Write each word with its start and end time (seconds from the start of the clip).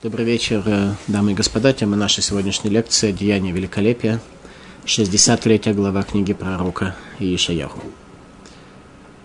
Добрый 0.00 0.24
вечер, 0.24 0.62
э, 0.64 0.94
дамы 1.08 1.32
и 1.32 1.34
господа. 1.34 1.72
Тема 1.72 1.96
нашей 1.96 2.22
сегодняшней 2.22 2.70
лекции 2.70 3.10
«Деяние 3.10 3.52
великолепия», 3.52 4.20
63 4.84 5.72
глава 5.72 6.04
книги 6.04 6.34
пророка 6.34 6.94
Иешаяху. 7.18 7.82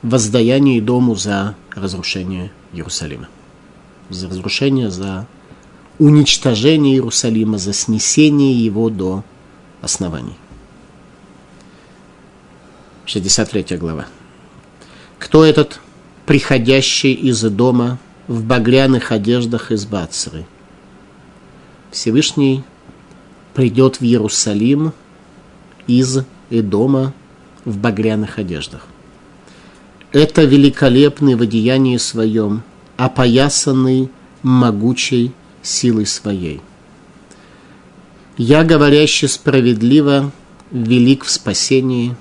Воздаяние 0.01 0.81
дому 0.81 1.13
за 1.13 1.55
разрушение 1.75 2.51
Иерусалима. 2.71 3.29
За 4.09 4.27
разрушение, 4.27 4.89
за 4.89 5.27
уничтожение 5.99 6.95
Иерусалима, 6.95 7.59
за 7.59 7.71
снесение 7.71 8.53
его 8.65 8.89
до 8.89 9.23
оснований. 9.83 10.37
63 13.05 13.77
глава. 13.77 14.07
Кто 15.19 15.45
этот 15.45 15.79
приходящий 16.25 17.13
из 17.13 17.43
дома 17.43 17.99
в 18.27 18.43
багряных 18.43 19.11
одеждах 19.11 19.71
из 19.71 19.85
Бацры? 19.85 20.47
Всевышний 21.93 22.63
придет 23.53 23.97
в 23.97 24.03
Иерусалим 24.03 24.93
из 25.85 26.25
Эдома 26.49 27.13
в 27.65 27.77
багряных 27.77 28.39
одеждах. 28.39 28.87
Это 30.11 30.43
великолепный 30.43 31.35
в 31.35 31.43
одеянии 31.43 31.97
своем, 31.97 32.63
опоясанный 32.97 34.09
могучей 34.41 35.33
силой 35.61 36.07
своей. 36.07 36.61
Я, 38.37 38.63
говорящий 38.63 39.27
справедливо, 39.27 40.31
велик 40.71 41.23
в 41.23 41.29
спасении. 41.29 42.15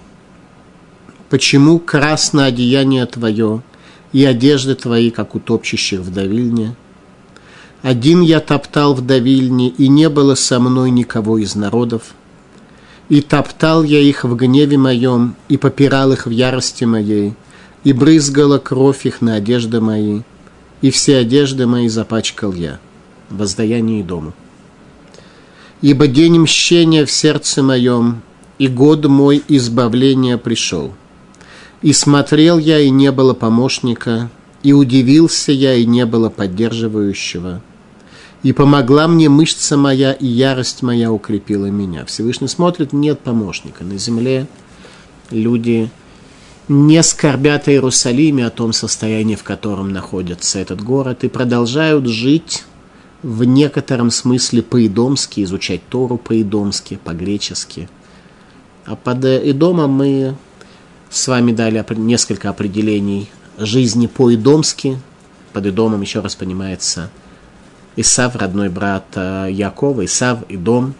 Почему 1.30 1.78
красное 1.78 2.46
одеяние 2.46 3.06
твое 3.06 3.62
и 4.12 4.22
одежды 4.22 4.74
твои, 4.74 5.10
как 5.10 5.34
у 5.34 5.40
топчущих 5.40 6.00
в 6.00 6.12
давильне? 6.12 6.76
Один 7.82 8.20
я 8.20 8.38
топтал 8.38 8.94
в 8.94 9.04
давильне, 9.04 9.68
и 9.68 9.88
не 9.88 10.08
было 10.08 10.36
со 10.36 10.60
мной 10.60 10.90
никого 10.92 11.38
из 11.38 11.56
народов. 11.56 12.14
И 13.08 13.20
топтал 13.20 13.82
я 13.82 13.98
их 13.98 14.22
в 14.22 14.36
гневе 14.36 14.78
моем, 14.78 15.34
и 15.48 15.56
попирал 15.56 16.12
их 16.12 16.26
в 16.26 16.30
ярости 16.30 16.84
моей, 16.84 17.34
и 17.82 17.92
брызгала 17.92 18.58
кровь 18.58 19.04
их 19.04 19.20
на 19.20 19.34
одежды 19.34 19.80
мои, 19.80 20.20
и 20.80 20.90
все 20.90 21.16
одежды 21.18 21.66
мои 21.66 21.88
запачкал 21.88 22.52
я, 22.52 22.78
воздаяние 23.30 24.04
дому. 24.04 24.32
Ибо 25.80 26.06
день 26.06 26.38
мщения 26.38 27.04
в 27.04 27.10
сердце 27.10 27.64
моем, 27.64 28.22
и 28.58 28.68
год 28.68 29.04
мой 29.06 29.42
избавления 29.48 30.38
пришел. 30.38 30.94
И 31.82 31.92
смотрел 31.92 32.58
я, 32.58 32.78
и 32.78 32.90
не 32.90 33.10
было 33.10 33.34
помощника, 33.34 34.30
и 34.62 34.72
удивился 34.72 35.50
я, 35.50 35.74
и 35.74 35.84
не 35.84 36.06
было 36.06 36.28
поддерживающего– 36.28 37.60
и 38.42 38.52
помогла 38.52 39.06
мне 39.06 39.28
мышца 39.28 39.76
моя, 39.76 40.12
и 40.12 40.26
ярость 40.26 40.82
моя 40.82 41.12
укрепила 41.12 41.66
меня. 41.66 42.04
Всевышний 42.04 42.48
смотрит, 42.48 42.92
нет 42.92 43.20
помощника. 43.20 43.84
На 43.84 43.98
земле 43.98 44.46
люди 45.30 45.90
не 46.68 47.02
скорбят 47.02 47.68
о 47.68 47.72
Иерусалиме, 47.72 48.46
о 48.46 48.50
том 48.50 48.72
состоянии, 48.72 49.36
в 49.36 49.44
котором 49.44 49.92
находится 49.92 50.58
этот 50.58 50.82
город, 50.82 51.22
и 51.22 51.28
продолжают 51.28 52.06
жить 52.06 52.64
в 53.22 53.44
некотором 53.44 54.10
смысле 54.10 54.62
по-идомски, 54.62 55.44
изучать 55.44 55.86
Тору 55.88 56.16
по-идомски, 56.16 56.98
по-гречески. 57.02 57.88
А 58.84 58.96
под 58.96 59.24
Идомом 59.24 59.92
мы 59.92 60.34
с 61.08 61.28
вами 61.28 61.52
дали 61.52 61.84
несколько 61.96 62.50
определений 62.50 63.30
жизни 63.56 64.08
по-идомски. 64.08 64.98
Под 65.52 65.66
Идомом 65.66 66.00
еще 66.00 66.18
раз 66.18 66.34
понимается– 66.34 67.08
Исав, 67.96 68.36
родной 68.36 68.68
брат 68.68 69.04
э, 69.14 69.48
Якова, 69.50 70.04
Исав 70.04 70.38
и 70.48 70.56
дом. 70.56 70.94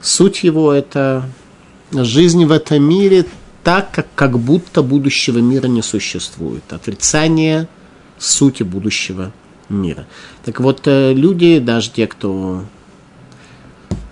Суть 0.00 0.42
его– 0.42 0.72
это 0.72 1.24
жизнь 1.92 2.46
в 2.46 2.52
этом 2.52 2.82
мире 2.82 3.26
так, 3.62 3.90
как, 3.90 4.06
как 4.14 4.38
будто 4.38 4.82
будущего 4.82 5.38
мира 5.38 5.66
не 5.66 5.82
существует. 5.82 6.62
Отрицание 6.70 7.68
сути 8.18 8.62
будущего 8.62 9.32
мира. 9.68 10.06
Так 10.44 10.60
вот, 10.60 10.82
э, 10.86 11.12
люди, 11.12 11.58
даже 11.58 11.90
те, 11.90 12.06
кто 12.06 12.64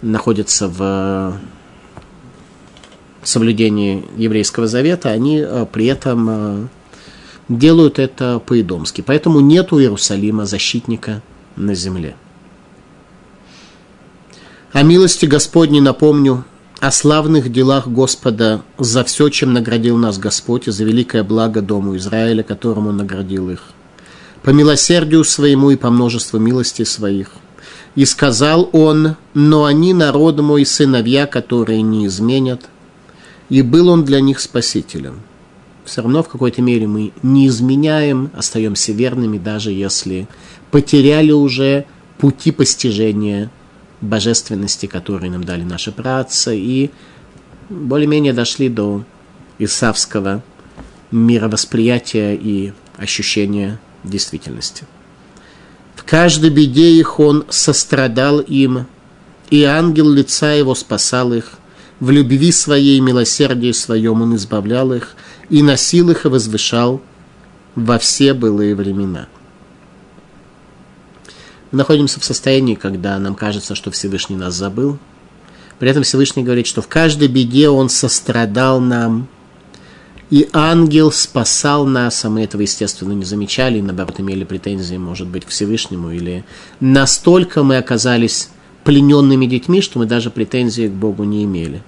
находятся 0.02 0.68
в 0.68 1.40
соблюдении 3.22 4.04
еврейского 4.18 4.66
завета, 4.66 5.08
они 5.08 5.38
э, 5.38 5.66
при 5.72 5.86
этом 5.86 6.68
делают 7.48 7.98
это 7.98 8.38
по-идомски. 8.44 9.00
Поэтому 9.00 9.40
нет 9.40 9.72
у 9.72 9.80
Иерусалима 9.80 10.44
защитника– 10.44 11.22
на 11.58 11.74
земле. 11.74 12.16
О 14.72 14.82
милости 14.82 15.26
Господней 15.26 15.80
напомню, 15.80 16.44
о 16.80 16.90
славных 16.92 17.50
делах 17.50 17.88
Господа 17.88 18.62
за 18.78 19.02
все, 19.02 19.28
чем 19.30 19.52
наградил 19.52 19.96
нас 19.96 20.18
Господь, 20.18 20.68
и 20.68 20.70
за 20.70 20.84
великое 20.84 21.24
благо 21.24 21.60
Дому 21.60 21.96
Израиля, 21.96 22.42
которым 22.42 22.86
Он 22.86 22.98
наградил 22.98 23.50
их. 23.50 23.62
По 24.42 24.50
милосердию 24.50 25.24
своему 25.24 25.70
и 25.70 25.76
по 25.76 25.90
множеству 25.90 26.38
милостей 26.38 26.86
своих. 26.86 27.32
И 27.96 28.04
сказал 28.04 28.70
Он, 28.72 29.16
но 29.34 29.64
они 29.64 29.92
народ 29.92 30.40
мой, 30.40 30.64
сыновья, 30.64 31.26
которые 31.26 31.82
не 31.82 32.06
изменят. 32.06 32.68
И 33.48 33.62
был 33.62 33.88
Он 33.88 34.04
для 34.04 34.20
них 34.20 34.38
спасителем. 34.38 35.22
Все 35.84 36.02
равно 36.02 36.22
в 36.22 36.28
какой-то 36.28 36.60
мере 36.60 36.86
мы 36.86 37.12
не 37.22 37.48
изменяем, 37.48 38.30
остаемся 38.34 38.92
верными, 38.92 39.38
даже 39.38 39.72
если 39.72 40.28
потеряли 40.70 41.32
уже 41.32 41.86
пути 42.18 42.50
постижения 42.50 43.50
божественности, 44.00 44.86
которые 44.86 45.30
нам 45.30 45.44
дали 45.44 45.62
наши 45.62 45.92
працы, 45.92 46.56
и 46.58 46.90
более-менее 47.68 48.32
дошли 48.32 48.68
до 48.68 49.04
исавского 49.58 50.42
мировосприятия 51.10 52.34
и 52.34 52.72
ощущения 52.96 53.80
действительности. 54.04 54.84
В 55.96 56.04
каждой 56.04 56.50
беде 56.50 56.90
их 56.90 57.18
он 57.18 57.44
сострадал 57.48 58.40
им, 58.40 58.86
и 59.50 59.64
ангел 59.64 60.10
лица 60.10 60.52
его 60.52 60.74
спасал 60.74 61.32
их, 61.32 61.54
в 62.00 62.10
любви 62.10 62.52
своей 62.52 62.98
и 62.98 63.00
милосердии 63.00 63.72
своем 63.72 64.22
он 64.22 64.36
избавлял 64.36 64.92
их, 64.92 65.16
и 65.50 65.62
носил 65.62 66.10
их 66.10 66.26
и 66.26 66.28
возвышал 66.28 67.02
во 67.74 67.98
все 67.98 68.34
былые 68.34 68.76
времена– 68.76 69.26
мы 71.70 71.78
находимся 71.78 72.18
в 72.18 72.24
состоянии, 72.24 72.74
когда 72.74 73.18
нам 73.18 73.34
кажется, 73.34 73.74
что 73.74 73.90
Всевышний 73.90 74.36
нас 74.36 74.54
забыл. 74.54 74.98
При 75.78 75.90
этом 75.90 76.02
Всевышний 76.02 76.42
говорит, 76.42 76.66
что 76.66 76.82
в 76.82 76.88
каждой 76.88 77.28
беде 77.28 77.68
Он 77.68 77.88
сострадал 77.88 78.80
нам, 78.80 79.28
и 80.30 80.48
ангел 80.52 81.12
спасал 81.12 81.86
нас, 81.86 82.24
а 82.24 82.30
мы 82.30 82.42
этого, 82.42 82.62
естественно, 82.62 83.12
не 83.12 83.24
замечали, 83.24 83.78
и, 83.78 83.82
наоборот, 83.82 84.18
имели 84.18 84.44
претензии, 84.44 84.96
может 84.96 85.26
быть, 85.26 85.44
к 85.46 85.48
Всевышнему, 85.48 86.10
или 86.10 86.44
настолько 86.80 87.62
мы 87.62 87.76
оказались 87.76 88.50
плененными 88.84 89.46
детьми, 89.46 89.80
что 89.80 89.98
мы 89.98 90.06
даже 90.06 90.30
претензий 90.30 90.88
к 90.88 90.92
Богу 90.92 91.24
не 91.24 91.44
имели. 91.44 91.82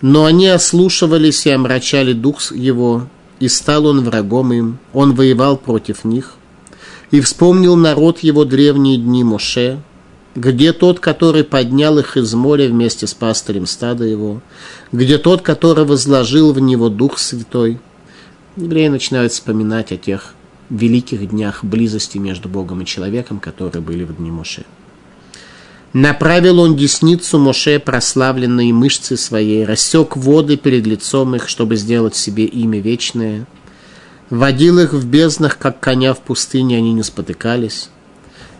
Но 0.00 0.24
они 0.24 0.48
ослушивались 0.48 1.46
и 1.46 1.50
омрачали 1.50 2.12
дух 2.12 2.52
его, 2.52 3.08
и 3.40 3.48
стал 3.48 3.86
он 3.86 4.04
врагом 4.04 4.52
им, 4.52 4.78
он 4.92 5.14
воевал 5.14 5.56
против 5.56 6.04
них– 6.04 6.34
и 7.10 7.20
вспомнил 7.20 7.76
народ 7.76 8.20
его 8.20 8.44
древние 8.44 8.96
дни 8.96 9.22
Моше, 9.24 9.80
где 10.34 10.72
тот, 10.72 11.00
который 11.00 11.44
поднял 11.44 11.98
их 11.98 12.16
из 12.16 12.34
моря 12.34 12.68
вместе 12.68 13.06
с 13.06 13.14
пастырем 13.14 13.66
стада 13.66 14.04
его, 14.04 14.42
где 14.92 15.18
тот, 15.18 15.42
который 15.42 15.84
возложил 15.84 16.52
в 16.52 16.60
него 16.60 16.88
Дух 16.88 17.18
Святой. 17.18 17.78
Евреи 18.56 18.88
начинают 18.88 19.32
вспоминать 19.32 19.92
о 19.92 19.96
тех 19.96 20.34
великих 20.68 21.30
днях 21.30 21.64
близости 21.64 22.18
между 22.18 22.48
Богом 22.48 22.82
и 22.82 22.86
человеком, 22.86 23.38
которые 23.38 23.82
были 23.82 24.04
в 24.04 24.16
дни 24.16 24.30
Моше. 24.30 24.64
Направил 25.92 26.60
он 26.60 26.76
десницу 26.76 27.38
Моше, 27.38 27.78
прославленные 27.78 28.74
мышцы 28.74 29.16
своей, 29.16 29.64
рассек 29.64 30.16
воды 30.16 30.56
перед 30.56 30.86
лицом 30.86 31.36
их, 31.36 31.48
чтобы 31.48 31.76
сделать 31.76 32.16
себе 32.16 32.44
имя 32.44 32.80
вечное– 32.80 33.46
Водил 34.30 34.78
их 34.80 34.92
в 34.92 35.06
безднах, 35.06 35.56
как 35.58 35.78
коня 35.78 36.12
в 36.12 36.20
пустыне, 36.20 36.78
они 36.78 36.92
не 36.92 37.02
спотыкались. 37.02 37.90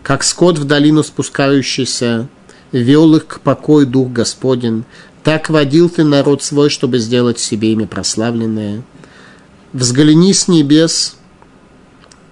Как 0.01 0.23
скот 0.23 0.57
в 0.57 0.63
долину 0.63 1.03
спускающийся, 1.03 2.29
вел 2.71 3.15
их 3.15 3.27
к 3.27 3.39
покою 3.41 3.85
Дух 3.85 4.11
Господень. 4.11 4.85
Так 5.23 5.49
водил 5.49 5.89
ты 5.89 6.05
народ 6.05 6.41
свой, 6.41 6.69
чтобы 6.69 6.99
сделать 6.99 7.39
себе 7.39 7.73
имя 7.73 7.85
прославленное. 7.85 8.83
Взгляни 9.73 10.33
с 10.33 10.47
небес 10.47 11.17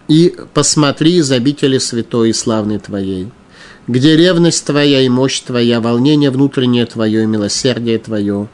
и 0.07 0.35
посмотри 0.53 1.17
из 1.17 1.31
обители 1.31 1.77
святой 1.77 2.29
и 2.29 2.33
славной 2.33 2.79
твоей, 2.79 3.29
где 3.87 4.15
ревность 4.15 4.65
твоя 4.65 5.01
и 5.01 5.09
мощь 5.09 5.41
твоя, 5.41 5.81
волнение 5.81 6.29
внутреннее 6.29 6.85
твое 6.85 7.23
и 7.23 7.27
милосердие 7.27 7.99
твое 7.99 8.47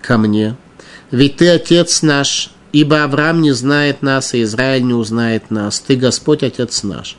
ко 0.00 0.18
мне. 0.18 0.56
Ведь 1.10 1.36
ты, 1.36 1.48
Отец 1.48 2.02
наш, 2.02 2.52
Ибо 2.76 3.04
Авраам 3.04 3.40
не 3.40 3.52
знает 3.52 4.02
нас, 4.02 4.34
и 4.34 4.42
Израиль 4.42 4.84
не 4.84 4.92
узнает 4.92 5.50
нас. 5.50 5.80
Ты, 5.80 5.96
Господь, 5.96 6.42
Отец 6.42 6.82
наш. 6.82 7.16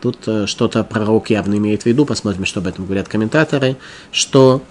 Тут 0.00 0.16
э, 0.26 0.46
что-то 0.46 0.84
пророк 0.84 1.28
явно 1.28 1.56
имеет 1.56 1.82
в 1.82 1.86
виду, 1.86 2.06
посмотрим, 2.06 2.46
что 2.46 2.60
об 2.60 2.66
этом 2.66 2.86
говорят 2.86 3.06
комментаторы, 3.06 3.76
что 4.10 4.62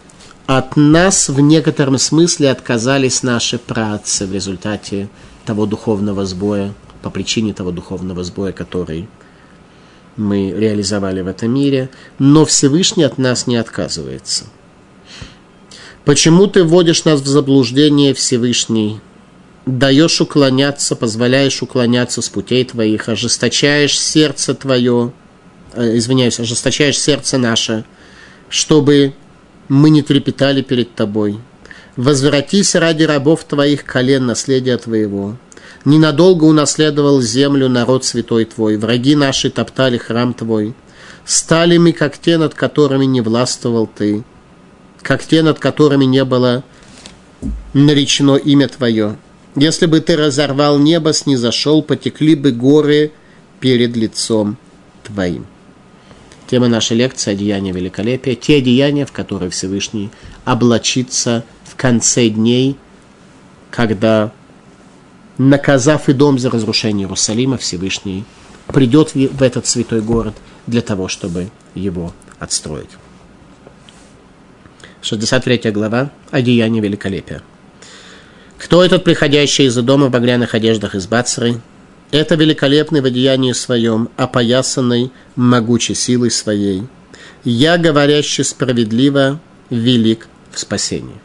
от 0.47 0.75
нас 0.75 1.29
в 1.29 1.39
некотором 1.39 1.99
смысле 1.99 2.49
отказались 2.49 3.21
наши 3.21 3.59
працы 3.59 4.25
в 4.25 4.33
результате 4.33 5.09
того 5.45 5.67
духовного 5.67 6.25
сбоя, 6.25 6.73
по 7.03 7.11
причине 7.11 7.53
того 7.53 7.69
духовного 7.69 8.23
сбоя, 8.23 8.51
который 8.51 9.07
мы 10.17 10.49
реализовали 10.49 11.21
в 11.21 11.27
этом 11.27 11.53
мире, 11.53 11.91
но 12.17 12.45
Всевышний 12.45 13.03
от 13.03 13.19
нас 13.19 13.45
не 13.45 13.57
отказывается. 13.57 14.45
Почему 16.03 16.47
ты 16.47 16.63
вводишь 16.63 17.05
нас 17.05 17.21
в 17.21 17.27
заблуждение, 17.27 18.15
Всевышний? 18.15 19.01
Даешь 19.69 20.21
уклоняться, 20.21 20.95
позволяешь 20.95 21.61
уклоняться 21.61 22.21
с 22.21 22.29
путей 22.29 22.65
твоих, 22.65 23.07
ожесточаешь 23.07 23.99
сердце 23.99 24.55
твое, 24.55 25.11
э, 25.73 25.97
извиняюсь, 25.97 26.39
ожесточаешь 26.39 26.97
сердце 26.97 27.37
наше, 27.37 27.85
чтобы 28.49 29.13
мы 29.67 29.91
не 29.91 30.01
трепетали 30.01 30.61
перед 30.61 30.95
тобой. 30.95 31.39
Возвратись 31.95 32.73
ради 32.75 33.03
рабов 33.03 33.43
твоих 33.43 33.85
колен, 33.85 34.25
наследия 34.25 34.77
твоего 34.77 35.37
ненадолго 35.85 36.45
унаследовал 36.45 37.21
землю 37.21 37.69
народ 37.69 38.05
святой 38.05 38.45
твой, 38.45 38.77
враги 38.77 39.15
наши 39.15 39.49
топтали 39.49 39.97
храм 39.97 40.33
твой, 40.33 40.73
стали 41.25 41.77
мы, 41.77 41.91
как 41.93 42.17
те, 42.17 42.37
над 42.37 42.53
которыми 42.53 43.05
не 43.05 43.21
властвовал 43.21 43.87
ты, 43.87 44.23
как 45.01 45.23
те, 45.23 45.41
над 45.41 45.59
которыми 45.59 46.05
не 46.05 46.23
было 46.25 46.63
наречено 47.73 48.35
имя 48.35 48.67
твое. 48.67 49.17
Если 49.59 49.87
бы 49.87 49.99
ты 49.99 50.15
разорвал 50.15 50.79
небо, 50.79 51.11
снизошел, 51.11 51.83
потекли 51.83 52.35
бы 52.35 52.53
горы 52.53 53.11
перед 53.59 53.93
лицом 53.97 54.55
твоим. 55.03 55.45
Тема 56.49 56.69
нашей 56.69 56.95
лекции– 56.95 57.31
одеяния 57.33 57.73
великолепия. 57.73 58.35
Те 58.35 58.57
одеяния, 58.57 59.05
в 59.05 59.11
которые 59.11 59.49
Всевышний 59.49 60.11
облачится 60.45 61.43
в 61.65 61.75
конце 61.75 62.29
дней, 62.29 62.77
когда 63.69 64.31
наказав 65.37 66.07
и 66.07 66.13
дом 66.13 66.39
за 66.39 66.49
разрушение 66.49 67.03
Иерусалима, 67.03 67.57
Всевышний 67.57 68.23
придет 68.67 69.13
в 69.13 69.43
этот 69.43 69.67
святой 69.67 69.99
город 69.99 70.35
для 70.67 70.81
того, 70.81 71.09
чтобы 71.09 71.49
его 71.75 72.13
отстроить. 72.39 72.91
63 75.01 75.69
глава. 75.71 76.11
Одеяние 76.31 76.81
великолепия. 76.81 77.41
Кто 78.59 78.83
этот 78.83 79.05
приходящий 79.05 79.67
из-за 79.67 79.81
дома 79.81 80.07
в 80.07 80.11
багряных 80.11 80.53
одеждах 80.53 80.93
из 80.93 81.07
Бацры? 81.07 81.61
Это 82.11 82.35
великолепный 82.35 82.99
в 82.99 83.05
одеянии 83.05 83.53
своем, 83.53 84.09
опоясанный 84.17 85.11
могучей 85.37 85.95
силой 85.95 86.29
своей. 86.29 86.83
Я, 87.45 87.77
говорящий 87.77 88.43
справедливо, 88.43 89.39
велик 89.69 90.27
в 90.51 90.59
спасении. 90.59 91.15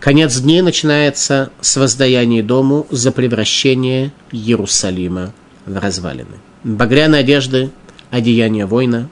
Конец 0.00 0.36
дней 0.38 0.62
начинается 0.62 1.50
с 1.60 1.76
воздаяния 1.76 2.42
дому 2.42 2.88
за 2.90 3.12
превращение 3.12 4.12
Иерусалима 4.32 5.32
в 5.64 5.78
развалины. 5.78 6.40
Багряные 6.64 7.20
одежды, 7.20 7.70
одеяние 8.10 8.66
воина, 8.66 9.08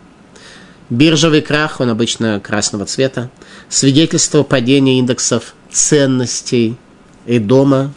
биржевый 0.90 1.42
крах, 1.42 1.80
он 1.80 1.90
обычно 1.90 2.40
красного 2.40 2.86
цвета, 2.86 3.30
свидетельство 3.68 4.42
падения 4.42 4.98
индексов 4.98 5.54
ценностей 5.70 6.76
и 7.28 7.38
дома, 7.38 7.92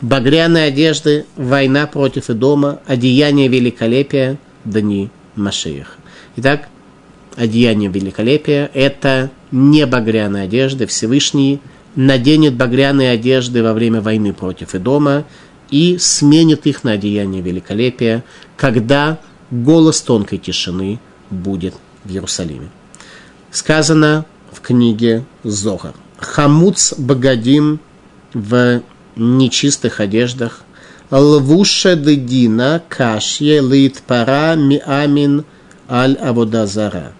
багряные 0.00 0.68
одежды, 0.68 1.26
война 1.36 1.86
против 1.86 2.30
и 2.30 2.34
дома, 2.34 2.80
одеяние 2.86 3.48
великолепия, 3.48 4.38
дни 4.64 5.10
Машиих. 5.36 5.98
Итак, 6.36 6.68
одеяние 7.36 7.90
великолепия– 7.90 8.70
это 8.74 9.30
не 9.50 9.84
багряные 9.86 10.44
одежды, 10.44 10.86
Всевышний– 10.86 11.60
наденет 11.96 12.54
багряные 12.54 13.10
одежды 13.10 13.62
во 13.62 13.72
время 13.72 14.00
войны 14.00 14.32
против 14.32 14.74
Идома 14.74 15.24
и 15.70 15.98
сменит 15.98 16.66
их 16.66 16.84
на 16.84 16.92
одеяние 16.92 17.42
великолепия, 17.42 18.24
когда 18.56 19.18
голос 19.50 20.00
тонкой 20.00 20.38
тишины 20.38 20.98
будет 21.30 21.74
в 22.04 22.10
Иерусалиме. 22.10 22.68
Сказано 23.50 24.24
в 24.52 24.60
книге 24.60 25.24
Зохар. 25.42 25.94
Хамуц 26.18 26.94
Багадим 26.98 27.80
в 28.34 28.82
нечистых 29.16 30.00
одеждах, 30.00 30.64
лвуша 31.10 31.96
дедина 31.96 32.82
кашье 32.88 33.60
лит 33.60 34.02
пара 34.06 34.54
миамин 34.54 35.44
аль 35.88 36.14
аводазара. 36.14 37.12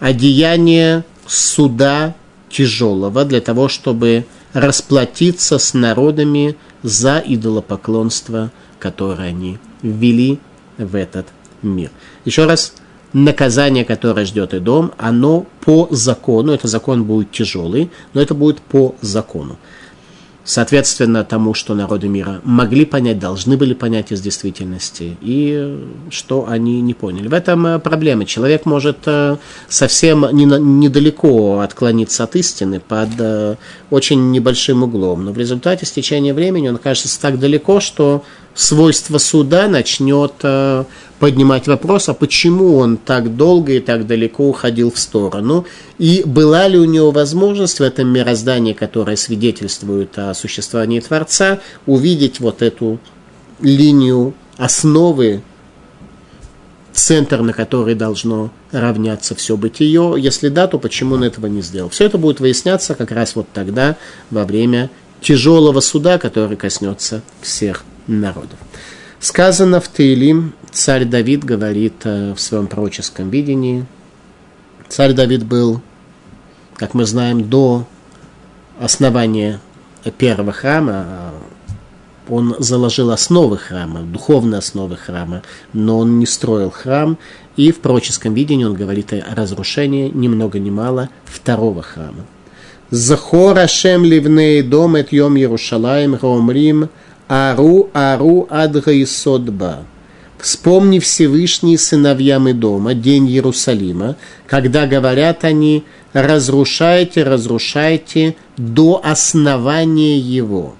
Одеяние 0.00 1.04
суда 1.26 2.14
тяжелого 2.50 3.24
для 3.24 3.40
того, 3.40 3.68
чтобы 3.68 4.26
расплатиться 4.52 5.58
с 5.58 5.74
народами 5.74 6.56
за 6.82 7.22
идолопоклонство, 7.24 8.50
которое 8.78 9.28
они 9.28 9.58
ввели 9.82 10.38
в 10.78 10.94
этот 10.94 11.26
мир. 11.62 11.90
Еще 12.24 12.44
раз, 12.44 12.74
наказание, 13.12 13.84
которое 13.84 14.26
ждет 14.26 14.54
и 14.54 14.58
дом, 14.58 14.92
оно 14.98 15.46
по 15.64 15.88
закону, 15.90 16.52
это 16.52 16.68
закон 16.68 17.04
будет 17.04 17.30
тяжелый, 17.32 17.90
но 18.12 18.20
это 18.20 18.34
будет 18.34 18.60
по 18.60 18.94
закону 19.00 19.56
соответственно 20.46 21.24
тому, 21.24 21.52
что 21.52 21.74
народы 21.74 22.08
мира 22.08 22.40
могли 22.44 22.86
понять, 22.86 23.18
должны 23.18 23.56
были 23.56 23.74
понять 23.74 24.12
из 24.12 24.20
действительности, 24.22 25.16
и 25.20 25.78
что 26.10 26.46
они 26.48 26.80
не 26.80 26.94
поняли. 26.94 27.28
В 27.28 27.34
этом 27.34 27.66
э, 27.66 27.78
проблема. 27.80 28.24
Человек 28.24 28.64
может 28.64 28.98
э, 29.06 29.36
совсем 29.68 30.26
недалеко 30.32 31.58
отклониться 31.60 32.24
от 32.24 32.36
истины 32.36 32.80
под 32.80 33.10
э, 33.18 33.56
очень 33.90 34.30
небольшим 34.30 34.84
углом, 34.84 35.24
но 35.24 35.32
в 35.32 35.38
результате 35.38 35.84
с 35.84 35.90
течением 35.90 36.36
времени 36.36 36.68
он 36.68 36.76
окажется 36.76 37.20
так 37.20 37.38
далеко, 37.38 37.80
что 37.80 38.24
свойство 38.54 39.18
суда 39.18 39.68
начнет 39.68 40.32
поднимать 41.18 41.66
вопрос, 41.66 42.08
а 42.08 42.14
почему 42.14 42.76
он 42.76 42.96
так 42.96 43.36
долго 43.36 43.72
и 43.72 43.80
так 43.80 44.06
далеко 44.06 44.48
уходил 44.48 44.90
в 44.90 44.98
сторону, 44.98 45.66
и 45.98 46.22
была 46.24 46.68
ли 46.68 46.78
у 46.78 46.84
него 46.84 47.10
возможность 47.10 47.80
в 47.80 47.82
этом 47.82 48.08
мироздании, 48.08 48.72
которое 48.72 49.16
свидетельствует 49.16 50.18
о 50.18 50.34
существовании 50.34 51.00
Творца, 51.00 51.60
увидеть 51.86 52.40
вот 52.40 52.62
эту 52.62 52.98
линию 53.60 54.34
основы, 54.58 55.42
центр, 56.92 57.42
на 57.42 57.52
который 57.52 57.94
должно 57.94 58.50
равняться 58.72 59.34
все 59.34 59.56
бытие. 59.56 60.14
Если 60.18 60.48
да, 60.48 60.66
то 60.66 60.78
почему 60.78 61.16
он 61.16 61.24
этого 61.24 61.46
не 61.46 61.62
сделал? 61.62 61.90
Все 61.90 62.06
это 62.06 62.18
будет 62.18 62.40
выясняться 62.40 62.94
как 62.94 63.12
раз 63.12 63.36
вот 63.36 63.46
тогда, 63.52 63.96
во 64.30 64.44
время 64.44 64.90
тяжелого 65.20 65.80
суда, 65.80 66.18
который 66.18 66.56
коснется 66.56 67.22
всех 67.42 67.84
народов. 68.06 68.58
Сказано 69.18 69.80
в 69.80 69.88
Таилим, 69.88 70.52
царь 70.72 71.06
Давид 71.06 71.42
говорит 71.42 71.94
э, 72.04 72.34
в 72.34 72.40
своем 72.40 72.66
пророческом 72.66 73.30
видении. 73.30 73.86
Царь 74.88 75.14
Давид 75.14 75.44
был, 75.44 75.80
как 76.74 76.92
мы 76.92 77.06
знаем, 77.06 77.48
до 77.48 77.86
основания 78.78 79.60
первого 80.18 80.52
храма, 80.52 81.32
он 82.28 82.56
заложил 82.58 83.10
основы 83.10 83.56
храма, 83.56 84.00
духовные 84.00 84.58
основы 84.58 84.96
храма, 84.96 85.42
но 85.72 85.98
он 85.98 86.18
не 86.18 86.26
строил 86.26 86.70
храм, 86.70 87.16
и 87.56 87.72
в 87.72 87.80
пророческом 87.80 88.34
видении 88.34 88.64
он 88.64 88.74
говорит 88.74 89.12
о 89.12 89.34
разрушении 89.34 90.10
ни 90.12 90.28
много 90.28 90.58
ни 90.58 90.70
мало 90.70 91.08
второго 91.24 91.82
храма. 91.82 92.26
Захор 92.90 93.58
Ашем 93.58 94.04
ливней 94.04 94.62
дом 94.62 94.96
эт 94.96 95.10
йом 95.12 95.36
Иерушалаем 95.36 96.16
гаумрим– 96.16 96.90
Ару, 97.28 97.90
Ару, 97.92 98.46
Адга 98.50 98.92
и 98.92 99.04
Содба. 99.04 99.84
Вспомни 100.38 100.98
Всевышний 100.98 101.76
сыновьям 101.76 102.48
и 102.48 102.52
дома, 102.52 102.94
день 102.94 103.26
Иерусалима, 103.28 104.16
когда 104.46 104.86
говорят 104.86 105.44
они, 105.44 105.84
разрушайте, 106.12 107.22
разрушайте 107.22 108.36
до 108.56 109.00
основания 109.02 110.18
его. 110.18 110.74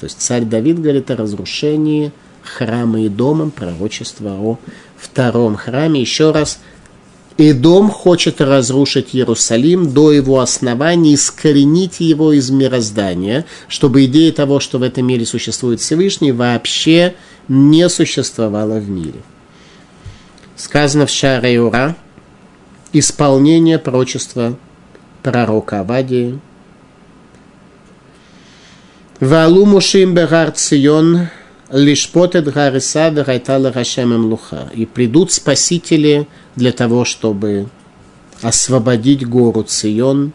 То 0.00 0.04
есть 0.04 0.20
царь 0.20 0.44
Давид 0.44 0.80
говорит 0.80 1.10
о 1.10 1.16
разрушении 1.16 2.12
храма 2.42 3.02
и 3.02 3.08
дома, 3.08 3.50
пророчество 3.50 4.30
о 4.30 4.58
втором 4.96 5.56
храме. 5.56 6.00
Еще 6.00 6.30
раз, 6.30 6.60
Идом 7.40 7.88
хочет 7.88 8.40
разрушить 8.40 9.14
Иерусалим 9.14 9.92
до 9.94 10.10
его 10.10 10.40
основания, 10.40 11.14
искоренить 11.14 12.00
его 12.00 12.32
из 12.32 12.50
мироздания, 12.50 13.46
чтобы 13.68 14.06
идея 14.06 14.32
того, 14.32 14.58
что 14.58 14.78
в 14.78 14.82
этом 14.82 15.06
мире 15.06 15.24
существует 15.24 15.80
Всевышний, 15.80 16.32
вообще 16.32 17.14
не 17.46 17.88
существовала 17.88 18.80
в 18.80 18.90
мире. 18.90 19.20
Сказано 20.56 21.06
в 21.06 21.10
Шаре 21.10 21.60
Ура, 21.60 21.94
исполнение 22.92 23.78
пророчества 23.78 24.58
пророка 25.22 25.80
Авадии. 25.80 26.40
Валу 29.20 29.64
Мушим 29.64 30.12
Бегар 30.12 30.50
Цион, 30.50 31.28
лишпотет 31.70 32.52
гариса 32.52 33.10
верайтала 33.10 33.72
рашемем 33.72 34.26
луха. 34.26 34.70
И 34.74 34.86
придут 34.86 35.32
спасители 35.32 36.26
для 36.56 36.72
того, 36.72 37.04
чтобы 37.04 37.68
освободить 38.42 39.26
гору 39.26 39.62
Цион, 39.62 40.32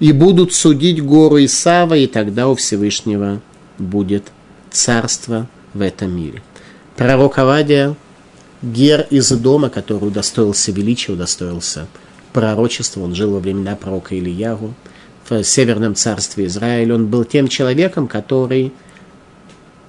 и 0.00 0.10
будут 0.12 0.52
судить 0.52 1.02
гору 1.02 1.42
Исава, 1.44 1.94
и 1.94 2.06
тогда 2.06 2.48
у 2.48 2.56
Всевышнего 2.56 3.40
будет 3.78 4.24
царство 4.70 5.48
в 5.74 5.80
этом 5.80 6.16
мире. 6.16 6.42
Пророк 6.96 7.38
Авадия, 7.38 7.94
гер 8.62 9.06
из 9.10 9.30
дома, 9.30 9.68
который 9.68 10.08
удостоился 10.08 10.72
величия, 10.72 11.12
удостоился 11.12 11.86
пророчества, 12.32 13.02
он 13.02 13.14
жил 13.14 13.32
во 13.32 13.38
времена 13.38 13.76
пророка 13.76 14.18
Ильягу 14.18 14.74
в 15.28 15.44
Северном 15.44 15.94
царстве 15.94 16.46
Израиля, 16.46 16.96
он 16.96 17.06
был 17.06 17.24
тем 17.24 17.46
человеком, 17.46 18.08
который 18.08 18.72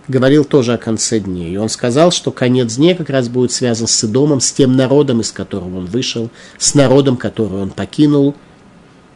говорил 0.08 0.46
тоже 0.46 0.74
о 0.74 0.78
конце 0.78 1.20
дней. 1.20 1.54
И 1.54 1.58
он 1.58 1.70
сказал, 1.70 2.12
что 2.12 2.32
конец 2.32 2.76
дней 2.76 2.96
как 2.96 3.10
раз 3.10 3.30
будет 3.30 3.52
связан 3.52 3.88
с 3.88 4.04
Идомом, 4.04 4.42
с 4.42 4.52
тем 4.52 4.76
народом, 4.76 5.22
из 5.22 5.32
которого 5.32 5.78
он 5.78 5.86
вышел, 5.86 6.30
с 6.58 6.76
народом, 6.76 7.18
который 7.18 7.62
он 7.62 7.70
покинул. 7.70 8.36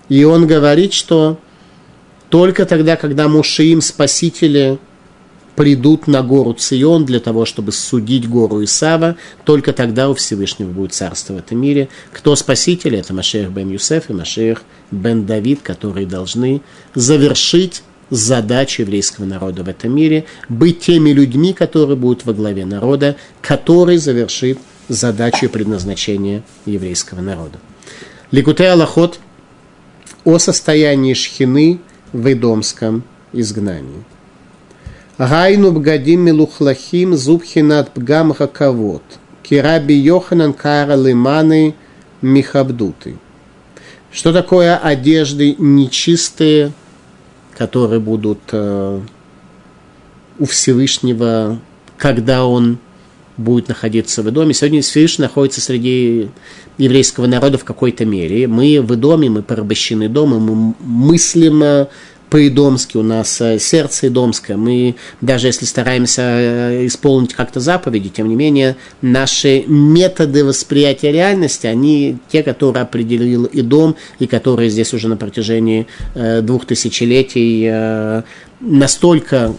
И 0.10 0.24
он 0.24 0.48
говорит, 0.48 0.94
что 0.94 1.40
только 2.30 2.66
тогда, 2.66 2.96
когда 2.96 3.28
Мушиим, 3.28 3.82
спасители, 3.82 4.80
придут 5.58 6.06
на 6.06 6.22
гору 6.22 6.54
Цион 6.54 7.06
для 7.06 7.20
того, 7.20 7.46
чтобы 7.46 7.72
судить 7.72 8.30
гору 8.30 8.64
Исава, 8.64 9.18
только 9.44 9.74
тогда 9.74 10.08
у 10.08 10.14
Всевышнего 10.14 10.70
будет 10.70 10.94
царство 10.94 11.34
в 11.34 11.38
этом 11.38 11.60
мире. 11.60 11.90
Кто 12.14 12.36
спасители? 12.36 13.00
Это 13.00 13.14
Машех 13.14 13.50
бен 13.50 13.72
Юсеф 13.72 14.12
и 14.12 14.14
Машех 14.14 14.62
бен 14.92 15.26
Давид, 15.26 15.62
которые 15.64 16.06
должны 16.06 16.62
завершить 16.94 17.82
задачу 18.10 18.84
еврейского 18.84 19.26
народа 19.26 19.64
в 19.64 19.70
этом 19.70 19.96
мире, 19.96 20.26
быть 20.50 20.80
теми 20.80 21.12
людьми, 21.12 21.54
которые 21.54 21.98
будут 21.98 22.26
во 22.26 22.34
главе 22.34 22.66
народа, 22.66 23.16
который 23.42 23.98
завершит 23.98 24.60
задачу 24.88 25.46
и 25.46 25.50
предназначение 25.50 26.44
еврейского 26.66 27.22
народа. 27.22 27.60
Ликутей 28.32 28.72
Аллахот 28.72 29.20
о 30.24 30.40
состоянии 30.40 31.14
шхины 31.14 31.80
в 32.14 32.32
Идомском 32.32 33.04
изгнании. 33.34 34.04
Гайну 35.18 35.72
бгадим 35.72 36.22
милухлахим 36.22 37.16
зубхинат 37.18 37.92
бгам 37.96 38.34
хаковод. 38.34 39.04
Кираби 39.42 39.94
Йоханан 39.94 40.54
кара 40.54 40.96
лиманы 40.96 41.74
михабдуты. 42.22 43.16
Что 44.12 44.34
такое 44.34 44.78
одежды 44.78 45.56
нечистые, 45.58 46.72
которые 47.58 48.00
будут 48.00 48.40
э, 48.52 49.02
у 50.38 50.46
Всевышнего, 50.46 51.60
когда 51.98 52.46
он 52.46 52.78
будет 53.36 53.68
находиться 53.68 54.22
в 54.22 54.32
доме. 54.32 54.54
Сегодня 54.54 54.82
Всевышний 54.82 55.24
находится 55.24 55.62
среди 55.62 56.30
еврейского 56.78 57.26
народа 57.26 57.58
в 57.58 57.64
какой-то 57.64 58.06
мере. 58.06 58.48
Мы 58.48 58.80
в 58.82 58.96
доме, 58.96 59.30
мы 59.30 59.42
порабощены 59.42 60.08
дома, 60.08 60.40
мы 60.40 60.76
мыслим 60.80 61.88
по-идомски, 62.30 62.98
у 62.98 63.04
нас 63.04 63.40
э, 63.42 63.58
сердце 63.60 64.08
идомское. 64.08 64.58
Мы, 64.58 64.96
даже 65.22 65.48
если 65.48 65.66
стараемся 65.66 66.22
э, 66.22 66.86
исполнить 66.86 67.34
как-то 67.34 67.60
заповеди, 67.60 68.10
тем 68.10 68.28
не 68.28 68.36
менее, 68.36 68.76
наши 69.02 69.64
методы 69.68 70.44
восприятия 70.44 71.12
реальности, 71.12 71.68
они 71.68 72.18
те, 72.30 72.44
которые 72.44 72.84
определил 72.84 73.48
Идом, 73.52 73.96
и 74.20 74.28
которые 74.28 74.70
здесь 74.70 74.94
уже 74.94 75.08
на 75.08 75.16
протяжении 75.16 75.88
э, 76.16 76.42
двух 76.42 76.66
тысячелетий 76.66 77.72
настолько, 78.60 79.54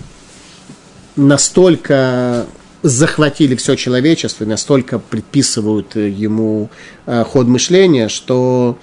настолько 1.16 2.46
захватили 2.82 3.54
все 3.56 3.76
человечество, 3.76 4.44
и 4.44 4.46
настолько 4.46 4.98
предписывают 4.98 5.96
ему 5.96 6.70
ход 7.06 7.46
мышления, 7.46 8.08
что 8.08 8.78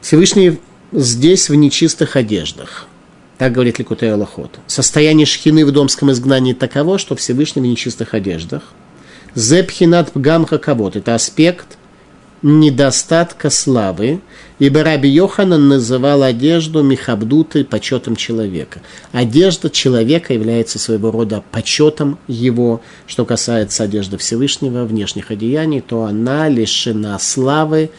Всевышний 0.00 0.58
здесь 0.92 1.48
в 1.48 1.54
нечистых 1.54 2.16
одеждах. 2.16 2.86
Так 3.38 3.52
говорит 3.52 3.78
Ликутей 3.78 4.12
Аллахот. 4.12 4.60
Состояние 4.66 5.26
шхины 5.26 5.66
в 5.66 5.72
домском 5.72 6.12
изгнании 6.12 6.52
таково, 6.52 6.98
что 6.98 7.16
Всевышний 7.16 7.62
в 7.62 7.66
нечистых 7.66 8.14
одеждах. 8.14 8.62
Зепхинат 9.34 10.12
пгамха 10.12 10.58
кавод. 10.58 10.96
Это 10.96 11.14
аспект 11.14 11.78
недостатка 12.42 13.50
славы, 13.50 14.20
ибо 14.58 14.82
Раби 14.82 15.08
Йоханан 15.08 15.68
называл 15.68 16.22
одежду 16.22 16.82
михабдутой 16.82 17.64
почетом 17.64 18.16
человека. 18.16 18.82
Одежда 19.12 19.70
человека 19.70 20.34
является 20.34 20.78
своего 20.78 21.10
рода 21.10 21.42
почетом 21.52 22.18
его. 22.26 22.82
Что 23.06 23.24
касается 23.24 23.84
одежды 23.84 24.18
Всевышнего, 24.18 24.84
внешних 24.84 25.30
одеяний, 25.30 25.80
то 25.80 26.04
она 26.04 26.48
лишена 26.48 27.18
славы, 27.18 27.90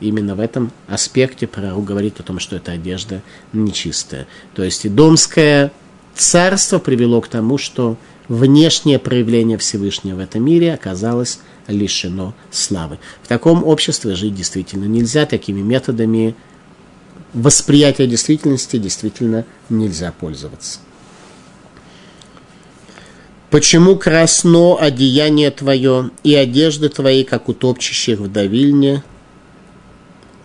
именно 0.00 0.34
в 0.34 0.40
этом 0.40 0.72
аспекте 0.88 1.46
пророк 1.46 1.84
говорит 1.84 2.20
о 2.20 2.22
том, 2.22 2.38
что 2.38 2.56
эта 2.56 2.72
одежда 2.72 3.22
нечистая. 3.52 4.26
То 4.54 4.62
есть 4.62 4.92
домское 4.94 5.72
царство 6.14 6.78
привело 6.78 7.20
к 7.20 7.28
тому, 7.28 7.58
что 7.58 7.96
внешнее 8.28 8.98
проявление 8.98 9.58
Всевышнего 9.58 10.16
в 10.16 10.20
этом 10.20 10.44
мире 10.44 10.74
оказалось 10.74 11.40
лишено 11.68 12.34
славы. 12.50 12.98
В 13.22 13.28
таком 13.28 13.64
обществе 13.64 14.14
жить 14.14 14.34
действительно 14.34 14.84
нельзя, 14.84 15.26
такими 15.26 15.60
методами 15.60 16.34
восприятия 17.32 18.06
действительности 18.06 18.78
действительно 18.78 19.44
нельзя 19.68 20.12
пользоваться. 20.12 20.80
Почему 23.50 23.96
красно 23.96 24.76
одеяние 24.76 25.50
твое 25.50 26.10
и 26.24 26.34
одежды 26.34 26.88
твои, 26.88 27.24
как 27.24 27.48
у 27.48 27.52
топчущих 27.52 28.18
в 28.18 28.30
давильне, 28.30 29.04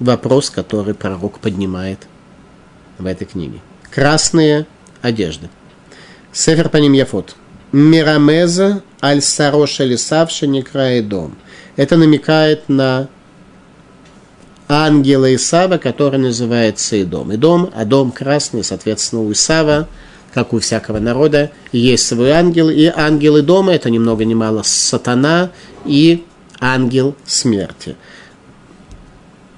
вопрос, 0.02 0.50
который 0.50 0.94
пророк 0.94 1.40
поднимает 1.40 2.00
в 2.98 3.06
этой 3.06 3.26
книге. 3.26 3.60
Красные 3.90 4.66
одежды. 5.02 5.50
Сефер 6.34 6.70
по 6.70 6.78
ним 6.78 6.94
Яфот. 6.94 7.36
Мирамеза 7.72 8.84
аль 9.02 9.22
сароша 9.22 9.84
лисавша 9.86 10.48
некрае 10.48 11.02
дом. 11.02 11.36
Это 11.78 11.98
намекает 11.98 12.68
на 12.68 13.08
ангела 14.68 15.34
Исава, 15.34 15.78
который 15.78 16.20
называется 16.20 17.02
Идом. 17.02 17.34
Идом, 17.34 17.70
а 17.74 17.86
дом 17.86 18.12
красный, 18.12 18.64
соответственно, 18.64 19.22
у 19.22 19.32
Исава, 19.32 19.88
как 20.34 20.54
у 20.54 20.60
всякого 20.60 21.00
народа, 21.00 21.52
есть 21.72 22.08
свой 22.08 22.32
ангел, 22.32 22.70
и 22.70 22.86
ангелы 22.86 23.42
дома 23.42 23.74
это 23.74 23.90
ни 23.90 23.98
много 23.98 24.26
ни 24.26 24.34
мало 24.34 24.64
сатана 24.64 25.52
и 25.86 26.24
ангел 26.60 27.16
смерти. 27.26 27.96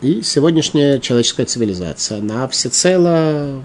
И 0.03 0.22
сегодняшняя 0.22 1.00
человеческая 1.00 1.45
цивилизация, 1.45 2.17
она 2.17 2.45
всецело 2.50 3.62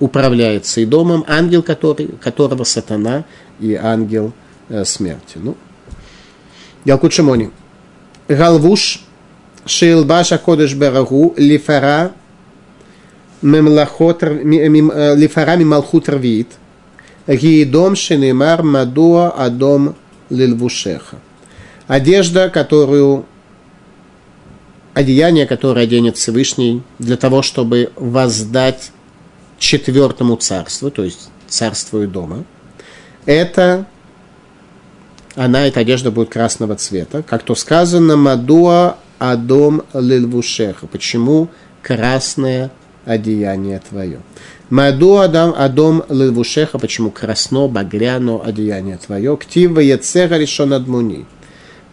управляется 0.00 0.82
и 0.82 0.84
домом, 0.84 1.24
ангел 1.26 1.62
который, 1.62 2.08
которого 2.20 2.64
сатана 2.64 3.24
и 3.58 3.72
ангел 3.72 4.34
э, 4.68 4.84
смерти. 4.84 5.36
Ну, 5.36 5.56
Ялкут 6.84 7.14
Шимони. 7.14 7.50
Галвуш 8.28 9.02
Шейлбаша 9.64 10.36
Кодыш 10.36 10.74
Берагу 10.74 11.32
Лифара 11.38 12.12
Мемлахот 13.40 14.24
э, 14.24 15.14
Лифара 15.16 15.56
Мималхут 15.56 16.06
Рвит 16.10 16.48
Гиедом 17.26 17.96
Шенемар 17.96 18.62
Мадуа 18.62 19.30
Адом 19.30 19.96
Лилвушеха. 20.28 21.16
Одежда, 21.86 22.50
которую 22.50 23.24
одеяние, 24.94 25.46
которое 25.46 25.84
оденет 25.84 26.16
Всевышний 26.16 26.82
для 26.98 27.16
того, 27.16 27.42
чтобы 27.42 27.90
воздать 27.96 28.92
четвертому 29.58 30.36
царству, 30.36 30.90
то 30.90 31.04
есть 31.04 31.30
царству 31.48 32.02
и 32.02 32.06
дома, 32.06 32.44
это 33.26 33.86
она, 35.34 35.66
эта 35.66 35.80
одежда 35.80 36.10
будет 36.10 36.28
красного 36.28 36.76
цвета. 36.76 37.22
Как 37.22 37.42
то 37.42 37.54
сказано, 37.54 38.16
Мадуа 38.16 38.98
Адом 39.18 39.82
Лилвушеха. 39.94 40.86
Почему 40.86 41.48
красное 41.82 42.70
одеяние 43.04 43.80
твое? 43.88 44.20
Маду 44.68 45.18
Адам 45.18 45.54
Адом 45.56 46.02
Лилвушеха, 46.08 46.78
почему 46.78 47.10
красно, 47.10 47.68
багряно 47.68 48.42
одеяние 48.42 48.96
твое? 48.98 49.36
Ктива 49.36 49.80
Яцера 49.80 50.36
решен 50.36 50.72
Адмуни. 50.72 51.26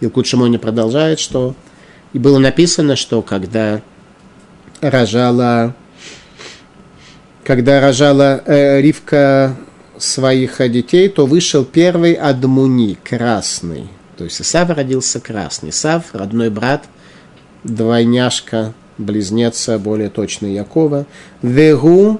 Илкут 0.01 0.27
Шимони 0.27 0.57
продолжает, 0.57 1.19
что 1.19 1.55
и 2.13 2.19
было 2.19 2.39
написано, 2.39 2.95
что 2.95 3.21
когда 3.21 3.81
рожала, 4.81 5.75
когда 7.43 7.81
рожала 7.81 8.41
э, 8.45 8.81
Ривка 8.81 9.55
своих 9.97 10.57
детей, 10.71 11.09
то 11.09 11.25
вышел 11.25 11.65
первый 11.65 12.13
Адмуни, 12.13 12.97
красный. 13.03 13.89
То 14.17 14.23
есть 14.23 14.41
Исав 14.41 14.69
родился 14.69 15.19
красный. 15.19 15.69
Исав, 15.69 16.13
родной 16.13 16.49
брат, 16.49 16.85
двойняшка, 17.63 18.73
близнеца, 18.97 19.77
более 19.77 20.09
точно 20.09 20.47
Якова. 20.47 21.05
Вегу 21.41 22.19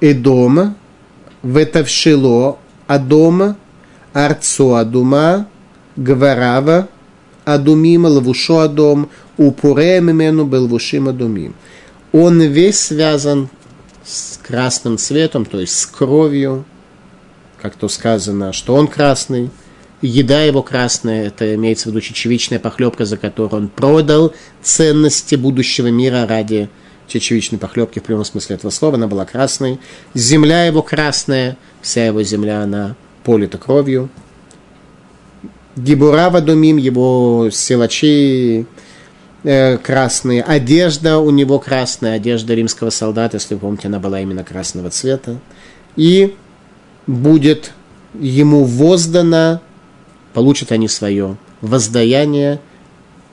Эдома, 0.00 0.74
ветавшило 1.42 2.58
Адома, 2.86 3.56
Арцо 4.12 4.74
Адума, 4.74 5.46
Гварава, 5.96 6.88
Адумим, 7.44 8.06
Лавушо 8.06 8.60
Адом, 8.60 9.10
Упуре 9.36 10.00
Мимену, 10.00 10.44
Белвушим 10.44 11.08
Адумим. 11.08 11.54
Он 12.12 12.40
весь 12.42 12.78
связан 12.78 13.48
с 14.04 14.38
красным 14.38 14.98
цветом, 14.98 15.44
то 15.44 15.60
есть 15.60 15.78
с 15.78 15.86
кровью, 15.86 16.64
как 17.60 17.76
то 17.76 17.88
сказано, 17.88 18.52
что 18.52 18.74
он 18.74 18.88
красный, 18.88 19.50
еда 20.02 20.42
его 20.42 20.62
красная, 20.62 21.28
это 21.28 21.54
имеется 21.54 21.84
в 21.84 21.92
виду 21.92 22.00
чечевичная 22.00 22.58
похлебка, 22.58 23.04
за 23.04 23.16
которую 23.16 23.62
он 23.62 23.68
продал 23.68 24.34
ценности 24.62 25.36
будущего 25.36 25.86
мира 25.86 26.26
ради 26.26 26.68
чечевичной 27.06 27.58
похлебки 27.58 27.98
в 27.98 28.02
прямом 28.02 28.24
смысле 28.24 28.56
этого 28.56 28.70
слова, 28.70 28.96
она 28.96 29.06
была 29.06 29.24
красной. 29.24 29.78
Земля 30.14 30.64
его 30.64 30.82
красная, 30.82 31.56
вся 31.80 32.06
его 32.06 32.22
земля, 32.22 32.62
она 32.62 32.96
полита 33.24 33.58
кровью. 33.58 34.08
Гибура 35.76 36.28
Вадумим, 36.28 36.76
его 36.76 37.48
силачи 37.50 38.66
э, 39.42 39.78
красные, 39.78 40.42
одежда 40.42 41.18
у 41.18 41.30
него 41.30 41.58
красная, 41.58 42.14
одежда 42.14 42.54
римского 42.54 42.90
солдата, 42.90 43.36
если 43.38 43.54
вы 43.54 43.60
помните, 43.60 43.88
она 43.88 43.98
была 43.98 44.20
именно 44.20 44.44
красного 44.44 44.90
цвета. 44.90 45.38
И 45.96 46.36
будет 47.06 47.72
ему 48.18 48.64
воздано, 48.64 49.60
получат 50.34 50.72
они 50.72 50.88
свое 50.88 51.36
воздаяние 51.62 52.60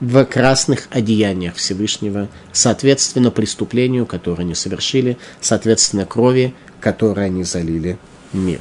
в 0.00 0.24
красных 0.24 0.88
одеяниях 0.90 1.56
Всевышнего, 1.56 2.28
соответственно 2.52 3.30
преступлению, 3.30 4.06
которое 4.06 4.42
они 4.42 4.54
совершили, 4.54 5.18
соответственно 5.42 6.06
крови, 6.06 6.54
которой 6.80 7.26
они 7.26 7.44
залили 7.44 7.98
мир. 8.32 8.60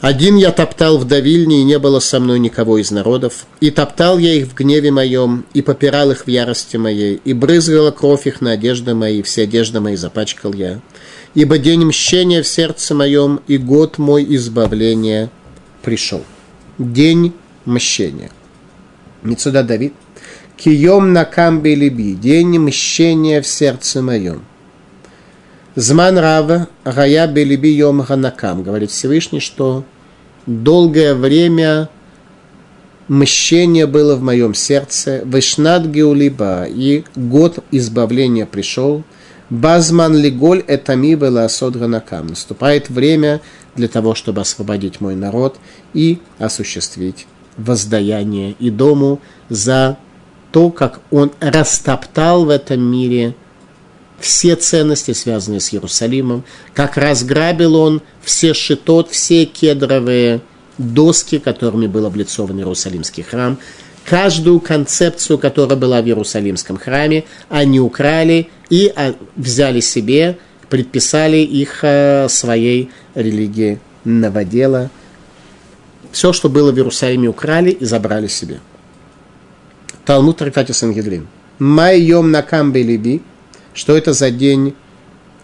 Один 0.00 0.36
я 0.36 0.50
топтал 0.50 0.96
в 0.96 1.04
давильне, 1.04 1.60
и 1.60 1.64
не 1.64 1.78
было 1.78 2.00
со 2.00 2.20
мной 2.20 2.38
никого 2.38 2.78
из 2.78 2.90
народов. 2.90 3.46
И 3.60 3.70
топтал 3.70 4.18
я 4.18 4.32
их 4.32 4.46
в 4.46 4.54
гневе 4.54 4.90
моем, 4.90 5.44
и 5.52 5.60
попирал 5.60 6.10
их 6.10 6.24
в 6.24 6.28
ярости 6.28 6.78
моей, 6.78 7.20
и 7.22 7.34
брызгала 7.34 7.90
кровь 7.90 8.26
их 8.26 8.40
на 8.40 8.52
одежды 8.52 8.94
мои, 8.94 9.20
все 9.20 9.42
одежды 9.42 9.80
мои 9.80 9.96
запачкал 9.96 10.54
я. 10.54 10.80
Ибо 11.34 11.58
день 11.58 11.84
мщения 11.84 12.42
в 12.42 12.48
сердце 12.48 12.94
моем, 12.94 13.40
и 13.46 13.58
год 13.58 13.98
мой 13.98 14.24
избавления 14.36 15.30
пришел. 15.82 16.24
День 16.78 17.34
мщения. 17.66 18.30
Мецуда 19.22 19.62
Давид. 19.62 19.92
Кием 20.56 21.12
на 21.12 21.26
камбе 21.26 21.74
либи, 21.74 22.14
день 22.14 22.58
мщения 22.58 23.42
в 23.42 23.46
сердце 23.46 24.00
моем. 24.00 24.44
Зман 25.76 26.18
Рава 26.18 26.66
Рая 26.82 27.28
Белиби 27.28 27.68
Йом 27.68 28.02
говорит 28.02 28.90
Всевышний, 28.90 29.38
что 29.38 29.84
долгое 30.44 31.14
время 31.14 31.88
мщение 33.06 33.86
было 33.86 34.16
в 34.16 34.22
моем 34.22 34.52
сердце, 34.52 35.22
Вишнат 35.24 35.86
Геулиба, 35.86 36.64
и 36.64 37.04
год 37.14 37.60
избавления 37.70 38.46
пришел, 38.46 39.04
Базман 39.48 40.16
Лиголь 40.16 40.64
Этами 40.66 41.14
была 41.14 41.48
Ганакам. 41.60 42.28
Наступает 42.28 42.90
время 42.90 43.40
для 43.76 43.86
того, 43.86 44.16
чтобы 44.16 44.40
освободить 44.40 45.00
мой 45.00 45.14
народ 45.14 45.56
и 45.94 46.18
осуществить 46.40 47.28
воздаяние 47.56 48.56
и 48.58 48.70
дому 48.70 49.20
за 49.48 49.98
то, 50.50 50.70
как 50.70 51.00
он 51.12 51.30
растоптал 51.38 52.44
в 52.44 52.48
этом 52.48 52.80
мире– 52.82 53.36
все 54.20 54.54
ценности, 54.56 55.12
связанные 55.12 55.60
с 55.60 55.72
Иерусалимом, 55.72 56.44
как 56.74 56.96
разграбил 56.96 57.74
он 57.76 58.02
все 58.22 58.54
шитот, 58.54 59.10
все 59.10 59.44
кедровые 59.44 60.40
доски, 60.78 61.38
которыми 61.38 61.86
был 61.86 62.06
облицован 62.06 62.58
Иерусалимский 62.58 63.22
храм, 63.22 63.58
каждую 64.04 64.60
концепцию, 64.60 65.38
которая 65.38 65.78
была 65.78 66.02
в 66.02 66.06
Иерусалимском 66.06 66.76
храме, 66.76 67.24
они 67.48 67.80
украли 67.80 68.48
и 68.70 68.92
а, 68.94 69.14
взяли 69.36 69.80
себе, 69.80 70.38
предписали 70.68 71.38
их 71.38 71.80
э, 71.82 72.28
своей 72.28 72.90
религии 73.14 73.80
новодела. 74.04 74.90
Все, 76.12 76.32
что 76.32 76.48
было 76.48 76.72
в 76.72 76.76
Иерусалиме, 76.76 77.28
украли 77.28 77.70
и 77.70 77.84
забрали 77.84 78.26
себе. 78.26 78.60
Талмуд 80.04 80.38
Трактате 80.38 80.72
Сангедрин. 80.72 81.28
נקם 81.58 82.82
בלבי, 82.82 83.22
что 83.74 83.96
это 83.96 84.12
за 84.12 84.30
день 84.30 84.74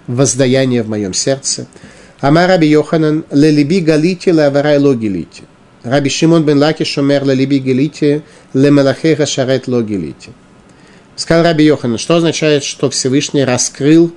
воздаяния 0.07 0.83
в 0.83 0.89
моем 0.89 1.15
сердце? 1.15 1.67
אמר 2.21 2.47
רבי 2.47 2.67
יוחנן, 2.69 3.25
ללבי 3.31 3.81
גליתי 3.81 4.31
לאבריי 4.31 4.79
לא 4.79 4.95
גליתי. 4.95 5.43
רבי 5.85 6.09
שמעון 6.11 6.45
בן 6.45 6.59
לקיש 6.59 6.85
אומר 6.85 7.25
ללבי 7.25 7.59
גליתי 7.59 8.23
למלאכי 8.55 9.27
השרת 9.27 9.69
לא 9.69 9.83
גליתי. 9.83 10.31
Сказал 11.17 11.45
Раби 11.45 11.65
Йоханан, 11.65 11.99
что 11.99 12.17
означает, 12.17 12.65
что 12.65 12.91
Всевышний 12.91 13.45
раскрыл 13.45 14.13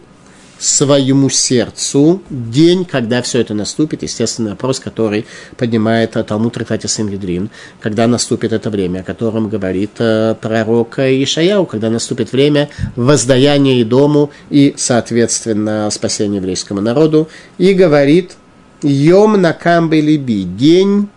своему 0.60 1.30
сердцу 1.30 2.22
день, 2.30 2.86
когда 2.86 3.22
все 3.22 3.40
это 3.40 3.54
наступит. 3.54 4.04
Естественный 4.04 4.52
вопрос, 4.52 4.80
который 4.80 5.26
поднимает 5.58 6.12
Талмуд 6.12 6.58
Ратати 6.58 6.88
Симвидрин, 6.88 7.50
когда 7.80 8.08
наступит 8.08 8.52
это 8.52 8.70
время, 8.70 9.00
о 9.00 9.04
котором 9.04 9.50
говорит 9.50 9.92
э, 10.00 10.36
пророк 10.40 11.00
Ишаяу, 11.00 11.66
когда 11.66 11.90
наступит 11.90 12.32
время 12.34 12.70
воздаяния 12.96 13.80
и 13.80 13.84
дому 13.84 14.32
и, 14.50 14.74
соответственно, 14.78 15.90
спасения 15.92 16.38
еврейскому 16.38 16.82
народу. 16.82 17.30
И 17.58 17.74
говорит 17.74 18.34
«Йом 18.82 19.42
на 19.42 19.54
камбе 19.54 20.02
либи»– 20.02 20.44
день 20.44 21.08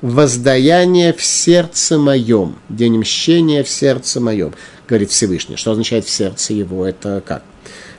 воздаяния 0.00 1.12
в 1.12 1.22
сердце 1.22 1.98
моем, 1.98 2.56
день 2.68 2.98
мщения 2.98 3.62
в 3.62 3.68
сердце 3.68 4.20
моем, 4.20 4.52
говорит 4.88 5.10
Всевышний. 5.10 5.56
Что 5.56 5.72
означает 5.72 6.04
в 6.04 6.10
сердце 6.10 6.54
его? 6.54 6.84
Это 6.84 7.22
как? 7.24 7.42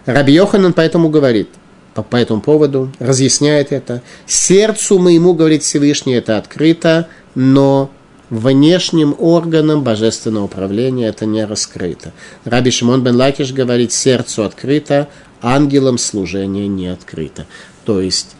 Раби 0.05 0.33
Йоханан 0.33 0.73
поэтому 0.73 1.09
говорит, 1.09 1.49
по, 1.93 2.03
по 2.03 2.17
этому 2.17 2.41
поводу, 2.41 2.91
разъясняет 2.99 3.71
это. 3.71 4.01
Сердцу 4.25 4.99
моему, 4.99 5.33
говорит 5.33 5.63
Всевышний, 5.63 6.13
это 6.13 6.37
открыто, 6.37 7.07
но 7.35 7.89
внешним 8.29 9.15
органам 9.19 9.83
божественного 9.83 10.45
управления 10.45 11.07
это 11.07 11.25
не 11.25 11.45
раскрыто. 11.45 12.13
Раби 12.45 12.71
Шимон 12.71 13.03
бен 13.03 13.15
Лакиш 13.15 13.53
говорит, 13.53 13.91
сердцу 13.91 14.43
открыто, 14.43 15.07
ангелам 15.41 15.97
служение 15.97 16.67
не 16.67 16.87
открыто. 16.87 17.45
То 17.85 18.01
есть 18.01 18.35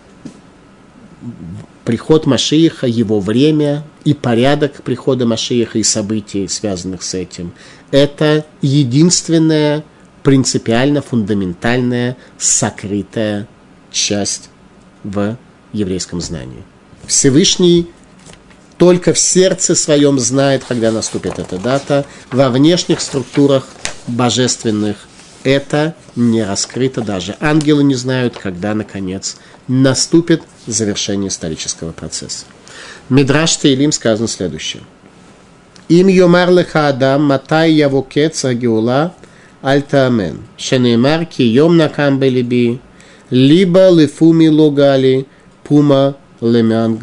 приход 1.85 2.25
Машииха, 2.25 2.87
его 2.87 3.19
время 3.19 3.83
и 4.03 4.13
порядок 4.13 4.81
прихода 4.83 5.25
Машииха 5.25 5.77
и 5.77 5.83
событий, 5.83 6.47
связанных 6.47 7.03
с 7.03 7.13
этим, 7.13 7.53
это 7.91 8.45
единственное 8.61 9.83
принципиально 10.23 11.01
фундаментальная, 11.01 12.17
сокрытая 12.37 13.47
часть 13.91 14.49
в 15.03 15.37
еврейском 15.73 16.21
знании. 16.21 16.63
Всевышний 17.05 17.89
только 18.77 19.13
в 19.13 19.19
сердце 19.19 19.75
своем 19.75 20.19
знает, 20.19 20.63
когда 20.67 20.91
наступит 20.91 21.39
эта 21.39 21.57
дата. 21.57 22.05
Во 22.31 22.49
внешних 22.49 23.01
структурах 23.01 23.67
божественных 24.07 25.07
это 25.43 25.95
не 26.15 26.43
раскрыто 26.43 27.01
даже. 27.01 27.35
Ангелы 27.39 27.83
не 27.83 27.95
знают, 27.95 28.37
когда, 28.37 28.73
наконец, 28.73 29.37
наступит 29.67 30.41
завершение 30.65 31.27
исторического 31.27 31.91
процесса. 31.91 32.45
Мидраш 33.09 33.57
Тейлим 33.57 33.91
сказано 33.91 34.27
следующее. 34.27 34.83
Им 35.89 36.07
йомар 36.07 36.49
леха 36.49 36.87
адам, 36.87 37.25
матай 37.25 37.71
явокец 37.71 38.45
агиула, 38.45 39.13
Альтамен. 39.63 40.43
Шенеймар 40.57 41.25
ки 41.25 41.41
йом 41.41 41.77
накам 41.77 42.19
белиби, 42.19 42.79
либо 43.29 43.89
лифуми 43.89 44.49
логали, 44.49 45.25
пума 45.63 46.17
лемян. 46.41 46.99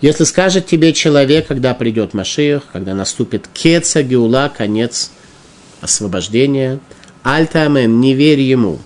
Если 0.00 0.24
скажет 0.24 0.66
тебе 0.66 0.92
человек, 0.92 1.48
когда 1.48 1.74
придет 1.74 2.14
Машиах, 2.14 2.62
когда 2.72 2.94
наступит 2.94 3.48
Кеца, 3.52 4.04
Геула, 4.04 4.50
конец 4.56 5.10
освобождения, 5.80 6.78
Альтамен, 7.24 8.00
не 8.00 8.14
верь 8.14 8.40
ему. 8.40 8.78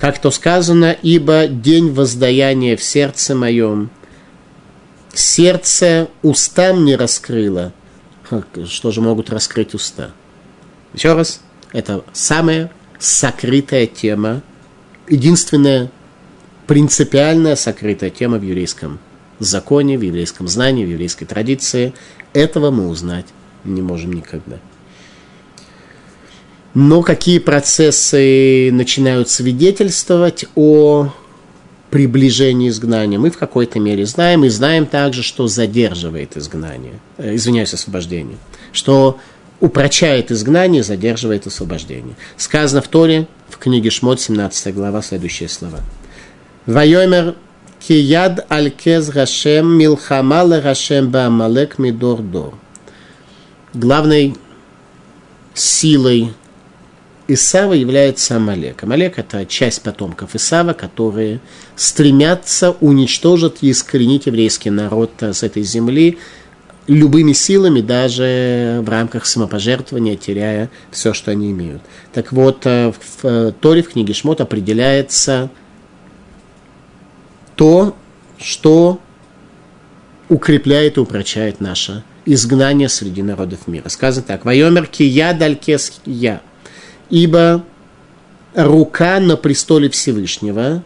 Как 0.00 0.20
то 0.20 0.32
сказано, 0.32 0.96
ибо 1.02 1.46
день 1.46 1.92
воздаяния 1.92 2.76
в 2.76 2.82
сердце 2.82 3.36
моем, 3.36 3.88
сердце 5.14 6.08
устам 6.22 6.84
не 6.84 6.96
раскрыло. 6.96 7.72
Что 8.66 8.90
же 8.90 9.00
могут 9.00 9.30
раскрыть 9.30 9.74
уста? 9.74 10.10
Еще 10.92 11.14
раз. 11.14 11.40
Это 11.72 12.04
самая 12.12 12.70
сокрытая 12.98 13.86
тема, 13.86 14.42
единственная 15.08 15.90
принципиальная 16.66 17.56
сокрытая 17.56 18.10
тема 18.10 18.38
в 18.38 18.42
еврейском 18.42 18.98
законе, 19.38 19.98
в 19.98 20.02
еврейском 20.02 20.48
знании, 20.48 20.84
в 20.84 20.88
еврейской 20.88 21.24
традиции. 21.24 21.94
Этого 22.32 22.70
мы 22.70 22.88
узнать 22.88 23.26
не 23.64 23.82
можем 23.82 24.12
никогда. 24.12 24.58
Но 26.74 27.02
какие 27.02 27.40
процессы 27.40 28.70
начинают 28.72 29.28
свидетельствовать 29.28 30.44
о 30.54 31.12
приближение 31.90 32.68
изгнания. 32.68 33.18
Мы 33.18 33.30
в 33.30 33.38
какой-то 33.38 33.80
мере 33.80 34.06
знаем 34.06 34.44
и 34.44 34.48
знаем 34.48 34.86
также, 34.86 35.22
что 35.22 35.48
задерживает 35.48 36.36
изгнание, 36.36 37.00
э, 37.18 37.34
извиняюсь, 37.34 37.74
освобождение, 37.74 38.38
что 38.72 39.18
упрочает 39.60 40.30
изгнание, 40.32 40.82
задерживает 40.82 41.46
освобождение. 41.46 42.16
Сказано 42.36 42.82
в 42.82 42.88
Торе, 42.88 43.26
в 43.48 43.58
книге 43.58 43.90
Шмот, 43.90 44.20
17 44.20 44.74
глава, 44.74 45.02
следующие 45.02 45.48
слова. 45.48 45.80
Вайомер 46.66 47.36
кияд 47.78 48.46
алькез 48.48 49.10
Рашем 49.10 49.78
милхама 49.78 50.60
Рашем 50.60 51.10
баамалек 51.10 51.78
мидор 51.78 52.20
дор. 52.20 52.54
Главной 53.74 54.34
силой 55.54 56.32
Исава 57.28 57.74
является 57.74 58.36
Амалек. 58.36 58.82
Амалек– 58.82 59.14
это 59.18 59.46
часть 59.46 59.82
потомков 59.82 60.34
Исава, 60.34 60.72
которые 60.72 61.40
стремятся 61.76 62.72
уничтожить 62.80 63.58
и 63.60 63.70
искоренить 63.70 64.26
еврейский 64.26 64.70
народ 64.70 65.12
с 65.20 65.44
этой 65.44 65.62
земли 65.62 66.18
любыми 66.90 67.32
силами, 67.32 67.80
даже 67.80 68.80
в 68.84 68.88
рамках 68.88 69.26
самопожертвования, 69.26 70.16
теряя 70.16 70.70
все, 70.90 71.12
что 71.12 71.30
они 71.30 71.52
имеют. 71.52 71.82
Так 72.12 72.32
вот, 72.32 72.66
э, 72.66 72.92
в 72.92 73.24
э, 73.24 73.52
Торе, 73.60 73.82
в 73.82 73.90
книге 73.90 74.12
Шмот 74.12 74.40
определяется 74.40 75.50
то, 77.54 77.94
что 78.38 79.00
укрепляет 80.28 80.96
и 80.96 81.00
упрочает 81.00 81.60
наше 81.60 82.02
изгнание 82.26 82.88
среди 82.88 83.22
народов 83.22 83.66
мира. 83.66 83.88
Сказано 83.88 84.26
так, 84.26 84.44
«Вайомер 84.44 84.86
кия 84.86 85.32
далькес 85.32 86.00
я» 86.06 86.40
ибо 87.10 87.64
рука 88.54 89.20
на 89.20 89.36
престоле 89.36 89.90
Всевышнего, 89.90 90.82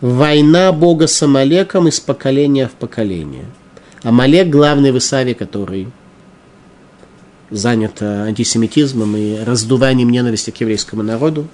война 0.00 0.72
Бога 0.72 1.06
с 1.06 1.22
Амалеком 1.22 1.88
из 1.88 2.00
поколения 2.00 2.68
в 2.68 2.72
поколение. 2.72 3.44
Амалек– 4.06 4.48
главный 4.50 4.92
в 4.92 4.98
Исаве, 4.98 5.34
который 5.34 5.88
занят 7.50 8.02
э, 8.02 8.22
антисемитизмом 8.28 9.16
и 9.16 9.42
раздуванием 9.42 10.10
ненависти 10.10 10.52
к 10.52 10.60
еврейскому 10.60 11.02
народу. 11.02 11.48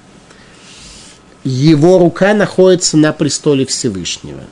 Его 1.45 1.97
рука 1.97 2.35
находится 2.35 2.99
на 2.99 3.15
престоле 3.15 3.65
Всевышнего. 3.65 4.43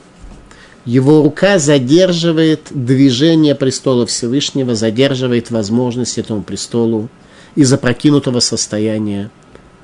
Его 0.83 1.21
рука 1.21 1.59
задерживает 1.59 2.61
движение 2.71 3.53
престола 3.53 4.07
Всевышнего, 4.07 4.73
задерживает 4.73 5.51
возможность 5.51 6.17
этому 6.17 6.41
престолу 6.41 7.07
из 7.53 7.71
опрокинутого 7.71 8.39
состояния 8.39 9.29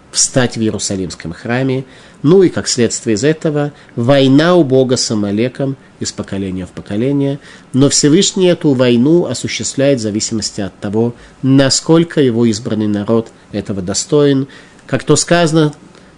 встать 0.10 0.58
в 0.58 0.62
Иерусалимском 0.62 1.34
храме. 1.34 1.86
Ну 2.23 2.43
и 2.43 2.49
как 2.49 2.67
следствие 2.67 3.15
из 3.15 3.23
этого 3.23 3.73
война 3.95 4.56
у 4.56 4.63
Бога 4.63 4.97
с 4.97 5.12
Амалеком 5.12 5.77
из 5.99 6.12
поколения 6.12 6.65
в 6.65 6.71
поколение. 6.71 7.39
Но 7.73 7.89
Всевышний 7.89 8.47
эту 8.47 8.73
войну 8.73 9.25
осуществляет 9.25 9.99
в 9.99 10.03
зависимости 10.03 10.62
от 10.62 10.77
того, 10.80 11.13
насколько 11.43 12.21
его 12.21 12.45
избранный 12.45 12.88
народ 12.88 13.30
этого 13.51 13.82
достоин. 13.82 14.47
Как 14.88 15.03
то 15.03 15.15
сказано, 15.15 15.73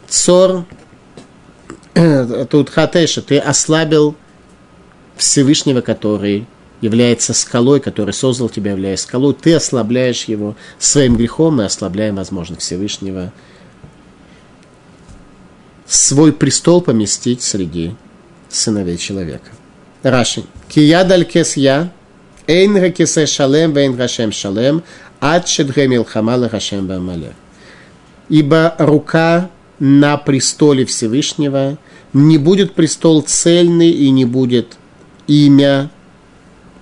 Цор, 0.07 0.65
тут 2.49 2.69
Хатеша, 2.69 3.21
ты 3.21 3.37
ослабил 3.37 4.15
Всевышнего, 5.17 5.81
который 5.81 6.47
является 6.81 7.33
скалой, 7.33 7.79
который 7.81 8.13
создал 8.13 8.47
тебя, 8.49 8.71
являясь 8.71 9.01
скалой, 9.01 9.33
ты 9.33 9.53
ослабляешь 9.53 10.25
его 10.25 10.55
своим 10.77 11.17
грехом, 11.17 11.57
мы 11.57 11.65
ослабляем, 11.65 12.15
возможно, 12.15 12.55
Всевышнего. 12.55 13.33
Свой 15.89 16.31
престол 16.33 16.81
поместить 16.81 17.41
среди 17.41 17.95
сыновей 18.47 18.97
человека. 18.97 19.49
Раши. 20.03 20.43
Киядаль 20.67 21.25
кес 21.25 21.57
я, 21.57 21.91
эйн 22.45 22.77
ракесе 22.77 23.25
шалем, 23.25 23.73
вейн 23.73 23.97
рашем 23.97 24.31
шалем, 24.31 24.83
ад 25.19 25.47
шедге 25.47 25.87
милхама 25.87 26.47
рашем 26.47 26.85
бамале. 26.85 27.33
Ибо 28.29 28.75
рука 28.77 29.49
на 29.79 30.17
престоле 30.17 30.85
Всевышнего 30.85 31.79
не 32.13 32.37
будет 32.37 32.75
престол 32.75 33.23
цельный 33.23 33.89
и 33.89 34.11
не 34.11 34.25
будет 34.25 34.77
имя 35.25 35.89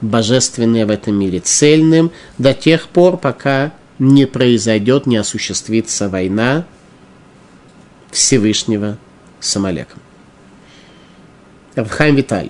божественное 0.02 0.86
в 0.86 0.90
этом 0.90 1.16
мире 1.16 1.40
цельным 1.40 2.12
до 2.38 2.54
тех 2.54 2.90
пор, 2.90 3.16
пока 3.16 3.72
не 4.00 4.26
произойдет, 4.26 5.06
не 5.06 5.16
осуществится 5.16 6.10
война 6.10 6.66
Всевышнего 8.18 8.98
с 9.40 9.56
Амалеком. 9.56 10.00
Равхайм 11.76 12.16
Виталь. 12.16 12.50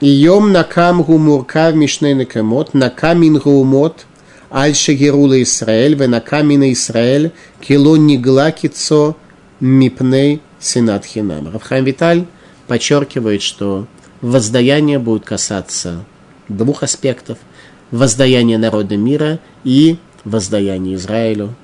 Йом 0.00 0.52
накам 0.52 1.02
гумуркав 1.02 1.74
мишней 1.74 2.14
накамот, 2.14 2.72
накамин 2.72 3.38
гумот, 3.38 4.06
аль 4.52 4.76
шегерула 4.76 5.42
Исраэль, 5.42 5.96
ве 5.96 6.06
накамина 6.06 6.72
Исраэль, 6.72 7.32
кило 7.60 7.96
нигла 7.96 8.52
кицо 8.52 9.16
мипней 9.58 10.40
синат 10.60 11.04
хинам. 11.04 11.52
Равхайм 11.52 11.84
Виталь 11.84 12.26
подчеркивает, 12.68 13.42
что 13.42 13.88
воздаяние 14.20 15.00
будет 15.00 15.24
касаться 15.24 16.04
двух 16.48 16.84
аспектов– 16.84 17.38
воздаяние 17.90 18.56
народа 18.56 18.96
мира 18.96 19.40
и 19.64 19.96
воздаяние 20.24 20.94
Израилю. 20.94 21.56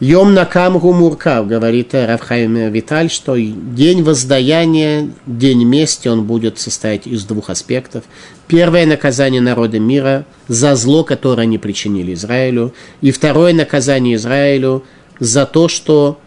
Йом 0.00 0.32
накамгу 0.32 0.94
муркав, 0.94 1.46
говорит 1.46 1.92
Равхайм 1.92 2.72
Виталь, 2.72 3.10
что 3.10 3.36
день 3.36 4.02
воздаяния, 4.02 5.10
день 5.26 5.64
мести, 5.64 6.08
он 6.08 6.24
будет 6.24 6.58
состоять 6.58 7.06
из 7.06 7.24
двух 7.24 7.50
аспектов. 7.50 8.04
Первое 8.46 8.86
наказание 8.86 9.42
народа 9.42 9.78
мира 9.78 10.24
за 10.48 10.74
зло, 10.74 11.04
которое 11.04 11.42
они 11.42 11.58
причинили 11.58 12.14
Израилю. 12.14 12.72
И 13.02 13.10
второе 13.10 13.52
наказание 13.52 14.16
Израилю 14.16 14.84
за 15.18 15.44
то, 15.44 15.68
что 15.68 16.18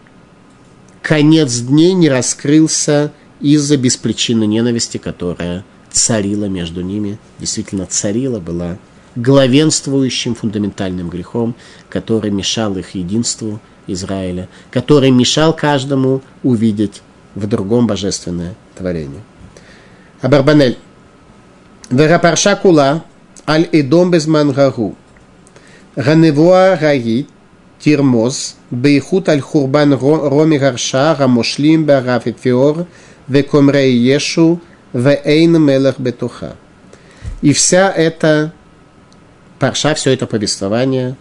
конец 1.01 1.57
дней 1.57 1.93
не 1.93 2.09
раскрылся 2.09 3.11
из-за 3.41 3.77
беспричинной 3.77 4.45
ненависти, 4.45 4.99
которая 4.99 5.65
царила 5.91 6.45
между 6.45 6.81
ними, 6.81 7.17
действительно 7.39 7.87
царила, 7.87 8.39
была 8.39 8.77
главенствующим 9.15 10.35
фундаментальным 10.35 11.09
грехом, 11.09 11.55
который 11.89 12.31
мешал 12.31 12.77
их 12.77 12.95
единству 12.95 13.59
Израиля, 13.87 14.47
который 14.71 15.11
мешал 15.11 15.53
каждому 15.53 16.21
увидеть 16.41 17.01
в 17.35 17.47
другом 17.47 17.87
божественное 17.87 18.55
творение. 18.75 19.21
Абарбанель. 20.21 20.77
Верапарша 21.89 22.55
кула 22.55 23.03
аль 23.47 23.67
идом 23.71 24.11
без 24.11 24.25
мангагу. 24.25 24.95
Ганевуа 25.95 26.77
раги 26.79 27.27
тирмоз 27.79 28.55
бейхут 28.71 29.29
аль 29.29 29.41
хурбан 29.41 29.93
роми 29.93 30.57
гарша 30.57 31.15
рамошлим 31.15 31.85
барафифиор 31.85 32.87
векомрей 33.27 33.95
ешу 33.95 34.59
Вейн 34.93 35.61
мелах 35.61 35.99
бетуха. 35.99 36.55
И 37.41 37.51
вся 37.51 37.91
эта 37.91 38.53
парша, 39.63 39.93
все 39.93 40.11
это 40.11 40.27
повествование 40.27 41.15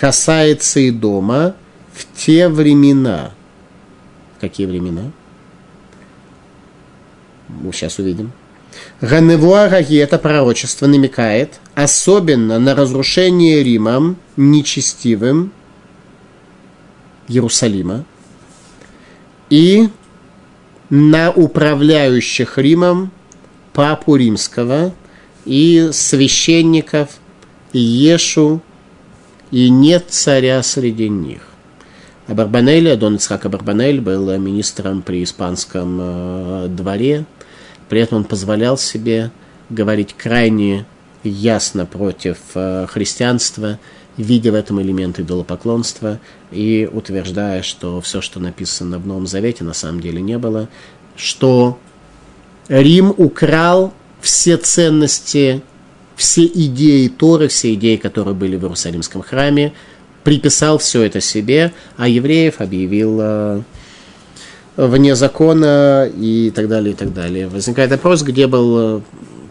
касается 0.00 0.80
и 0.80 0.90
дома 0.90 1.54
в 1.92 2.06
те 2.16 2.48
времена. 2.48 3.34
Какие 4.40 4.66
времена? 4.66 5.12
Мы 7.46 7.74
сейчас 7.74 7.98
увидим. 7.98 8.32
Ганевуараги 9.02 9.98
это 9.98 10.18
пророчество 10.18 10.86
намекает 10.86 11.60
особенно 11.74 12.58
на 12.58 12.74
разрушение 12.74 13.62
Римом 13.62 14.16
нечестивым 14.38 15.52
Иерусалима 17.28 18.06
и 19.50 19.90
на 20.88 21.30
управляющих 21.30 22.56
Римом 22.56 23.10
папу 23.74 24.16
римского 24.16 24.94
и 25.44 25.90
священников 25.92 27.10
Ешу, 27.78 28.60
и 29.50 29.68
нет 29.68 30.06
царя 30.08 30.62
среди 30.62 31.08
них. 31.08 31.42
А 32.26 32.34
Барбанель, 32.34 32.90
Адон 32.90 33.16
Ицхак 33.16 33.48
Барбанель 33.50 34.00
был 34.00 34.36
министром 34.38 35.02
при 35.02 35.22
испанском 35.22 35.98
э, 36.00 36.66
дворе, 36.68 37.26
при 37.88 38.00
этом 38.00 38.18
он 38.18 38.24
позволял 38.24 38.78
себе 38.78 39.30
говорить 39.68 40.14
крайне 40.14 40.86
ясно 41.22 41.86
против 41.86 42.38
э, 42.54 42.86
христианства, 42.88 43.78
видя 44.16 44.52
в 44.52 44.54
этом 44.54 44.80
элемент 44.80 45.18
идолопоклонства 45.18 46.20
и 46.50 46.88
утверждая, 46.90 47.62
что 47.62 48.00
все, 48.00 48.20
что 48.20 48.40
написано 48.40 48.98
в 48.98 49.06
Новом 49.06 49.26
Завете, 49.26 49.64
на 49.64 49.74
самом 49.74 50.00
деле 50.00 50.22
не 50.22 50.38
было, 50.38 50.68
что 51.16 51.78
Рим 52.68 53.12
украл 53.16 53.92
все 54.20 54.56
ценности, 54.56 55.62
все 56.16 56.44
идеи 56.46 57.08
Торы, 57.08 57.48
все 57.48 57.74
идеи, 57.74 57.96
которые 57.96 58.34
были 58.34 58.56
в 58.56 58.62
Иерусалимском 58.62 59.22
храме, 59.22 59.72
приписал 60.22 60.78
все 60.78 61.02
это 61.02 61.20
себе, 61.20 61.72
а 61.96 62.08
евреев 62.08 62.60
объявил 62.60 63.18
э, 63.20 63.62
вне 64.76 65.14
закона 65.14 66.10
и 66.14 66.50
так 66.54 66.68
далее, 66.68 66.92
и 66.92 66.96
так 66.96 67.12
далее. 67.12 67.48
Возникает 67.48 67.90
вопрос, 67.90 68.22
где 68.22 68.46
был 68.46 69.02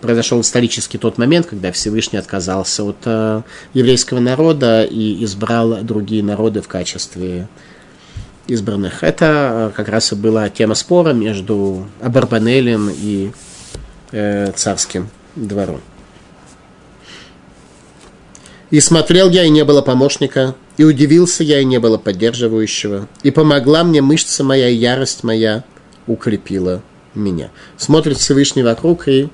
произошел 0.03 0.41
исторически 0.41 0.97
тот 0.97 1.17
момент, 1.17 1.45
когда 1.45 1.71
Всевышний 1.71 2.19
отказался 2.19 2.83
от 2.83 2.97
э, 3.05 3.41
еврейского 3.73 4.19
народа 4.19 4.83
и 4.83 5.23
избрал 5.23 5.77
другие 5.81 6.21
народы 6.21 6.61
в 6.61 6.67
качестве 6.67 7.47
избранных. 8.47 9.01
Это 9.01 9.71
э, 9.71 9.75
как 9.75 9.87
раз 9.87 10.11
и 10.11 10.15
была 10.15 10.49
тема 10.49 10.75
спора 10.75 11.13
между 11.13 11.87
Абарбанелем 12.01 12.89
и 12.93 13.31
э, 14.11 14.51
царским 14.51 15.07
двором. 15.37 15.79
И 18.73 18.79
смотрел 18.79 19.29
я, 19.29 19.43
и 19.43 19.51
не 19.51 19.63
было 19.63 19.83
помощника, 19.83 20.55
и 20.77 20.83
удивился 20.83 21.43
я, 21.43 21.59
и 21.59 21.63
не 21.63 21.77
было 21.77 21.99
поддерживающего, 21.99 23.07
и 23.21 23.29
помогла 23.29 23.83
мне 23.83 24.01
мышца 24.01 24.43
моя, 24.43 24.67
и 24.67 24.73
ярость 24.73 25.23
моя 25.23 25.63
укрепила 26.07 26.81
меня. 27.13 27.51
Смотрит 27.77 28.17
Всевышний 28.17 28.63
вокруг, 28.63 29.07
и 29.07 29.29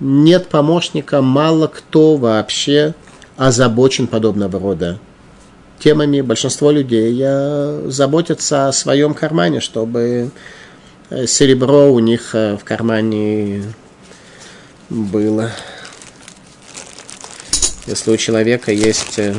нет 0.00 0.48
помощника, 0.48 1.22
мало 1.22 1.66
кто 1.66 2.16
вообще 2.16 2.94
озабочен 3.38 4.06
подобного 4.06 4.60
рода 4.60 4.98
темами. 5.78 6.20
Большинство 6.20 6.70
людей 6.70 7.24
заботятся 7.86 8.68
о 8.68 8.72
своем 8.72 9.14
кармане, 9.14 9.60
чтобы 9.60 10.30
э, 11.08 11.26
серебро 11.26 11.90
у 11.90 12.00
них 12.00 12.34
э, 12.34 12.58
в 12.58 12.64
кармане 12.64 13.62
было. 14.90 15.52
Если 17.86 18.10
у 18.10 18.16
человека 18.16 18.72
есть 18.72 19.18
э, 19.18 19.34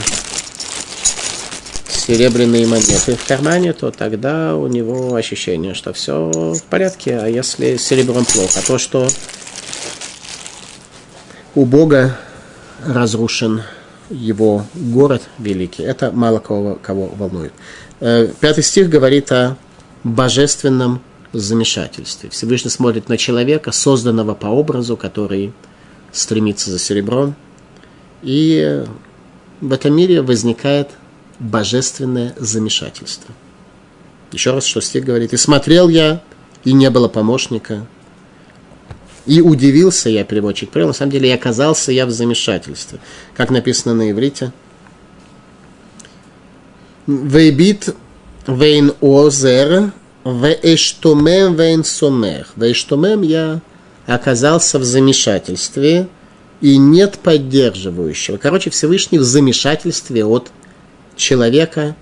серебряные 1.88 2.68
монеты 2.68 3.16
в 3.16 3.26
кармане, 3.26 3.74
то 3.74 3.90
тогда 3.90 4.56
у 4.56 4.68
него 4.68 5.16
ощущение, 5.16 5.74
что 5.74 5.94
все 5.94 6.32
в 6.32 6.64
порядке. 6.64 7.18
А 7.18 7.28
если 7.28 7.78
серебром 7.78 8.26
плохо, 8.26 8.60
то 8.66 8.78
что 8.78 9.08
у 11.56 11.66
Бога 11.66 12.18
разрушен 12.86 13.64
его 14.10 14.66
город 14.76 15.24
великий. 15.40 15.84
Это 15.84 16.12
мало 16.12 16.40
кого, 16.40 16.78
кого 16.82 17.08
волнует. 17.08 17.54
Э, 18.00 18.28
пятый 18.40 18.64
стих 18.64 18.90
говорит 18.90 19.32
о 19.32 19.58
божественном 20.04 21.02
замешательстве. 21.34 22.30
Всевышний 22.30 22.70
смотрит 22.70 23.10
на 23.10 23.18
человека, 23.18 23.72
созданного 23.72 24.36
по 24.36 24.48
образу, 24.48 24.96
который 24.96 25.54
стремится 26.12 26.70
за 26.70 26.80
серебром. 26.80 27.36
И 28.26 28.84
в 29.62 29.72
этом 29.72 29.96
мире 29.96 30.22
возникает 30.22 30.90
божественное 31.40 32.34
замешательство. 32.38 33.34
Еще 34.32 34.52
раз, 34.52 34.66
что 34.66 34.82
стих 34.82 35.06
говорит. 35.06 35.32
«И 35.32 35.38
смотрел 35.38 35.88
я, 35.88 36.22
и 36.64 36.74
не 36.74 36.90
было 36.90 37.08
помощника, 37.08 37.86
и 39.28 39.42
удивился 39.42 40.10
я, 40.10 40.24
переводчик 40.24 40.70
привел, 40.70 40.88
на 40.88 40.94
самом 40.94 41.12
деле 41.12 41.30
и 41.30 41.32
оказался 41.32 41.92
я 41.92 42.06
в 42.06 42.12
замешательстве. 42.12 43.00
Как 43.36 43.50
написано 43.50 43.94
на 43.94 44.12
иврите. 44.12 44.52
Вейбит 47.08 47.96
вейн 48.48 48.94
озер 49.02 49.92
вейштумем 50.24 51.56
вейн 51.56 51.84
сомех. 51.84 52.54
Вейштумем 52.56 53.22
я 53.22 53.62
оказался 54.08 54.80
в 54.80 54.84
замешательстве 54.84 56.08
и 56.62 56.78
нет 56.78 57.20
поддерживающего. 57.20 58.38
Короче, 58.38 58.70
Всевышний 58.70 59.20
в 59.20 59.24
замешательстве 59.24 60.26
от 60.26 60.52
человека, 61.16 61.96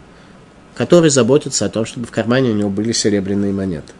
который 0.75 1.09
заботится 1.09 1.65
о 1.65 1.69
том, 1.69 1.85
чтобы 1.85 2.07
в 2.07 2.11
кармане 2.11 2.51
у 2.51 2.55
него 2.55 2.69
были 2.69 2.91
серебряные 2.91 3.53
монеты. 3.53 3.93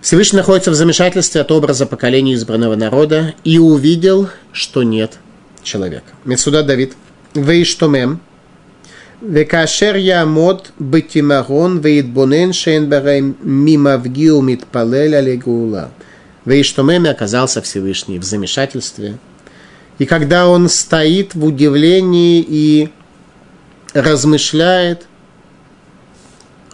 Всевышний 0.00 0.36
находится 0.36 0.70
в 0.70 0.74
замешательстве 0.74 1.40
от 1.40 1.50
образа 1.50 1.86
поколения 1.86 2.34
избранного 2.34 2.76
народа 2.76 3.34
и 3.42 3.58
увидел, 3.58 4.28
что 4.52 4.82
нет 4.82 5.18
человека. 5.62 6.12
Мецуда 6.26 6.62
Давид. 6.62 6.92
Вейштомем. 7.34 8.20
Векашер 9.22 9.96
я 9.96 10.26
мод 10.26 10.66
ямод 10.66 10.72
бетимарон 10.78 11.78
вейтбонен 11.80 12.52
шенбарэм 12.52 13.38
мимавгиу 13.42 14.42
митпалель 14.42 15.16
алегула. 15.16 15.90
В 16.44 16.50
Иштумеме 16.50 17.10
оказался 17.10 17.62
Всевышний 17.62 18.18
в 18.18 18.24
замешательстве. 18.24 19.18
И 19.98 20.06
когда 20.06 20.48
он 20.48 20.68
стоит 20.68 21.34
в 21.34 21.44
удивлении 21.44 22.44
и 22.46 22.90
размышляет 23.94 25.06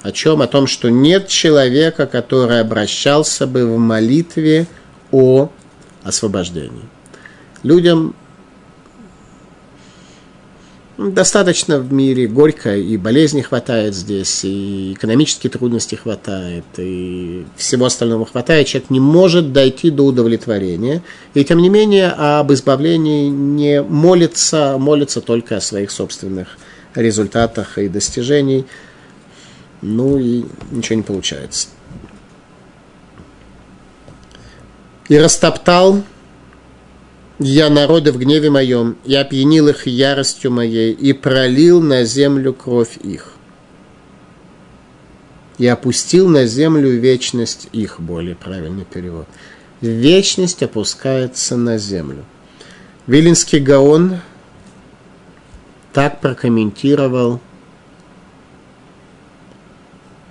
о 0.03 0.13
чем? 0.13 0.41
О 0.41 0.47
том, 0.47 0.67
что 0.67 0.89
нет 0.89 1.29
человека, 1.29 2.07
который 2.07 2.61
обращался 2.61 3.47
бы 3.47 3.67
в 3.67 3.79
молитве 3.79 4.67
о 5.13 5.51
освобождении. 6.03 6.89
Людям 7.63 8.15
достаточно 11.09 11.79
в 11.79 11.93
мире 11.93 12.27
горько, 12.27 12.77
и 12.77 12.97
болезней 12.97 13.43
хватает 13.43 13.95
здесь, 13.95 14.45
и 14.45 14.93
экономические 14.93 15.51
трудности 15.51 15.95
хватает, 15.95 16.65
и 16.77 17.45
всего 17.57 17.87
остального 17.87 18.27
хватает. 18.27 18.67
Человек 18.67 18.91
не 18.91 19.01
может 19.01 19.53
дойти 19.53 19.91
до 19.91 20.05
удовлетворения, 20.05 21.03
и 21.35 21.45
тем 21.45 21.59
не 21.59 21.69
менее 21.69 22.09
об 22.11 22.53
избавлении 22.53 23.29
не 23.29 23.83
молится, 23.83 24.77
молится 24.79 25.21
только 25.21 25.57
о 25.57 25.61
своих 25.61 25.91
собственных 25.91 26.59
результатах 26.95 27.79
и 27.79 27.89
достижениях 27.89 28.65
ну 29.83 30.19
и 30.19 30.45
ничего 30.71 30.97
не 30.97 31.03
получается. 31.03 31.69
И 35.09 35.19
растоптал 35.19 36.03
я 37.41 37.71
народы 37.71 38.13
в 38.13 38.19
гневе 38.19 38.51
моем, 38.51 38.99
и 39.05 39.15
опьянил 39.15 39.69
их 39.69 39.87
яростью 39.87 40.51
моей, 40.51 40.93
и 40.93 41.15
пролил 41.15 41.81
на 41.81 42.05
землю 42.05 42.53
кровь 42.53 42.99
их. 43.03 43.33
И 45.57 45.67
опустил 45.67 46.29
на 46.29 46.45
землю 46.45 46.91
вечность 46.91 47.69
их, 47.73 47.99
более 47.99 48.37
правильный 48.37 48.85
перевод. 48.85 49.27
Вечность 49.81 50.63
опускается 50.63 51.57
на 51.57 51.79
землю. 51.79 52.25
Вилинский 53.07 53.59
Гаон 53.59 54.19
так 55.95 56.21
прокомментировал 56.21 57.41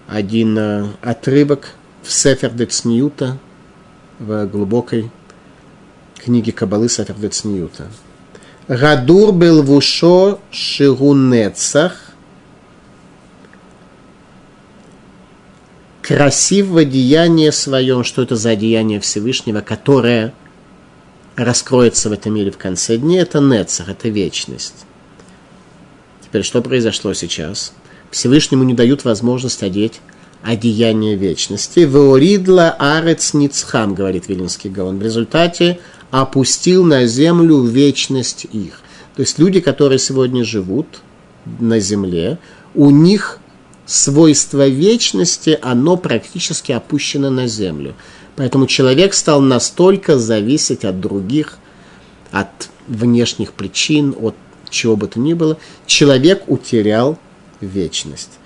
один 0.08 0.58
э, 0.58 0.86
отрывок 1.02 1.72
в 2.04 2.12
Сефер 2.12 2.52
Децниюта, 2.52 3.40
в 4.20 4.46
глубокой 4.46 5.12
книге 6.24 6.52
Кабалы 6.52 6.90
Сефер 6.90 7.16
Децниюта. 7.16 7.88
Радур 8.68 9.32
был 9.32 9.64
в 9.64 9.72
ушо 9.72 10.40
ширунецах, 10.52 12.12
красив 16.02 16.68
в 16.68 16.78
одеянии 16.78 17.50
своем, 17.50 18.04
что 18.04 18.22
это 18.22 18.36
за 18.36 18.52
одеяние 18.52 19.00
Всевышнего, 19.00 19.62
которое 19.62 20.34
раскроется 21.36 22.10
в 22.10 22.12
этом 22.12 22.36
мире 22.36 22.52
в 22.52 22.58
конце 22.58 22.98
дней, 22.98 23.22
это 23.22 23.40
Нецах, 23.40 23.90
это 23.90 24.10
вечность. 24.10 24.86
Теперь, 26.22 26.44
что 26.44 26.62
произошло 26.62 27.14
сейчас? 27.14 27.74
Всевышнему 28.12 28.64
не 28.64 28.74
дают 28.74 29.04
возможность 29.04 29.64
одеть 29.64 30.02
одеяние 30.44 31.16
вечности. 31.16 31.80
Веоридла 31.80 32.76
арец 32.78 33.34
ницхам, 33.34 33.94
говорит 33.94 34.28
Вилинский 34.28 34.70
Гаон. 34.70 35.00
В 35.00 35.04
результате 35.04 35.80
опустил 36.12 36.84
на 36.84 37.06
землю 37.06 37.62
вечность 37.64 38.46
их. 38.52 38.82
То 39.16 39.22
есть 39.22 39.40
люди, 39.40 39.60
которые 39.60 40.00
сегодня 40.00 40.44
живут 40.44 41.02
на 41.60 41.80
земле, 41.80 42.38
у 42.74 42.90
них 42.90 43.40
свойство 43.86 44.68
вечности, 44.68 45.58
оно 45.62 45.98
практически 45.98 46.72
опущено 46.72 47.30
на 47.30 47.48
землю. 47.48 47.96
Поэтому 48.36 48.68
человек 48.68 49.14
стал 49.14 49.42
настолько 49.42 50.18
зависеть 50.18 50.86
от 50.86 51.00
других, 51.00 51.58
от 52.32 52.70
внешних 52.88 53.54
причин, 53.54 54.16
от 54.20 54.36
чего 54.70 54.96
бы 54.96 55.08
то 55.08 55.20
ни 55.20 55.34
было. 55.34 55.58
Человек 55.86 56.44
утерял 56.48 57.18
вечность. 57.60 58.40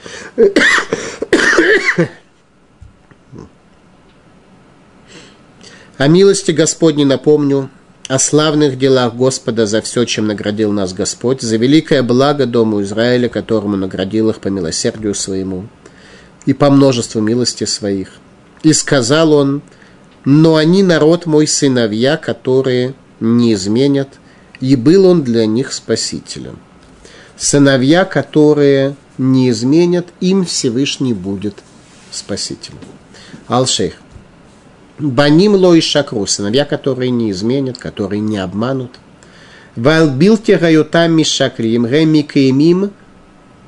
О 5.97 6.07
милости 6.07 6.49
Господней 6.49 7.05
напомню, 7.05 7.69
о 8.07 8.17
славных 8.17 8.79
делах 8.79 9.13
Господа 9.13 9.67
за 9.67 9.81
все, 9.81 10.05
чем 10.05 10.25
наградил 10.25 10.71
нас 10.71 10.91
Господь, 10.91 11.41
за 11.41 11.57
великое 11.57 12.01
благо 12.01 12.47
Дому 12.47 12.81
Израиля, 12.81 13.29
которому 13.29 13.77
наградил 13.77 14.31
их 14.31 14.39
по 14.39 14.47
милосердию 14.47 15.13
своему 15.13 15.67
и 16.47 16.53
по 16.53 16.71
множеству 16.71 17.21
милости 17.21 17.65
своих. 17.65 18.13
И 18.63 18.73
сказал 18.73 19.33
он, 19.33 19.61
но 20.25 20.55
они 20.55 20.81
народ 20.81 21.27
мой 21.27 21.45
сыновья, 21.45 22.17
которые 22.17 22.95
не 23.19 23.53
изменят, 23.53 24.09
и 24.61 24.75
был 24.75 25.05
он 25.05 25.23
для 25.23 25.45
них 25.45 25.71
спасителем. 25.71 26.57
Сыновья, 27.37 28.03
которые 28.03 28.95
не 29.19 29.51
изменят, 29.51 30.07
им 30.21 30.43
Всевышний 30.43 31.13
будет 31.13 31.55
Спасителя. 32.11 32.77
Алшейх. 33.47 34.02
Баним 34.99 35.55
ло 35.55 35.73
и 35.73 35.81
шакру, 35.81 36.25
сыновья, 36.27 36.65
которые 36.65 37.09
не 37.09 37.31
изменят, 37.31 37.77
которые 37.77 38.19
не 38.19 38.37
обманут. 38.37 38.91
Валбилте 39.75 40.57
раютам 40.57 41.13
мишакрим, 41.13 41.87
реми 41.87 42.21
кремим, 42.21 42.91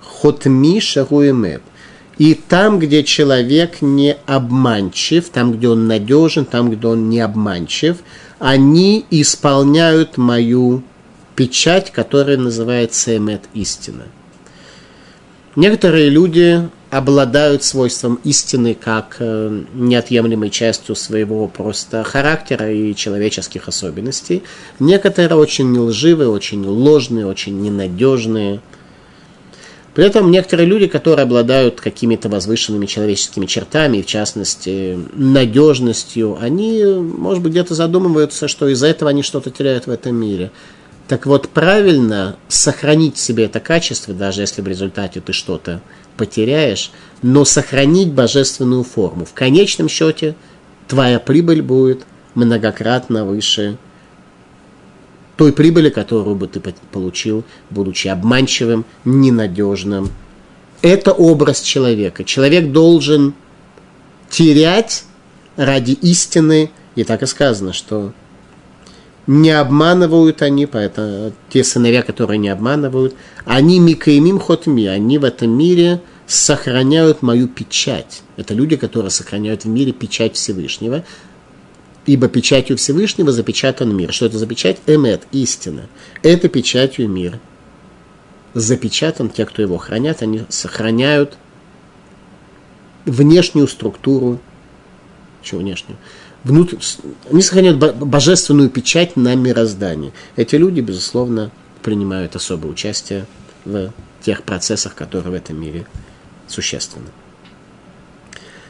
хотми 0.02 0.80
шаруэмэб. 0.80 1.62
И 2.20 2.34
там, 2.36 2.80
где 2.80 3.04
человек 3.04 3.82
не 3.82 4.16
обманчив, 4.26 5.30
там, 5.30 5.54
где 5.54 5.68
он 5.68 5.88
надежен, 5.88 6.46
там, 6.46 6.70
где 6.70 6.88
он 6.88 7.10
не 7.10 7.20
обманчив, 7.20 7.98
они 8.40 9.06
исполняют 9.10 10.18
мою 10.18 10.84
печать, 11.36 11.92
которая 11.92 12.38
называется 12.38 13.18
эмет 13.18 13.42
истина. 13.54 14.04
Некоторые 15.56 16.10
люди 16.10 16.70
обладают 16.96 17.62
свойством 17.62 18.22
истины 18.24 18.74
как 18.74 19.18
э, 19.20 19.64
неотъемлемой 19.74 20.50
частью 20.50 20.96
своего 20.96 21.46
просто 21.50 22.06
характера 22.06 22.72
и 22.72 22.96
человеческих 22.96 23.68
особенностей. 23.68 24.44
Некоторые 24.80 25.36
очень 25.36 25.78
лживые, 25.78 26.30
очень 26.30 26.66
ложные, 26.66 27.28
очень 27.28 27.60
ненадежные. 27.62 28.62
При 29.94 30.06
этом 30.06 30.32
некоторые 30.32 30.68
люди, 30.68 30.88
которые 30.88 31.24
обладают 31.24 31.82
какими-то 31.82 32.30
возвышенными 32.30 32.86
человеческими 32.86 33.46
чертами, 33.46 34.02
в 34.02 34.06
частности, 34.06 34.98
надежностью, 35.16 36.38
они, 36.40 36.82
может 36.86 37.44
быть, 37.44 37.52
где-то 37.52 37.76
задумываются, 37.76 38.48
что 38.48 38.70
из-за 38.70 38.88
этого 38.88 39.10
они 39.10 39.22
что-то 39.22 39.52
теряют 39.52 39.88
в 39.88 39.90
этом 39.90 40.16
мире. 40.16 40.50
Так 41.10 41.26
вот, 41.26 41.50
правильно 41.50 42.38
сохранить 42.48 43.18
себе 43.18 43.46
это 43.46 43.60
качество, 43.60 44.14
даже 44.14 44.42
если 44.42 44.62
в 44.62 44.68
результате 44.68 45.20
ты 45.20 45.34
что-то 45.34 45.82
потеряешь, 46.18 46.92
но 47.22 47.46
сохранить 47.46 48.12
божественную 48.12 48.84
форму. 48.84 49.26
В 49.26 49.34
конечном 49.34 49.90
счете 49.90 50.36
твоя 50.88 51.20
прибыль 51.20 51.62
будет 51.62 52.06
многократно 52.34 53.26
выше 53.26 53.78
той 55.38 55.52
прибыли, 55.52 55.90
которую 55.90 56.36
бы 56.36 56.48
ты 56.48 56.62
получил, 56.92 57.44
будучи 57.70 58.08
обманчивым, 58.08 58.86
ненадежным. 59.04 60.10
Это 60.82 61.12
образ 61.12 61.62
человека. 61.62 62.24
Человек 62.24 62.72
должен 62.72 63.34
терять 64.30 65.04
ради 65.56 65.92
истины, 65.92 66.72
и 66.96 67.04
так 67.04 67.24
и 67.24 67.26
сказано, 67.26 67.74
что 67.74 68.14
не 69.28 69.52
обманывают 69.52 70.42
они, 70.42 70.66
поэтому 70.66 71.34
те 71.50 71.64
сыновья, 71.64 72.02
которые 72.02 72.38
не 72.38 72.50
обманывают, 72.50 73.16
они 73.46 73.80
микаимим 73.80 74.40
хотми, 74.40 74.86
они 74.86 75.18
в 75.18 75.24
этом 75.24 75.50
мире 75.52 76.02
сохраняют 76.28 77.22
мою 77.22 77.48
печать. 77.48 78.22
Это 78.38 78.54
люди, 78.54 78.76
которые 78.76 79.12
сохраняют 79.12 79.64
в 79.64 79.68
мире 79.68 79.92
печать 79.92 80.36
Всевышнего, 80.36 81.04
ибо 82.06 82.28
печатью 82.28 82.78
Всевышнего 82.78 83.32
запечатан 83.32 83.96
мир. 83.96 84.14
Что 84.14 84.28
это 84.28 84.38
за 84.38 84.48
печать? 84.48 84.78
Эмет, 84.86 85.24
истина. 85.32 85.88
Это 86.22 86.48
печатью 86.50 87.10
мир. 87.10 87.40
Запечатан, 88.54 89.30
те, 89.30 89.46
кто 89.46 89.62
его 89.62 89.78
хранят, 89.78 90.22
они 90.22 90.44
сохраняют 90.50 91.38
внешнюю 93.06 93.68
структуру, 93.68 94.40
что 95.44 95.58
внешнюю, 95.58 95.98
внутрь, 96.46 96.78
они 97.30 97.42
сохраняют 97.42 97.78
божественную 97.98 98.70
печать 98.70 99.18
на 99.18 99.36
мироздание. 99.36 100.14
Эти 100.38 100.56
люди, 100.56 100.80
безусловно, 100.80 101.52
принимают 101.82 102.36
особое 102.36 102.72
участие 102.72 103.26
в 103.66 103.92
тех 104.22 104.44
процессах, 104.44 104.96
которые 104.96 105.32
в 105.32 105.34
этом 105.34 105.60
мире 105.60 105.86
существенны. 106.48 107.08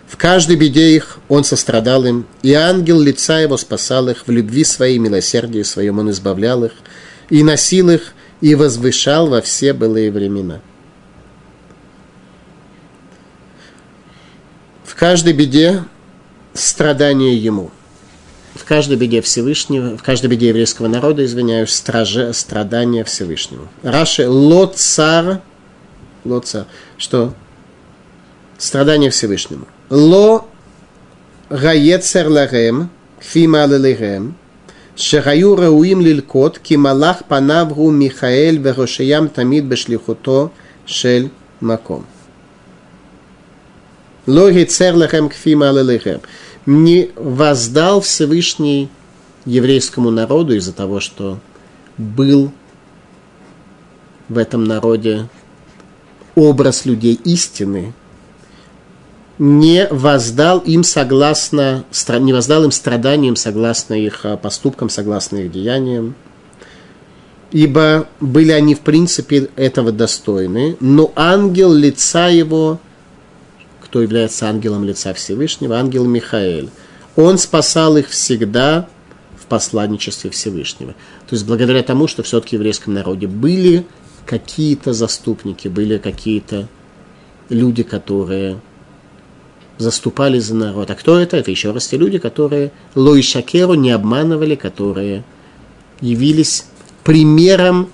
В 0.07 0.17
каждой 0.17 0.55
беде 0.55 0.95
их 0.95 1.17
он 1.27 1.43
сострадал 1.43 2.05
им, 2.05 2.25
и 2.41 2.53
ангел 2.53 3.01
лица 3.01 3.39
его 3.39 3.57
спасал 3.57 4.07
их, 4.07 4.25
в 4.27 4.31
любви 4.31 4.63
своей, 4.63 4.97
милосердии 4.97 5.63
своем 5.63 5.99
он 5.99 6.11
избавлял 6.11 6.63
их, 6.63 6.71
и 7.29 7.43
носил 7.43 7.89
их, 7.89 8.13
и 8.39 8.55
возвышал 8.55 9.27
во 9.27 9.41
все 9.41 9.73
былые 9.73 10.11
времена. 10.11 10.61
В 14.85 14.95
каждой 14.95 15.33
беде 15.33 15.83
страдание 16.55 17.37
ему. 17.37 17.69
В 18.55 18.63
каждой 18.63 18.97
беде 18.97 19.21
Всевышнего, 19.21 19.97
в 19.97 20.01
каждой 20.03 20.27
беде 20.27 20.47
еврейского 20.47 20.87
народа, 20.87 21.23
извиняюсь, 21.25 21.71
страже, 21.71 22.31
страдания 22.33 23.03
Всевышнего. 23.03 23.67
Раши 23.83 24.27
лот 24.27 24.77
цар, 24.77 25.41
лот 26.23 26.51
что 26.97 27.33
страдание 28.57 29.09
Всевышнему. 29.09 29.67
Ло 29.89 30.45
гаецер 31.49 32.29
ларем, 32.29 32.89
фима 33.19 33.65
лилерем, 33.65 34.35
шагаю 34.95 35.55
рауим 35.57 35.99
лилькот, 36.01 36.59
кималах 36.59 37.25
панавру 37.25 37.91
Михаэль 37.91 38.57
верошиям 38.57 39.27
тамид 39.27 39.65
бешлихуто 39.65 40.51
шель 40.85 41.29
маком. 41.59 42.05
Ло 44.25 44.49
гаецер 44.49 44.95
ларем, 44.95 45.29
фима 45.29 45.71
лилерем 45.71 46.21
не 46.65 47.11
воздал 47.15 48.01
Всевышний 48.01 48.89
еврейскому 49.45 50.09
народу 50.09 50.55
из-за 50.55 50.73
того, 50.73 50.99
что 50.99 51.39
был 51.97 52.51
в 54.27 54.37
этом 54.37 54.63
народе 54.63 55.29
образ 56.35 56.85
людей 56.85 57.19
истины, 57.23 57.93
не 59.37 59.87
воздал 59.89 60.59
им 60.59 60.83
согласно, 60.83 61.85
не 62.19 62.33
воздал 62.33 62.63
им 62.63 62.71
страданиям 62.71 63.35
согласно 63.35 63.93
их 63.93 64.21
а, 64.25 64.37
поступкам, 64.37 64.89
согласно 64.89 65.37
их 65.37 65.51
деяниям, 65.51 66.15
ибо 67.51 68.07
были 68.19 68.51
они 68.51 68.75
в 68.75 68.79
принципе 68.79 69.49
этого 69.55 69.91
достойны, 69.91 70.77
но 70.79 71.11
ангел 71.15 71.73
лица 71.73 72.27
его 72.27 72.79
кто 73.95 74.01
является 74.01 74.49
ангелом 74.49 74.83
лица 74.83 75.13
Всевышнего, 75.13 75.77
ангел 75.77 76.03
Михаэль. 76.03 76.69
Он 77.15 77.37
спасал 77.37 77.95
их 77.95 78.09
всегда 78.09 78.89
в 79.41 79.45
посланничестве 79.45 80.29
Всевышнего. 80.31 80.91
То 81.29 81.35
есть 81.35 81.45
благодаря 81.45 81.81
тому, 81.81 82.07
что 82.07 82.21
все-таки 82.21 82.57
в 82.57 82.59
еврейском 82.59 82.93
народе 82.93 83.27
были 83.27 83.85
какие-то 84.25 84.91
заступники, 84.91 85.69
были 85.69 85.97
какие-то 85.97 86.67
люди, 87.47 87.83
которые 87.83 88.59
заступали 89.77 90.39
за 90.39 90.55
народ. 90.55 90.91
А 90.91 90.95
кто 90.95 91.17
это? 91.17 91.37
Это 91.37 91.49
еще 91.49 91.71
раз 91.71 91.87
те 91.87 91.95
люди, 91.95 92.17
которые 92.17 92.73
Лой 92.95 93.21
Шакеру 93.21 93.75
не 93.75 93.91
обманывали, 93.91 94.55
которые 94.55 95.23
явились 96.01 96.65
примером, 97.05 97.89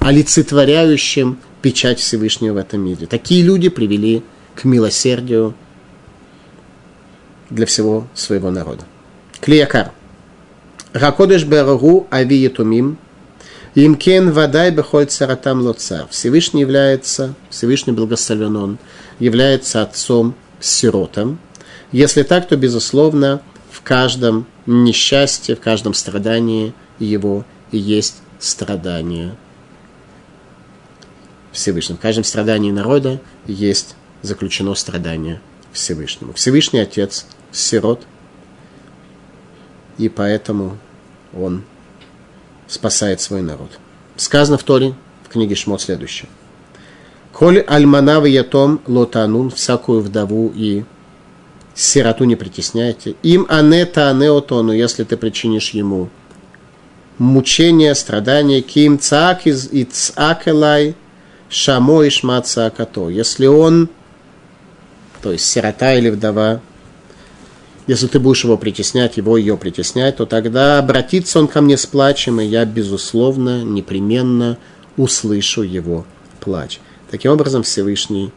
олицетворяющим 0.00 1.38
печать 1.62 2.00
Всевышнего 2.00 2.52
в 2.52 2.56
этом 2.58 2.82
мире. 2.82 3.06
Такие 3.06 3.42
люди 3.42 3.70
привели 3.70 4.22
к 4.54 4.64
милосердию 4.64 5.54
для 7.50 7.66
всего 7.66 8.06
своего 8.14 8.50
народа. 8.50 8.84
Клиякар. 9.40 9.92
Ракодыш 10.92 11.44
берагу 11.44 12.06
ави 12.10 12.36
етумим. 12.36 12.98
Имкен 13.74 14.30
вадай 14.30 14.70
бехоль 14.70 15.06
царатам 15.06 15.60
лоца. 15.60 16.06
Всевышний 16.10 16.60
является, 16.60 17.34
Всевышний 17.50 17.92
благословен 17.92 18.56
он, 18.56 18.78
является 19.18 19.82
отцом 19.82 20.34
сиротам. 20.60 21.38
Если 21.90 22.22
так, 22.22 22.46
то, 22.46 22.56
безусловно, 22.56 23.42
в 23.70 23.82
каждом 23.82 24.46
несчастье, 24.66 25.56
в 25.56 25.60
каждом 25.60 25.94
страдании 25.94 26.72
его 26.98 27.44
есть 27.72 28.22
страдание 28.38 29.36
Всевышнего. 31.52 31.98
В 31.98 32.00
каждом 32.00 32.24
страдании 32.24 32.70
народа 32.70 33.20
есть 33.46 33.96
заключено 34.24 34.74
страдание 34.74 35.40
Всевышнему. 35.72 36.32
Всевышний 36.32 36.80
Отец 36.80 37.26
сирот, 37.52 38.02
и 39.98 40.08
поэтому 40.08 40.78
он 41.32 41.62
спасает 42.66 43.20
свой 43.20 43.42
народ. 43.42 43.70
Сказано 44.16 44.58
в 44.58 44.62
Торе, 44.62 44.94
в 45.24 45.28
книге 45.28 45.54
Шмот 45.54 45.82
следующее. 45.82 46.28
Коль 47.32 47.60
альманава 47.60 48.26
ятом 48.26 48.80
лотанун, 48.86 49.50
всякую 49.50 50.00
вдову 50.00 50.52
и 50.54 50.84
сироту 51.74 52.24
не 52.24 52.36
притесняйте. 52.36 53.16
Им 53.22 53.46
анета 53.48 54.08
анеотону, 54.10 54.72
если 54.72 55.04
ты 55.04 55.16
причинишь 55.16 55.70
ему 55.70 56.08
мучение, 57.18 57.94
страдания, 57.94 58.62
ким 58.62 58.98
цак 58.98 59.46
из 59.46 59.68
цакелай, 59.92 60.94
шамо 61.48 62.04
и 62.04 62.10
шмаца 62.10 62.66
акато. 62.66 63.08
Если 63.08 63.46
он 63.46 63.90
то 65.24 65.32
есть 65.32 65.46
сирота 65.46 65.94
или 65.94 66.10
вдова, 66.10 66.60
если 67.86 68.08
ты 68.08 68.20
будешь 68.20 68.44
его 68.44 68.58
притеснять, 68.58 69.16
его 69.16 69.38
ее 69.38 69.56
притеснять, 69.56 70.18
то 70.18 70.26
тогда 70.26 70.78
обратится 70.78 71.38
он 71.38 71.48
ко 71.48 71.62
мне 71.62 71.78
с 71.78 71.86
плачем, 71.86 72.42
и 72.42 72.44
я, 72.44 72.66
безусловно, 72.66 73.64
непременно 73.64 74.58
услышу 74.98 75.62
его 75.62 76.04
плач. 76.40 76.78
Таким 77.10 77.32
образом, 77.32 77.62
Всевышний, 77.62 78.32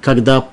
когда 0.00 0.46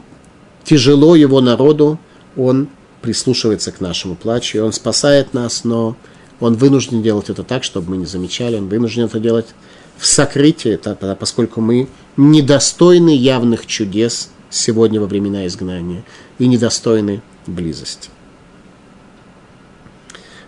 тяжело 0.64 1.16
его 1.16 1.42
народу, 1.42 2.00
он 2.36 2.68
прислушивается 3.04 3.72
к 3.72 3.82
нашему 3.82 4.16
плачу, 4.16 4.58
и 4.58 4.62
он 4.62 4.74
спасает 4.74 5.36
нас, 5.36 5.64
но 5.64 5.96
он 6.40 6.56
вынужден 6.56 7.04
делать 7.04 7.30
это 7.30 7.44
так, 7.44 7.64
чтобы 7.64 7.92
мы 7.92 7.98
не 7.98 8.08
замечали, 8.08 8.58
он 8.58 8.68
вынужден 8.68 9.04
это 9.04 9.20
делать 9.20 9.54
в 10.00 10.08
сокрытии, 10.08 10.80
поскольку 11.14 11.62
мы 11.62 11.88
недостойны 12.18 13.16
явных 13.16 13.68
чудес 13.68 14.32
сегодня 14.52 15.02
во 15.02 15.08
времена 15.08 15.48
изгнания 15.48 16.04
и 16.38 16.48
недостойны 16.48 17.22
близости. 17.48 18.10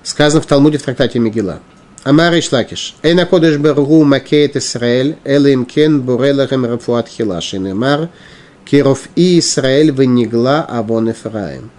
Сказано 0.04 0.42
в 0.42 0.46
Талмуде 0.46 0.78
в 0.78 0.84
трактате 0.84 1.18
Мегила. 1.18 1.62
Амар 2.04 2.38
Ишлакиш. 2.38 2.96
Эйна 3.02 3.26
кодеш 3.26 3.58
бергу 3.58 4.04
макеет 4.04 4.58
Исраэль, 4.58 5.16
элим 5.24 5.66
кен 5.66 6.02
бурелахем 6.02 6.66
рафуат 6.66 7.08
хилаш. 7.08 7.54
Инемар, 7.54 8.10
киров 8.66 9.08
и 9.16 9.40
Исраэль 9.40 9.94
вынигла 9.94 10.62
авон 10.62 11.12
Эфраим. 11.12 11.72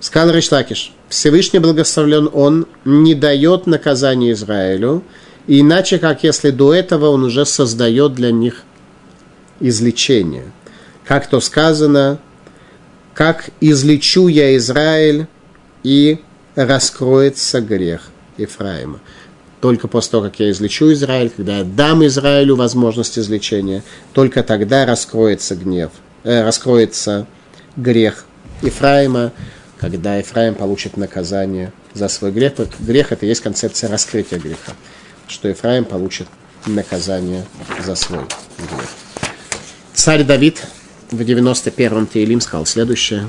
Сказал 0.00 0.34
Ришлакиш. 0.34 0.92
Всевышний 1.08 1.58
благословлен 1.58 2.28
он, 2.32 2.66
не 2.84 3.14
дает 3.14 3.66
наказания 3.66 4.32
Израилю, 4.32 5.02
иначе 5.46 5.98
как 5.98 6.22
если 6.22 6.50
до 6.50 6.74
этого 6.74 7.08
он 7.08 7.24
уже 7.24 7.46
создает 7.46 8.12
для 8.12 8.30
них 8.30 8.64
излечение. 9.60 10.52
Как 11.08 11.26
то 11.26 11.40
сказано, 11.40 12.18
как 13.14 13.48
излечу 13.62 14.28
я 14.28 14.54
Израиль 14.58 15.26
и 15.82 16.18
раскроется 16.54 17.62
грех 17.62 18.10
Ефраима. 18.36 19.00
Только 19.62 19.88
после 19.88 20.10
того, 20.10 20.24
как 20.24 20.38
я 20.38 20.50
излечу 20.50 20.92
Израиль, 20.92 21.30
когда 21.30 21.58
я 21.58 21.64
дам 21.64 22.04
Израилю 22.06 22.56
возможность 22.56 23.18
излечения, 23.18 23.82
только 24.12 24.42
тогда 24.42 24.84
раскроется 24.84 25.56
гнев, 25.56 25.92
э, 26.24 26.44
раскроется 26.44 27.26
грех 27.76 28.26
Ефраима, 28.60 29.32
когда 29.78 30.16
Ефраим 30.16 30.54
получит 30.54 30.98
наказание 30.98 31.72
за 31.94 32.08
свой 32.08 32.32
грех. 32.32 32.52
Грех– 32.80 33.12
это 33.12 33.24
есть 33.24 33.40
концепция 33.40 33.88
раскрытия 33.88 34.38
греха, 34.38 34.72
что 35.26 35.48
Ефраим 35.48 35.86
получит 35.86 36.28
наказание 36.66 37.46
за 37.82 37.94
свой 37.94 38.24
грех. 38.58 38.88
Царь 39.94 40.22
Давид 40.22 40.62
в 41.10 41.20
91-м 41.20 42.06
Теилим 42.06 42.40
сказал 42.40 42.66
следующее. 42.66 43.26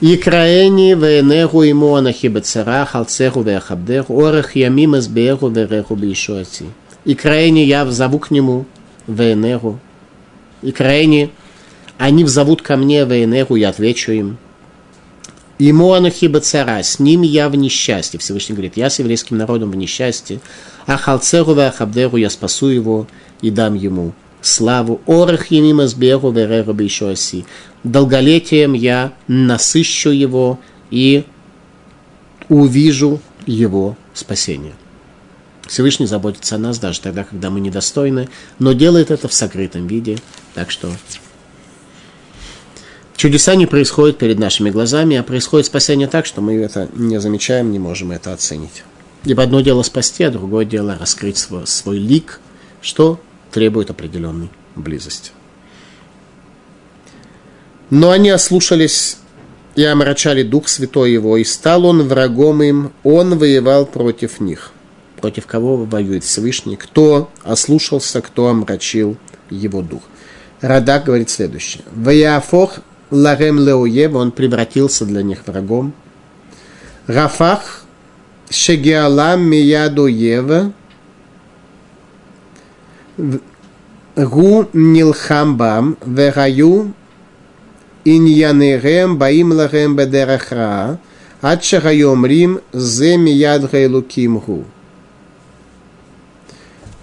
Икраэни 0.00 0.94
венегу 0.94 1.62
ему 1.62 1.94
анахибецара 1.94 2.84
халцеру 2.84 3.42
веахабдеру 3.42 4.18
орех 4.18 4.56
ямим 4.56 4.98
эсберу 4.98 5.48
вереху 5.48 5.94
бишуати. 5.94 6.66
Икраэни 7.04 7.60
я 7.60 7.84
взову 7.84 8.18
к 8.18 8.30
нему 8.30 8.66
венегу. 9.06 9.78
Икраэни 10.62 11.30
они 11.98 12.24
взовут 12.24 12.62
ко 12.62 12.76
мне 12.76 13.04
венегу, 13.04 13.54
я 13.54 13.68
отвечу 13.68 14.12
им. 14.12 14.38
Ему 15.58 15.92
анахиба 15.92 16.40
цара, 16.40 16.82
с 16.82 16.98
ним 16.98 17.22
я 17.22 17.48
в 17.48 17.54
несчастье. 17.54 18.18
Всевышний 18.18 18.54
говорит, 18.54 18.76
я 18.76 18.90
с 18.90 18.98
еврейским 18.98 19.36
народом 19.36 19.70
в 19.70 19.76
несчастье, 19.76 20.40
а 20.86 20.96
халцеру 20.96 21.56
ахабдеру 21.56 22.16
я 22.16 22.30
спасу 22.30 22.68
его 22.68 23.06
и 23.40 23.50
дам 23.50 23.74
ему 23.74 24.14
славу. 24.42 25.00
Орах 25.06 25.50
емима 25.50 25.86
сберу 25.86 26.30
вереру 26.30 26.76
оси. 27.10 27.44
Долголетием 27.84 28.74
я 28.74 29.12
насыщу 29.28 30.10
его 30.10 30.58
и 30.90 31.24
увижу 32.48 33.20
его 33.46 33.96
спасение. 34.14 34.74
Всевышний 35.66 36.06
заботится 36.06 36.56
о 36.56 36.58
нас 36.58 36.78
даже 36.78 37.00
тогда, 37.00 37.24
когда 37.24 37.48
мы 37.48 37.60
недостойны, 37.60 38.28
но 38.58 38.72
делает 38.72 39.10
это 39.10 39.28
в 39.28 39.32
сокрытом 39.32 39.86
виде. 39.86 40.18
Так 40.54 40.70
что 40.70 40.90
Чудеса 43.16 43.54
не 43.54 43.66
происходят 43.66 44.18
перед 44.18 44.38
нашими 44.38 44.70
глазами, 44.70 45.16
а 45.16 45.22
происходит 45.22 45.66
спасение 45.66 46.08
так, 46.08 46.26
что 46.26 46.40
мы 46.40 46.54
это 46.54 46.88
не 46.94 47.20
замечаем, 47.20 47.70
не 47.70 47.78
можем 47.78 48.10
это 48.10 48.32
оценить. 48.32 48.82
Ибо 49.24 49.44
одно 49.44 49.60
дело 49.60 49.82
спасти, 49.82 50.24
а 50.24 50.30
другое 50.30 50.64
дело 50.64 50.96
раскрыть 50.98 51.38
свой, 51.38 51.66
свой 51.68 51.98
лик, 51.98 52.40
что 52.80 53.20
требует 53.52 53.90
определенной 53.90 54.50
близости. 54.74 55.32
Но 57.90 58.10
они 58.10 58.30
ослушались 58.30 59.18
и 59.74 59.84
омрачали 59.84 60.42
Дух 60.42 60.68
Святой 60.68 61.12
его, 61.12 61.36
и 61.36 61.44
стал 61.44 61.86
он 61.86 62.02
врагом 62.02 62.62
им, 62.62 62.92
он 63.02 63.38
воевал 63.38 63.86
против 63.86 64.40
них. 64.40 64.72
Против 65.20 65.46
кого 65.46 65.76
воюет 65.76 66.24
Всевышний? 66.24 66.76
Кто 66.76 67.30
ослушался, 67.42 68.20
кто 68.20 68.48
омрачил 68.48 69.16
его 69.50 69.82
дух? 69.82 70.02
Радак 70.60 71.04
говорит 71.04 71.30
следующее. 71.30 71.82
Ваяфох 71.94 72.78
Ларем 73.10 73.58
Леоев, 73.58 74.14
он 74.14 74.32
превратился 74.32 75.04
для 75.04 75.22
них 75.22 75.46
врагом. 75.46 75.92
Рафах 77.06 77.84
Шегиалам 78.50 79.42
Мияду 79.42 80.06
Ева 80.06 80.72
Гу 83.16 84.68
нилхамбам 84.72 85.96
вегаю 86.04 86.94
иньянерем 88.04 89.18
баим 89.18 89.52
лахем 89.52 89.96
бедерахра 89.96 90.98
адшагайом 91.40 92.24
рим 92.26 92.60
земи 92.72 93.30
мияд 93.30 93.70
гайлуким 93.70 94.38
гу. 94.38 94.64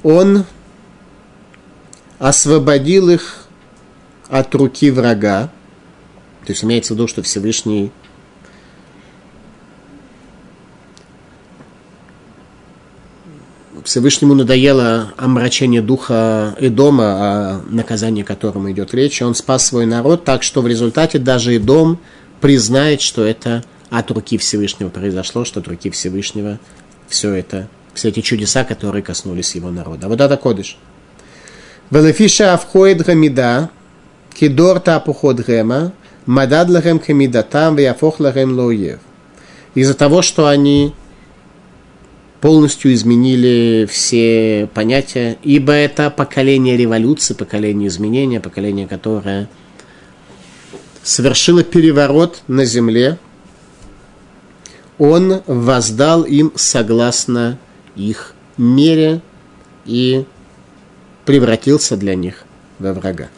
Он 0.03 0.45
освободил 2.19 3.09
их 3.09 3.45
от 4.29 4.53
руки 4.55 4.91
врага. 4.91 5.51
То 6.45 6.53
есть 6.53 6.63
имеется 6.63 6.93
в 6.93 6.97
виду, 6.97 7.07
что 7.07 7.21
Всевышний 7.21 7.91
Всевышнему 13.83 14.33
надоело 14.33 15.13
омрачение 15.17 15.81
духа 15.81 16.55
Эдома, 16.59 17.05
о 17.05 17.61
наказании 17.69 18.23
которому 18.23 18.71
идет 18.71 18.93
речь, 18.93 19.21
он 19.21 19.35
спас 19.35 19.65
свой 19.65 19.85
народ, 19.85 20.23
так 20.23 20.43
что 20.43 20.61
в 20.61 20.67
результате 20.67 21.19
даже 21.19 21.55
Эдом 21.55 21.99
признает, 22.41 23.01
что 23.01 23.23
это 23.23 23.63
от 23.89 24.11
руки 24.11 24.37
Всевышнего 24.37 24.89
произошло, 24.89 25.45
что 25.45 25.59
от 25.59 25.67
руки 25.67 25.89
Всевышнего 25.89 26.59
все 27.07 27.33
это, 27.33 27.67
все 27.93 28.09
эти 28.09 28.21
чудеса, 28.21 28.63
которые 28.63 29.03
коснулись 29.03 29.55
его 29.55 29.71
народа. 29.71 30.05
А 30.05 30.09
вот 30.09 30.21
это 30.21 30.37
кодыш. 30.37 30.77
Велефиша 31.91 32.53
авхоид 32.53 33.03
гамида, 33.03 33.69
кидор 34.33 34.79
тапуход 34.79 35.45
гема, 35.45 35.93
Мадад 36.25 36.69
лахем 36.69 36.99
камидатам 36.99 37.75
вяфох 37.75 38.19
лахем 38.19 38.53
лоев. 38.55 38.99
Из-за 39.73 39.95
того, 39.95 40.21
что 40.21 40.47
они 40.47 40.93
полностью 42.41 42.93
изменили 42.93 43.87
все 43.89 44.69
понятия, 44.73 45.37
ибо 45.43 45.73
это 45.73 46.09
поколение 46.09 46.77
революции, 46.77 47.33
поколение 47.33 47.87
изменения, 47.89 48.39
поколение, 48.39 48.87
которое 48.87 49.49
совершило 51.03 51.63
переворот 51.63 52.43
на 52.47 52.65
земле, 52.65 53.17
он 54.97 55.41
воздал 55.47 56.23
им 56.23 56.51
согласно 56.55 57.57
их 57.95 58.33
мере 58.57 59.21
и 59.85 60.25
превратился 61.25 61.97
для 61.97 62.15
них 62.15 62.43
во 62.79 62.93
врага. 62.93 63.29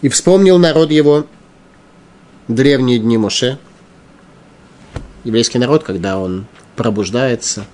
И 0.00 0.08
вспомнил 0.08 0.58
народ 0.58 0.92
его 0.92 1.26
древние 2.46 2.98
дни 2.98 3.18
Моше. 3.18 3.58
Еврейский 5.24 5.58
народ, 5.58 5.84
когда 5.84 6.18
он 6.18 6.46
пробуждается, 6.76 7.66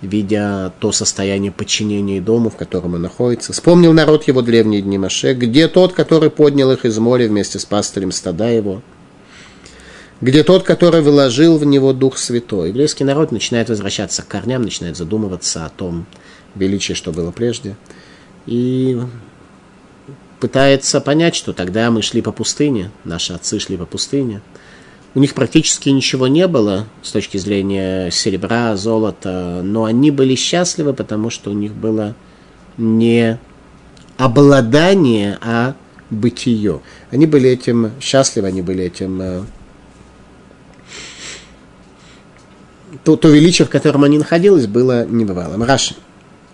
видя 0.00 0.72
то 0.78 0.92
состояние 0.92 1.50
подчинения 1.50 2.20
дому, 2.20 2.50
в 2.50 2.56
котором 2.56 2.94
он 2.94 3.02
находится. 3.02 3.52
Вспомнил 3.52 3.92
народ 3.92 4.28
его 4.28 4.42
древние 4.42 4.82
дни 4.82 4.98
Моше, 4.98 5.34
где 5.34 5.68
тот, 5.68 5.92
который 5.92 6.30
поднял 6.30 6.70
их 6.70 6.84
из 6.84 6.98
моря 6.98 7.28
вместе 7.28 7.58
с 7.58 7.64
пастырем 7.64 8.12
стада 8.12 8.48
его, 8.48 8.82
где 10.20 10.44
тот, 10.44 10.62
который 10.62 11.00
выложил 11.00 11.58
в 11.58 11.64
него 11.64 11.92
Дух 11.92 12.18
Святой. 12.18 12.68
Еврейский 12.68 13.04
народ 13.04 13.32
начинает 13.32 13.68
возвращаться 13.68 14.22
к 14.22 14.28
корням, 14.28 14.62
начинает 14.62 14.96
задумываться 14.96 15.64
о 15.64 15.68
том 15.68 16.06
величии, 16.54 16.92
что 16.92 17.12
было 17.12 17.30
прежде. 17.30 17.76
И 18.46 19.00
пытается 20.40 21.00
понять, 21.00 21.34
что 21.34 21.52
тогда 21.52 21.90
мы 21.90 22.02
шли 22.02 22.22
по 22.22 22.32
пустыне, 22.32 22.90
наши 23.04 23.32
отцы 23.32 23.58
шли 23.58 23.76
по 23.76 23.86
пустыне. 23.86 24.40
У 25.18 25.20
них 25.20 25.34
практически 25.34 25.88
ничего 25.88 26.28
не 26.28 26.46
было 26.46 26.86
с 27.02 27.10
точки 27.10 27.38
зрения 27.38 28.08
серебра, 28.12 28.76
золота, 28.76 29.62
но 29.64 29.82
они 29.82 30.12
были 30.12 30.36
счастливы, 30.36 30.94
потому 30.94 31.28
что 31.28 31.50
у 31.50 31.54
них 31.54 31.72
было 31.72 32.14
не 32.76 33.40
обладание, 34.16 35.36
а 35.40 35.74
бытие. 36.10 36.82
Они 37.10 37.26
были 37.26 37.50
этим 37.50 37.90
счастливы, 38.00 38.46
они 38.46 38.62
были 38.62 38.84
этим... 38.84 39.20
Э, 39.20 39.42
то, 43.02 43.16
то 43.16 43.28
величие, 43.28 43.66
в 43.66 43.70
котором 43.70 44.04
они 44.04 44.18
находились, 44.18 44.68
было 44.68 45.04
небывалым. 45.04 45.64
Раши. 45.64 45.96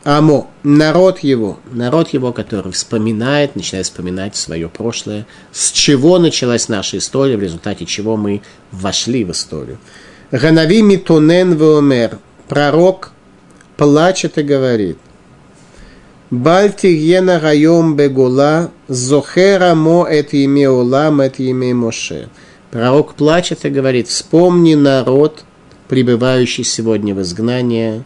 Амо, 0.05 0.49
народ 0.63 1.21
его, 1.21 1.59
народ 1.73 2.11
его, 2.11 2.35
который 2.35 2.73
вспоминает, 2.73 3.57
начинает 3.57 3.87
вспоминать 3.87 4.37
свое 4.37 4.69
прошлое, 4.69 5.27
с 5.51 5.73
чего 5.73 6.19
началась 6.19 6.69
наша 6.69 6.99
история, 6.99 7.39
в 7.39 7.43
результате 7.43 7.87
чего 7.87 8.19
мы 8.19 8.43
вошли 8.71 9.25
в 9.25 9.33
историю. 9.33 9.79
Ганави 10.31 10.83
митонен 10.83 11.55
веомер, 11.55 12.19
пророк 12.49 13.13
плачет 13.79 14.37
и 14.37 14.43
говорит, 14.43 14.99
Бальти 16.31 16.89
ена 16.89 17.41
райом 17.41 17.97
бегула, 17.97 18.71
зохера 18.89 19.75
мо 19.75 20.07
эт 20.07 20.35
имя 20.35 20.71
улам, 20.71 21.23
эт 21.23 21.39
имя 21.39 21.75
Моше. 21.75 22.29
Пророк 22.71 23.15
плачет 23.15 23.65
и 23.65 23.71
говорит, 23.71 24.09
вспомни 24.09 24.75
народ, 24.75 25.45
пребывающий 25.89 26.65
сегодня 26.65 27.15
в 27.15 27.23
изгнании, 27.23 28.03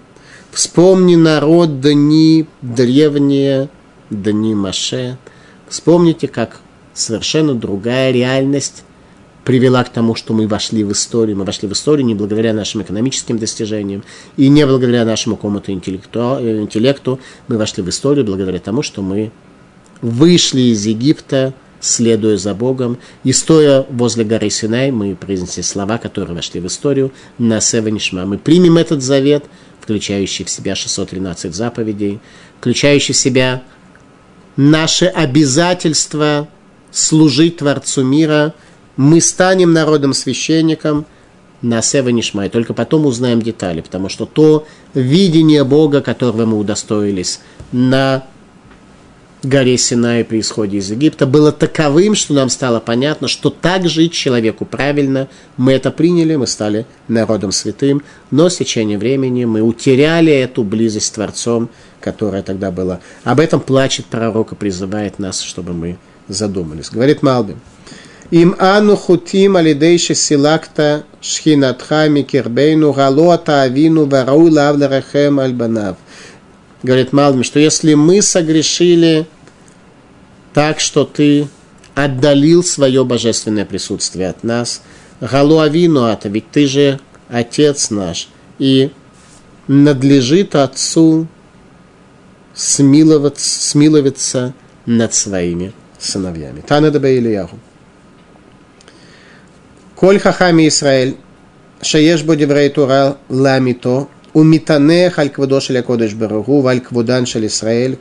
вспомни 0.52 1.16
народ 1.16 1.80
дни 1.80 2.46
древние, 2.62 3.68
дни 4.10 4.54
Маше. 4.54 5.18
Вспомните, 5.68 6.28
как 6.28 6.60
совершенно 6.94 7.54
другая 7.54 8.10
реальность 8.10 8.84
привела 9.44 9.82
к 9.82 9.88
тому, 9.88 10.14
что 10.14 10.34
мы 10.34 10.46
вошли 10.46 10.84
в 10.84 10.92
историю. 10.92 11.36
Мы 11.36 11.44
вошли 11.44 11.68
в 11.68 11.72
историю 11.72 12.04
не 12.04 12.14
благодаря 12.14 12.52
нашим 12.52 12.82
экономическим 12.82 13.38
достижениям 13.38 14.04
и 14.36 14.48
не 14.48 14.66
благодаря 14.66 15.04
нашему 15.06 15.36
какому-то 15.36 15.72
интеллекту, 15.72 16.38
интеллекту. 16.40 17.18
Мы 17.48 17.56
вошли 17.56 17.82
в 17.82 17.88
историю 17.88 18.26
благодаря 18.26 18.58
тому, 18.58 18.82
что 18.82 19.00
мы 19.00 19.30
вышли 20.02 20.60
из 20.60 20.84
Египта, 20.84 21.54
следуя 21.80 22.36
за 22.36 22.52
Богом. 22.54 22.98
И 23.24 23.32
стоя 23.32 23.86
возле 23.88 24.24
горы 24.24 24.50
Синай, 24.50 24.90
мы 24.90 25.16
произнесли 25.16 25.62
слова, 25.62 25.96
которые 25.98 26.34
вошли 26.34 26.60
в 26.60 26.66
историю 26.66 27.12
на 27.38 27.60
Севанишма. 27.60 28.26
Мы 28.26 28.36
примем 28.36 28.76
этот 28.76 29.02
завет, 29.02 29.44
включающий 29.88 30.44
в 30.44 30.50
себя 30.50 30.76
613 30.76 31.54
заповедей, 31.54 32.20
включающий 32.60 33.14
в 33.14 33.16
себя 33.16 33.62
наше 34.56 35.06
обязательство 35.06 36.48
служить 36.90 37.56
Творцу 37.56 38.04
мира– 38.04 38.54
мы 38.98 39.20
станем 39.20 39.72
народом 39.72 40.12
священником 40.12 41.06
на 41.62 41.80
Сева 41.82 42.08
Нишмай. 42.08 42.50
Только 42.50 42.74
потом 42.74 43.06
узнаем 43.06 43.40
детали, 43.40 43.80
потому 43.80 44.08
что 44.08 44.26
то 44.26 44.66
видение 44.92 45.62
Бога, 45.62 46.00
которого 46.00 46.44
мы 46.46 46.58
удостоились 46.58 47.40
на 47.70 48.24
горе 49.42 49.78
Синай 49.78 50.24
при 50.24 50.40
исходе 50.40 50.78
из 50.78 50.90
Египта 50.90 51.26
было 51.26 51.52
таковым, 51.52 52.14
что 52.14 52.34
нам 52.34 52.48
стало 52.48 52.80
понятно, 52.80 53.28
что 53.28 53.50
так 53.50 53.88
жить 53.88 54.12
человеку 54.12 54.64
правильно. 54.64 55.28
Мы 55.56 55.72
это 55.72 55.90
приняли, 55.90 56.36
мы 56.36 56.46
стали 56.46 56.86
народом 57.06 57.52
святым, 57.52 58.02
но 58.30 58.48
с 58.48 58.56
течением 58.56 58.98
времени 58.98 59.44
мы 59.44 59.62
утеряли 59.62 60.32
эту 60.32 60.64
близость 60.64 61.06
с 61.06 61.10
Творцом, 61.10 61.70
которая 62.00 62.42
тогда 62.42 62.70
была. 62.70 63.00
Об 63.24 63.40
этом 63.40 63.60
плачет 63.60 64.06
пророк 64.06 64.52
и 64.52 64.56
призывает 64.56 65.18
нас, 65.18 65.40
чтобы 65.40 65.72
мы 65.72 65.98
задумались. 66.28 66.90
Говорит 66.90 67.22
Малбин. 67.22 67.58
Им 68.30 68.56
ану 68.58 68.94
хутим 68.94 69.56
алидейши 69.56 70.14
силакта 70.14 71.04
шхинатхами 71.22 72.20
кирбейну 72.20 72.92
галуата 72.92 73.62
авину 73.62 74.04
варау 74.04 74.50
лавларахем 74.50 75.40
альбанав– 75.40 75.96
говорит 76.82 77.12
Малми, 77.12 77.42
что 77.42 77.58
если 77.58 77.94
мы 77.94 78.22
согрешили 78.22 79.26
так, 80.54 80.80
что 80.80 81.04
ты 81.04 81.48
отдалил 81.94 82.62
свое 82.62 83.04
божественное 83.04 83.64
присутствие 83.64 84.28
от 84.28 84.44
нас, 84.44 84.82
Галуавину 85.20 86.04
ата, 86.04 86.28
ведь 86.28 86.50
ты 86.50 86.66
же 86.66 87.00
Отец 87.28 87.90
наш, 87.90 88.28
и 88.58 88.90
надлежит 89.66 90.54
Отцу 90.54 91.26
смиловаться, 92.54 93.60
смиловаться 93.68 94.54
над 94.86 95.12
своими 95.14 95.72
сыновьями. 95.98 96.60
Танадабе 96.60 97.18
Ильяху. 97.18 97.58
Коль 99.94 100.20
хахами 100.20 100.68
Исраэль, 100.68 101.16
шееш 101.82 102.22
бодеврей 102.22 102.70
тура 102.70 103.18
ламито, 103.28 104.08
Умитанех 104.34 105.18
аль 105.18 105.30
кводо 105.30 105.60
шеля 105.60 105.82
кодыш 105.82 106.14
барагу, 106.14 106.60
валь 106.60 106.80
кводан 106.80 107.26
шель 107.26 107.46
Исраэль, 107.46 107.98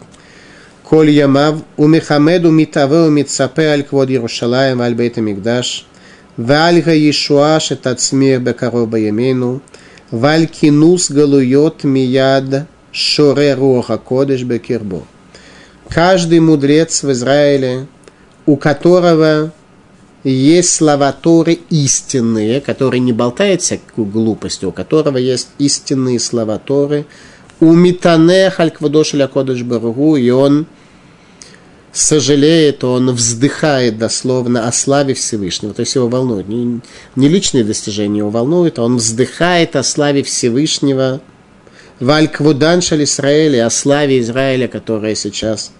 коль 0.84 1.10
ямав, 1.10 1.56
умехамед 1.78 2.46
умитаве 2.46 3.02
умитсапе 3.08 3.68
аль 3.68 3.84
квод 3.84 4.10
Иерушалаем, 4.10 4.82
аль 4.82 4.94
бейт 4.94 5.18
амигдаш, 5.18 5.86
валь 6.38 6.82
га 6.82 6.94
Иешуа 6.94 7.60
шетацмир 7.60 8.40
бекаров 8.40 8.90
баямину, 8.90 9.62
валь 10.12 10.48
кинус 10.48 11.10
галуйот 11.12 11.84
мияд 11.84 12.68
шоре 12.92 13.54
руаха 13.54 13.98
кодыш 13.98 14.44
бекирбо. 14.44 15.04
Каждый 15.90 16.40
мудрец 16.40 17.04
в 17.04 17.12
Израиле, 17.12 17.88
у 18.46 18.58
которого 18.58 19.52
есть 20.24 20.74
слова 20.74 21.12
Торы 21.12 21.60
истинные, 21.70 22.62
которые 22.62 23.00
не 23.00 23.14
болтают 23.14 23.62
всякую 23.62 24.08
глупость, 24.08 24.64
у 24.64 24.72
которого 24.72 25.18
есть 25.18 25.50
истинные 25.60 26.20
слова 26.20 26.58
Торы. 26.58 27.06
У 27.60 27.74
Митане 27.74 28.50
Хальквадошеля 28.50 29.28
Кодыш 29.28 29.64
Баругу, 29.64 30.16
и 30.16 30.30
он 30.30 30.68
сожалеет, 31.92 32.84
он 32.84 33.12
вздыхает 33.12 33.98
дословно 33.98 34.68
о 34.68 34.72
славе 34.72 35.14
Всевышнего. 35.14 35.74
То 35.74 35.82
есть 35.82 35.96
его 35.96 36.08
волнует. 36.08 36.48
Не, 36.48 36.82
не 37.16 37.28
личные 37.28 37.64
достижения 37.64 38.20
его 38.20 38.30
волнуют, 38.30 38.78
а 38.80 38.84
он 38.84 38.98
вздыхает 38.98 39.76
о 39.76 39.84
славе 39.84 40.24
Всевышнего. 40.24 41.22
Вальквудан 42.00 42.82
Шаль 42.82 43.06
Израиля, 43.06 43.66
о 43.66 43.72
славе 43.72 44.20
Израиля, 44.20 44.68
которая 44.68 45.16
сейчас 45.16 45.72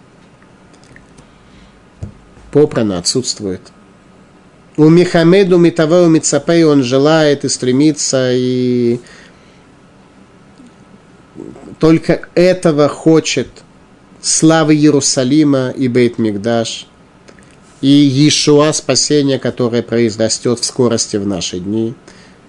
попрано 2.52 2.98
отсутствует– 2.98 3.62
у 4.78 4.90
Михамеду 4.90 5.58
Митавеу 5.58 6.08
Мицапей 6.08 6.64
он 6.64 6.84
желает 6.84 7.44
и 7.44 7.50
стремится, 7.50 8.32
и 8.32 9.00
только 11.80 12.28
этого 12.36 12.88
хочет 12.88 13.48
славы 14.22 14.76
Иерусалима 14.76 15.72
и 15.72 15.88
Бейт 15.88 16.20
Мигдаш, 16.20 16.86
и 17.82 17.88
Иешуа 17.88 18.72
спасение, 18.72 19.40
которое 19.40 19.82
произрастет 19.82 20.60
в 20.60 20.66
скорости 20.66 21.18
в 21.18 21.26
наши 21.26 21.60
дни, 21.60 21.96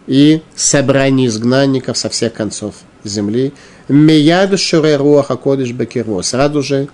и 0.06 0.42
собрание 0.54 1.28
изгнанников 1.28 1.96
со 1.96 2.10
всех 2.10 2.34
концов 2.34 2.74
земли. 3.04 3.54
Мияду 3.88 4.58
Шуре 4.58 4.96
Руаха 4.96 5.36
Кодыш 5.36 5.72
Бекирво. 5.72 6.20
Сразу 6.20 6.62
же 6.62 6.88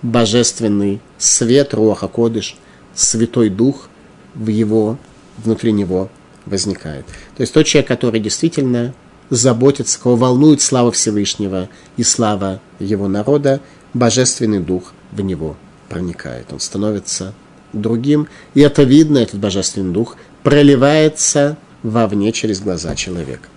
божественный 0.00 1.00
свет 1.18 1.74
Руаха 1.74 2.08
Кодыш, 2.08 2.56
Святой 2.94 3.50
Дух– 3.50 3.90
в 4.38 4.48
его, 4.48 4.96
внутри 5.36 5.72
него 5.72 6.08
возникает. 6.46 7.04
То 7.36 7.42
есть 7.42 7.52
тот 7.52 7.66
человек, 7.66 7.88
который 7.88 8.20
действительно 8.20 8.94
заботится, 9.28 10.00
кого 10.00 10.16
волнует 10.16 10.62
слава 10.62 10.90
Всевышнего 10.90 11.68
и 11.96 12.02
слава 12.02 12.60
его 12.78 13.08
народа, 13.08 13.60
божественный 13.92 14.60
дух 14.60 14.94
в 15.12 15.20
него 15.20 15.56
проникает. 15.88 16.52
Он 16.52 16.60
становится 16.60 17.34
другим, 17.72 18.28
и 18.54 18.60
это 18.60 18.84
видно, 18.84 19.18
этот 19.18 19.40
божественный 19.40 19.92
дух 19.92 20.16
проливается 20.42 21.58
вовне 21.82 22.32
через 22.32 22.60
глаза 22.60 22.94
человека. 22.94 23.48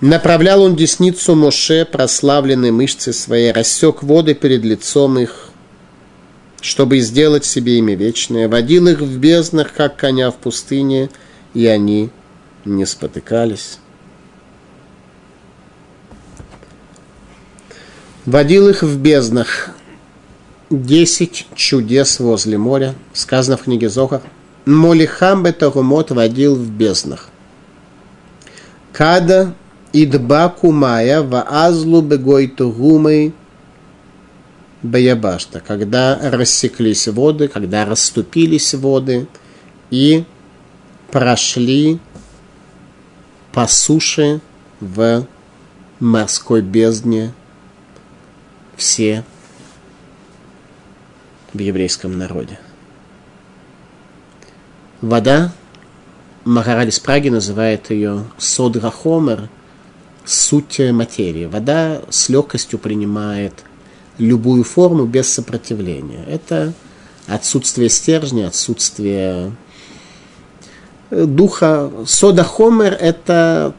Направлял 0.00 0.62
он 0.62 0.76
десницу 0.76 1.34
Моше, 1.34 1.86
прославленной 1.90 2.72
мышцы 2.72 3.12
своей, 3.12 3.52
рассек 3.52 4.02
воды 4.02 4.34
перед 4.34 4.64
лицом 4.64 5.18
их, 5.18 5.50
чтобы 6.64 7.00
сделать 7.00 7.44
себе 7.44 7.76
имя 7.76 7.94
вечное, 7.94 8.48
водил 8.48 8.88
их 8.88 9.00
в 9.00 9.18
безднах, 9.18 9.74
как 9.74 9.96
коня 9.96 10.30
в 10.30 10.36
пустыне, 10.36 11.10
и 11.52 11.66
они 11.66 12.08
не 12.64 12.86
спотыкались. 12.86 13.78
Водил 18.24 18.70
их 18.70 18.82
в 18.82 18.98
безднах. 18.98 19.72
Десять 20.70 21.46
чудес 21.54 22.18
возле 22.18 22.56
моря, 22.56 22.94
сказано 23.12 23.58
в 23.58 23.64
книге 23.64 23.90
Зохар. 23.90 24.22
Молихам 24.64 25.42
бетагумот 25.42 26.12
водил 26.12 26.56
в 26.56 26.70
безднах. 26.70 27.28
Када 28.90 29.54
идбаку 29.92 30.72
мая 30.72 31.22
ваазлу 31.22 32.00
бегой 32.00 32.48
тугумой 32.48 33.34
Баябашта, 34.84 35.60
когда 35.60 36.30
рассеклись 36.30 37.08
воды, 37.08 37.48
когда 37.48 37.86
расступились 37.86 38.74
воды 38.74 39.26
и 39.90 40.24
прошли 41.10 41.98
по 43.50 43.66
суше 43.66 44.42
в 44.80 45.26
морской 46.00 46.60
бездне 46.60 47.32
все 48.76 49.24
в 51.54 51.58
еврейском 51.60 52.18
народе. 52.18 52.58
Вода, 55.00 55.54
Махарадис 56.44 57.00
Праги 57.00 57.30
называет 57.30 57.88
ее 57.88 58.24
Содрахомер, 58.36 59.48
суть 60.26 60.78
материи. 60.78 61.46
Вода 61.46 62.02
с 62.10 62.28
легкостью 62.28 62.78
принимает 62.78 63.64
любую 64.18 64.64
форму 64.64 65.04
без 65.06 65.32
сопротивления. 65.32 66.24
Это 66.28 66.72
отсутствие 67.26 67.88
стержня, 67.88 68.48
отсутствие 68.48 69.52
э, 71.10 71.24
духа. 71.24 71.90
Сода 72.06 72.44
хомер– 72.44 72.96
это 73.00 73.74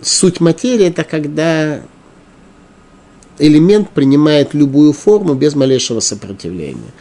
суть 0.00 0.40
материи, 0.40 0.86
это 0.86 1.04
когда 1.04 1.82
элемент 3.38 3.90
принимает 3.90 4.54
любую 4.54 4.92
форму 4.92 5.34
без 5.34 5.54
малейшего 5.54 6.00
сопротивления. 6.00 6.92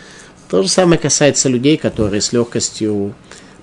То 0.49 0.63
же 0.63 0.69
самое 0.69 0.99
касается 0.99 1.49
людей, 1.49 1.77
которые 1.77 2.21
с 2.21 2.33
легкостью 2.33 3.13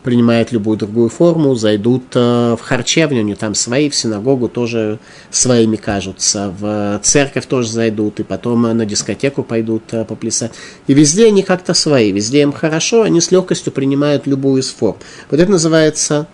принимают 0.07 0.53
любую 0.53 0.79
другую 0.79 1.09
форму, 1.09 1.57
зайдут 1.57 2.05
э, 2.15 2.57
в 2.57 2.61
харчевню, 2.63 3.21
они 3.21 3.35
там 3.35 3.57
свои, 3.57 3.91
в 3.91 3.97
синагогу 3.97 4.49
тоже 4.49 5.01
своими 5.33 5.75
кажутся, 5.75 6.55
в 6.61 7.01
церковь 7.03 7.47
тоже 7.47 7.69
зайдут, 7.73 8.21
и 8.21 8.23
потом 8.23 8.63
на 8.63 8.87
дискотеку 8.87 9.43
пойдут 9.43 9.83
э, 9.91 10.05
поплясать. 10.05 10.53
И 10.87 10.95
везде 10.95 11.27
они 11.27 11.43
как-то 11.43 11.75
свои, 11.75 12.13
везде 12.13 12.43
им 12.43 12.53
хорошо, 12.53 13.03
они 13.03 13.21
с 13.21 13.33
легкостью 13.33 13.73
принимают 13.73 14.29
любую 14.29 14.63
из 14.63 14.71
форм. 14.71 14.97
Вот 15.29 15.41
это 15.41 15.51
называется 15.51 16.29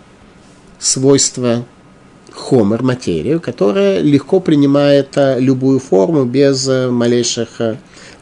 свойство 0.77 1.65
хомер, 2.31 2.83
материю, 2.83 3.41
которая 3.41 4.01
легко 4.01 4.39
принимает 4.39 5.17
э, 5.17 5.39
любую 5.39 5.79
форму 5.79 6.25
без 6.25 6.67
малейших 6.67 7.59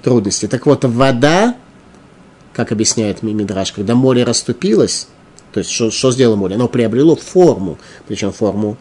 трудностей. 0.01 0.47
Так 0.47 0.65
вот, 0.65 0.85
вода, 0.85 1.55
как 2.53 2.71
объясняет 2.71 3.21
Мимидраш, 3.21 3.73
когда 3.73 3.95
море 3.95 4.23
расступилось, 4.23 5.07
то 5.53 5.59
есть, 5.59 5.71
что, 5.71 5.91
что 5.91 6.11
сделало 6.11 6.35
море? 6.35 6.55
Оно 6.55 6.67
приобрело 6.67 7.15
форму, 7.15 7.77
причем 8.07 8.31
форму 8.31 8.77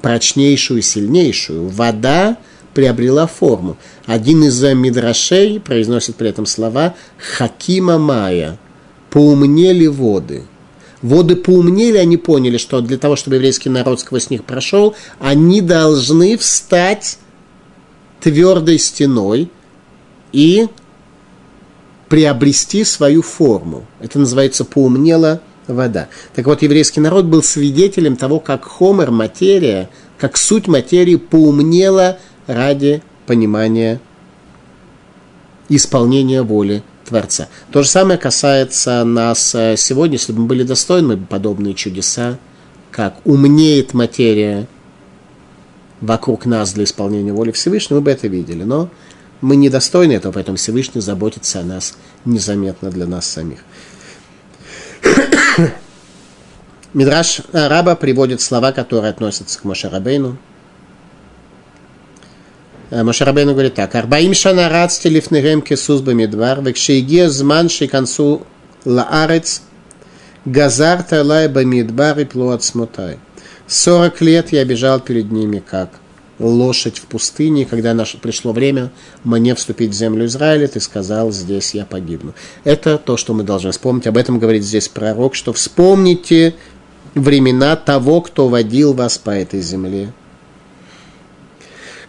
прочнейшую, 0.00 0.82
сильнейшую. 0.82 1.68
Вода 1.68 2.36
приобрела 2.74 3.26
форму. 3.26 3.76
Один 4.06 4.44
из 4.44 4.60
мидрашей 4.62 5.60
произносит 5.60 6.16
при 6.16 6.28
этом 6.28 6.46
слова 6.46 6.94
«Хакима 7.18 7.98
Майя»– 7.98 8.58
«поумнели 9.10 9.86
воды». 9.86 10.44
Воды 11.02 11.34
поумнели, 11.34 11.96
они 11.96 12.16
поняли, 12.16 12.58
что 12.58 12.80
для 12.80 12.96
того, 12.96 13.16
чтобы 13.16 13.36
еврейский 13.36 13.68
народ 13.68 14.00
сквозь 14.00 14.30
них 14.30 14.44
прошел, 14.44 14.94
они 15.18 15.60
должны 15.60 16.36
встать 16.38 17.18
твердой 18.20 18.78
стеной 18.78 19.50
и 20.32 20.68
приобрести 22.08 22.84
свою 22.84 23.22
форму. 23.22 23.84
Это 23.98 24.20
называется 24.20 24.64
поумнело 24.64 25.40
вода. 25.66 26.08
Так 26.34 26.46
вот, 26.46 26.62
еврейский 26.62 27.00
народ 27.00 27.26
был 27.26 27.42
свидетелем 27.42 28.16
того, 28.16 28.40
как 28.40 28.64
хомер, 28.64 29.10
материя, 29.10 29.88
как 30.18 30.36
суть 30.36 30.68
материи 30.68 31.16
поумнела 31.16 32.18
ради 32.46 33.02
понимания 33.26 34.00
исполнения 35.68 36.42
воли 36.42 36.82
Творца. 37.04 37.48
То 37.72 37.82
же 37.82 37.88
самое 37.88 38.18
касается 38.18 39.04
нас 39.04 39.54
э, 39.54 39.76
сегодня, 39.76 40.16
если 40.16 40.32
бы 40.32 40.40
мы 40.40 40.46
были 40.46 40.62
достойны 40.62 41.16
подобные 41.16 41.74
чудеса, 41.74 42.38
как 42.90 43.16
умнеет 43.24 43.94
материя 43.94 44.66
вокруг 46.00 46.46
нас 46.46 46.72
для 46.72 46.84
исполнения 46.84 47.32
воли 47.32 47.52
Всевышнего, 47.52 47.98
мы 47.98 48.04
бы 48.04 48.10
это 48.10 48.28
видели. 48.28 48.64
Но 48.64 48.90
мы 49.40 49.56
недостойны 49.56 50.12
этого, 50.12 50.32
поэтому 50.32 50.56
Всевышний 50.56 51.00
заботится 51.00 51.60
о 51.60 51.64
нас 51.64 51.94
незаметно 52.24 52.90
для 52.90 53.06
нас 53.06 53.26
самих. 53.26 53.60
Мидраш 56.94 57.40
Раба 57.52 57.96
приводит 57.96 58.40
слова, 58.40 58.72
которые 58.72 59.10
относятся 59.10 59.58
к 59.58 59.64
Мошарабейну. 59.64 60.36
Э, 62.90 63.02
Мошарабейну 63.02 63.52
говорит 63.52 63.74
так. 63.74 63.94
Арбаим 63.94 64.34
шана 64.34 64.68
рацти 64.68 65.08
лифнегем 65.08 65.62
кесус 65.62 66.00
бамидвар, 66.00 66.60
векшейгия 66.60 67.28
зман 67.28 67.68
шейкансу 67.68 68.46
лаарец, 68.84 69.62
газар 70.44 71.02
талай 71.02 71.48
бамидбар 71.48 72.18
и 72.18 72.24
плуат 72.24 72.62
смотай. 72.62 73.18
Сорок 73.66 74.20
лет 74.20 74.52
я 74.52 74.64
бежал 74.64 75.00
перед 75.00 75.32
ними, 75.32 75.62
как 75.66 76.01
лошадь 76.46 76.98
в 76.98 77.06
пустыне, 77.06 77.64
когда 77.64 77.94
наше, 77.94 78.18
пришло 78.18 78.52
время 78.52 78.90
мне 79.24 79.54
вступить 79.54 79.90
в 79.90 79.94
землю 79.94 80.26
Израиля, 80.26 80.68
ты 80.68 80.80
сказал, 80.80 81.32
здесь 81.32 81.74
я 81.74 81.84
погибну. 81.84 82.34
Это 82.64 82.98
то, 82.98 83.16
что 83.16 83.34
мы 83.34 83.42
должны 83.42 83.70
вспомнить. 83.70 84.06
Об 84.06 84.16
этом 84.16 84.38
говорит 84.38 84.64
здесь 84.64 84.88
пророк, 84.88 85.34
что 85.34 85.52
вспомните 85.52 86.54
времена 87.14 87.76
того, 87.76 88.20
кто 88.20 88.48
водил 88.48 88.92
вас 88.92 89.18
по 89.18 89.30
этой 89.30 89.60
земле. 89.60 90.12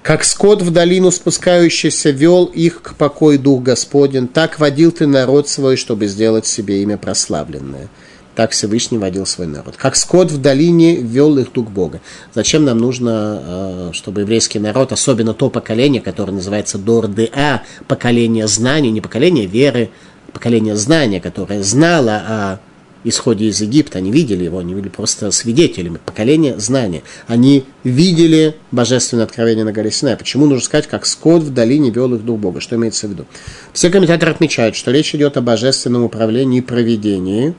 Как 0.01 0.25
скот 0.25 0.61
в 0.61 0.69
долину 0.69 1.11
спускающийся 1.11 2.09
вел 2.09 2.45
их 2.45 2.81
к 2.81 2.95
покою 2.95 3.39
Дух 3.39 3.63
Господень, 3.63 4.27
так 4.27 4.59
водил 4.59 4.91
ты 4.91 5.07
народ 5.07 5.47
свой, 5.47 5.77
чтобы 5.77 6.07
сделать 6.07 6.45
себе 6.45 6.83
имя 6.83 6.97
прославленное. 6.97 7.87
Так 8.35 8.51
Всевышний 8.51 8.97
водил 8.97 9.25
свой 9.25 9.47
народ. 9.47 9.75
Как 9.77 9.95
скот 9.95 10.31
в 10.31 10.41
долине 10.41 10.95
вел 10.95 11.37
их 11.37 11.51
Дух 11.53 11.69
Бога. 11.69 12.01
Зачем 12.33 12.65
нам 12.65 12.79
нужно, 12.79 13.41
э, 13.45 13.89
чтобы 13.93 14.21
еврейский 14.21 14.59
народ, 14.59 14.91
особенно 14.91 15.33
то 15.33 15.49
поколение, 15.49 16.01
которое 16.01 16.31
называется 16.31 16.79
Дор-Деа, 16.79 17.61
поколение 17.87 18.47
знаний, 18.47 18.89
не 18.89 19.01
поколение 19.01 19.45
веры, 19.45 19.91
поколение 20.31 20.75
знания, 20.75 21.21
которое 21.21 21.61
знало 21.61 22.23
о 22.27 22.59
исходе 23.03 23.45
из 23.45 23.61
Египта, 23.61 23.99
они 23.99 24.11
видели 24.11 24.45
его, 24.45 24.59
они 24.59 24.73
были 24.73 24.89
просто 24.89 25.29
свидетелями, 25.31 25.99
поколение 26.03 26.57
знания. 26.59 27.03
Они 27.27 27.65
видели 27.83 28.55
божественное 28.71 29.25
откровение 29.25 29.65
на 29.65 29.73
горе 29.73 29.91
Синай. 29.91 30.17
Почему 30.17 30.45
нужно 30.45 30.65
сказать, 30.65 30.87
как 30.87 31.05
скот 31.05 31.43
в 31.43 31.53
долине 31.53 31.91
вел 31.91 32.13
их 32.15 32.23
Дух 32.23 32.39
Бога? 32.39 32.61
Что 32.61 32.77
имеется 32.77 33.07
в 33.07 33.11
виду? 33.11 33.25
Все 33.73 33.89
комментаторы 33.89 34.31
отмечают, 34.31 34.75
что 34.75 34.91
речь 34.91 35.13
идет 35.13 35.37
о 35.37 35.41
божественном 35.41 36.03
управлении 36.03 36.59
и 36.59 36.61
проведении, 36.61 37.53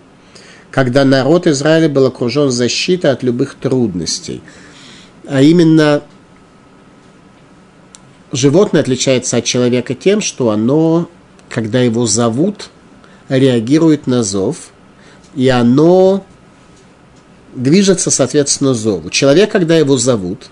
когда 0.74 1.04
народ 1.04 1.46
Израиля 1.46 1.88
был 1.88 2.06
окружен 2.06 2.50
защитой 2.50 3.12
от 3.12 3.22
любых 3.22 3.54
трудностей. 3.54 4.42
А 5.24 5.40
именно 5.40 6.02
животное 8.32 8.80
отличается 8.80 9.36
от 9.36 9.44
человека 9.44 9.94
тем, 9.94 10.20
что 10.20 10.50
оно, 10.50 11.08
когда 11.48 11.80
его 11.80 12.06
зовут, 12.06 12.70
реагирует 13.28 14.08
на 14.08 14.24
зов, 14.24 14.72
и 15.36 15.48
оно 15.48 16.26
движется, 17.54 18.10
соответственно, 18.10 18.74
зову. 18.74 19.10
Человек, 19.10 19.52
когда 19.52 19.76
его 19.76 19.96
зовут, 19.96 20.50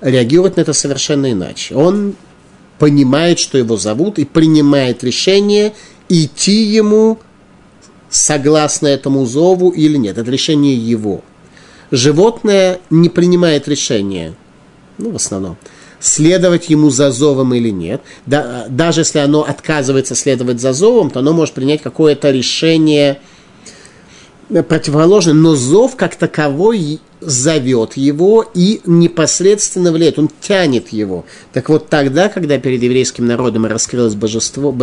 реагирует 0.00 0.58
на 0.58 0.60
это 0.60 0.72
совершенно 0.72 1.32
иначе. 1.32 1.74
Он 1.74 2.14
понимает, 2.78 3.40
что 3.40 3.58
его 3.58 3.78
зовут, 3.78 4.20
и 4.20 4.26
принимает 4.26 5.02
решение 5.02 5.74
идти 6.08 6.62
ему 6.62 7.18
согласно 8.14 8.86
этому 8.86 9.26
зову 9.26 9.70
или 9.70 9.96
нет. 9.96 10.18
Это 10.18 10.30
решение 10.30 10.74
его. 10.74 11.22
Животное 11.90 12.80
не 12.90 13.08
принимает 13.08 13.68
решения, 13.68 14.34
ну, 14.98 15.10
в 15.10 15.16
основном, 15.16 15.56
следовать 16.00 16.68
ему 16.68 16.90
за 16.90 17.10
зовом 17.10 17.54
или 17.54 17.70
нет. 17.70 18.02
Да, 18.26 18.66
даже 18.68 19.00
если 19.00 19.18
оно 19.18 19.42
отказывается 19.42 20.14
следовать 20.14 20.60
за 20.60 20.72
зовом, 20.72 21.10
то 21.10 21.20
оно 21.20 21.32
может 21.32 21.54
принять 21.54 21.82
какое-то 21.82 22.30
решение– 22.30 23.20
противоположный, 24.48 25.34
но 25.34 25.54
зов 25.54 25.96
как 25.96 26.16
таковой 26.16 27.00
зовет 27.26 27.96
его 27.96 28.44
и 28.54 28.80
непосредственно 28.84 29.92
влияет, 29.92 30.18
он 30.18 30.30
тянет 30.40 30.88
его. 30.88 31.24
Так 31.52 31.68
вот 31.68 31.88
тогда, 31.88 32.28
когда 32.28 32.58
перед 32.58 32.82
еврейским 32.82 33.26
народом 33.26 33.66
раскрылось 33.66 34.14
божество, 34.14 34.74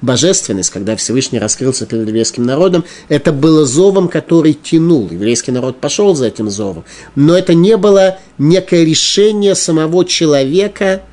божественность, 0.00 0.70
когда 0.70 0.96
Всевышний 0.96 1.38
раскрылся 1.38 1.86
перед 1.86 2.06
еврейским 2.06 2.44
народом, 2.44 2.84
это 3.08 3.32
было 3.32 3.64
зовом, 3.64 4.08
который 4.08 4.54
тянул. 4.54 5.08
Еврейский 5.10 5.52
народ 5.52 5.80
пошел 5.80 6.14
за 6.14 6.26
этим 6.26 6.50
зовом. 6.50 6.84
Но 7.14 7.36
это 7.36 7.54
не 7.54 7.76
было 7.76 8.18
некое 8.38 8.84
решение 8.84 9.54
самого 9.54 10.04
человека– 10.04 11.02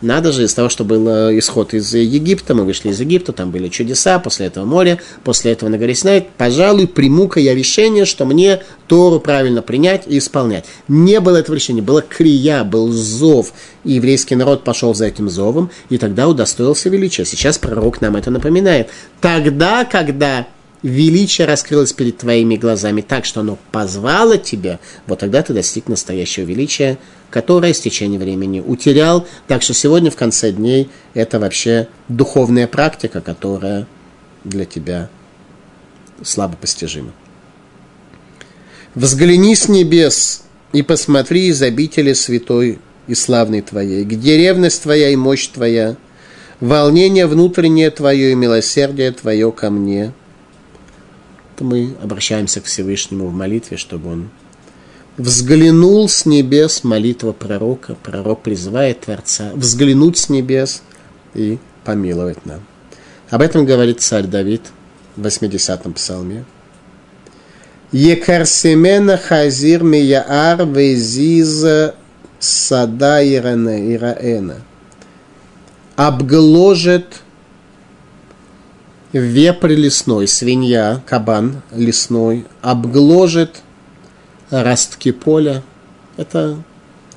надо 0.00 0.32
же, 0.32 0.44
из 0.44 0.54
того, 0.54 0.68
что 0.68 0.84
был 0.84 1.08
э, 1.08 1.38
исход 1.38 1.74
из 1.74 1.92
Египта, 1.94 2.54
мы 2.54 2.64
вышли 2.64 2.88
из 2.88 3.00
Египта, 3.00 3.32
там 3.32 3.50
были 3.50 3.68
чудеса, 3.68 4.18
после 4.18 4.46
этого 4.46 4.64
море, 4.64 5.00
после 5.24 5.52
этого 5.52 5.68
на 5.68 5.78
горе 5.78 5.94
Синай, 5.94 6.26
пожалуй, 6.38 6.86
приму-ка 6.86 7.38
я 7.40 7.54
решение, 7.54 8.04
что 8.04 8.24
мне 8.24 8.62
Тору 8.88 9.20
правильно 9.20 9.62
принять 9.62 10.04
и 10.06 10.18
исполнять. 10.18 10.64
Не 10.88 11.20
было 11.20 11.36
этого 11.36 11.54
решения, 11.54 11.82
было 11.82 12.02
крия, 12.02 12.64
был 12.64 12.90
зов, 12.90 13.52
и 13.84 13.92
еврейский 13.92 14.36
народ 14.36 14.64
пошел 14.64 14.94
за 14.94 15.06
этим 15.06 15.28
зовом, 15.28 15.70
и 15.90 15.98
тогда 15.98 16.28
удостоился 16.28 16.88
величия. 16.88 17.24
Сейчас 17.24 17.58
пророк 17.58 18.00
нам 18.00 18.16
это 18.16 18.30
напоминает. 18.30 18.88
Тогда, 19.20 19.84
когда 19.84 20.46
величие 20.82 21.46
раскрылось 21.46 21.92
перед 21.92 22.18
твоими 22.18 22.56
глазами 22.56 23.00
так, 23.00 23.24
что 23.24 23.40
оно 23.40 23.58
позвало 23.72 24.38
тебя, 24.38 24.78
вот 25.06 25.18
тогда 25.20 25.42
ты 25.42 25.52
достиг 25.52 25.88
настоящего 25.88 26.44
величия, 26.44 26.98
которое 27.30 27.74
с 27.74 27.80
течением 27.80 28.20
времени 28.20 28.60
утерял. 28.60 29.26
Так 29.46 29.62
что 29.62 29.74
сегодня 29.74 30.10
в 30.10 30.16
конце 30.16 30.52
дней 30.52 30.88
это 31.14 31.38
вообще 31.38 31.88
духовная 32.08 32.66
практика, 32.66 33.20
которая 33.20 33.86
для 34.44 34.64
тебя 34.64 35.08
слабо 36.22 36.56
постижима. 36.56 37.12
Взгляни 38.94 39.54
с 39.54 39.68
небес 39.68 40.42
и 40.72 40.82
посмотри 40.82 41.46
из 41.46 41.62
обители 41.62 42.12
святой 42.12 42.78
и 43.06 43.14
славной 43.14 43.60
Твоей, 43.60 44.04
где 44.04 44.36
ревность 44.36 44.82
Твоя 44.82 45.10
и 45.10 45.16
мощь 45.16 45.46
Твоя, 45.48 45.96
волнение 46.58 47.26
внутреннее 47.26 47.90
Твое 47.90 48.32
и 48.32 48.34
милосердие 48.34 49.12
Твое 49.12 49.52
ко 49.52 49.70
мне. 49.70 50.12
То 51.60 51.64
мы 51.66 51.94
обращаемся 52.02 52.62
к 52.62 52.64
Всевышнему 52.64 53.26
в 53.26 53.34
молитве, 53.34 53.76
чтобы 53.76 54.12
Он 54.12 54.30
взглянул 55.18 56.08
с 56.08 56.24
небес, 56.24 56.84
молитва 56.84 57.32
пророка, 57.32 57.96
пророк 58.02 58.40
призывает 58.40 59.00
Творца, 59.00 59.50
взглянуть 59.52 60.16
с 60.16 60.30
небес 60.30 60.82
и 61.34 61.58
помиловать 61.84 62.46
нам. 62.46 62.60
Об 63.28 63.42
этом 63.42 63.66
говорит 63.66 64.00
царь 64.00 64.24
Давид 64.24 64.62
в 65.16 65.26
80-м 65.26 65.92
псалме. 65.92 66.46
Екарсемена 67.92 69.18
хазир 69.18 69.82
мияар 69.82 70.64
везиза 70.64 71.94
сада 72.38 73.22
ираэна. 73.22 74.62
Обгложит 75.96 77.20
вепрь 79.12 79.74
лесной, 79.74 80.28
свинья, 80.28 81.02
кабан 81.06 81.62
лесной, 81.72 82.46
обгложит 82.62 83.62
ростки 84.50 85.12
поля. 85.12 85.62
Это 86.16 86.62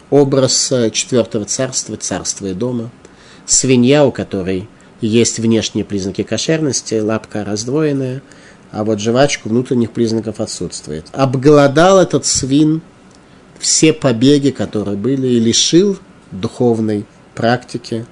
образ 0.09 0.73
четвертого 0.91 1.45
царства, 1.45 1.97
царства 1.97 2.47
и 2.47 2.53
дома. 2.53 2.89
Свинья, 3.45 4.05
у 4.05 4.11
которой 4.11 4.69
есть 5.01 5.39
внешние 5.39 5.83
признаки 5.83 6.23
кошерности, 6.23 6.95
лапка 6.95 7.43
раздвоенная, 7.43 8.21
а 8.71 8.83
вот 8.83 8.99
жвачку 8.99 9.49
внутренних 9.49 9.91
признаков 9.91 10.39
отсутствует. 10.39 11.05
Обголодал 11.11 11.99
этот 11.99 12.25
свин 12.25 12.81
все 13.59 13.93
побеги, 13.93 14.49
которые 14.49 14.97
были, 14.97 15.27
и 15.27 15.39
лишил 15.39 15.97
духовной 16.31 17.05
практики 17.35 18.05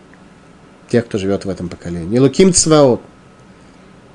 тех, 0.90 1.06
кто 1.06 1.18
живет 1.18 1.46
в 1.46 1.50
этом 1.50 1.70
поколении. 1.70 2.20
Луким 2.20 2.54
Цваот, 2.54 3.02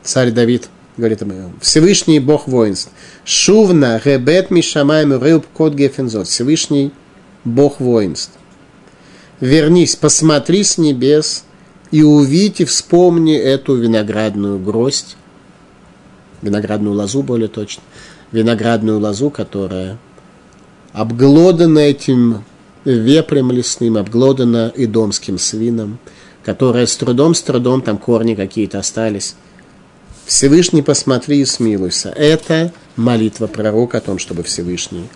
царь 0.07 0.31
Давид, 0.31 0.69
говорит 0.97 1.21
ему, 1.21 1.53
Всевышний 1.61 2.21
Бог 2.21 2.49
воинств, 2.49 2.91
Шувна, 3.25 4.01
Ребет 4.05 4.51
Мишамаем, 4.51 5.13
Рыб 5.13 5.45
Кот 5.53 5.75
Гефензот, 5.75 6.29
Всевышний 6.29 6.93
Бог 7.45 7.81
воинств. 7.81 8.33
Вернись, 9.41 9.97
посмотри 9.97 10.65
с 10.65 10.79
небес 10.79 11.45
и 11.91 12.03
увидь 12.03 12.61
и 12.61 12.65
вспомни 12.65 13.37
эту 13.37 13.75
виноградную 13.75 14.59
гроздь, 14.59 15.17
виноградную 16.41 16.95
лозу 16.95 17.23
более 17.23 17.49
точно, 17.49 17.83
виноградную 18.33 18.99
лозу, 18.99 19.31
которая 19.31 19.99
обглодана 20.93 21.81
этим 21.81 22.45
вепрем 22.85 23.53
лесным, 23.53 23.99
обглодана 23.99 24.73
и 24.75 24.87
домским 24.87 25.39
свином, 25.39 25.99
которая 26.43 26.87
с 26.87 26.97
трудом, 26.97 27.35
с 27.35 27.43
трудом, 27.43 27.83
там 27.83 27.99
корни 27.99 28.35
какие-то 28.35 28.79
остались. 28.79 29.35
Всевышний 30.27 30.83
посмотри 30.83 31.41
и 31.41 31.45
смилуйся. 31.45 32.09
Это 32.09 32.73
молитва 32.97 33.47
пророка 33.47 33.99
о 33.99 34.01
том, 34.01 34.19
чтобы 34.19 34.43
Всевышний 34.43 35.07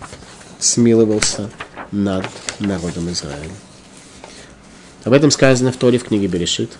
смиловался 0.57 1.49
над 1.91 2.25
народом 2.59 3.11
Израиля. 3.11 3.51
Об 5.03 5.11
этом 5.11 5.29
сказано 5.29 5.73
в 5.73 5.75
Торе 5.75 5.97
в 5.97 6.05
книге 6.05 6.27
Берешит. 6.27 6.71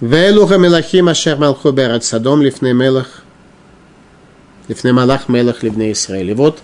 Велуха 0.00 0.58
мелахим 0.58 1.08
ашер 1.08 1.38
малху 1.38 1.70
берат 1.70 2.04
садом 2.04 2.42
лифней 2.42 2.74
мелах 2.74 3.22
лифней 4.68 4.92
малах 4.92 5.28
мелах 5.28 5.62
ливней 5.62 5.92
Израиль. 5.92 6.34
вот 6.34 6.58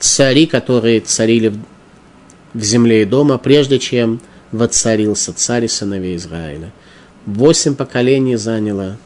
цари, 0.00 0.46
которые 0.46 1.00
царили 1.00 1.54
в 2.54 2.62
земле 2.64 3.02
и 3.02 3.04
дома, 3.04 3.38
прежде 3.38 3.78
чем 3.78 4.20
воцарился 4.50 5.32
царь 5.32 5.66
и 5.66 5.68
сыновей 5.68 6.16
Израиля– 6.16 6.72
Восемь 7.26 7.74
поколений 7.74 8.36
заняло, 8.36 8.98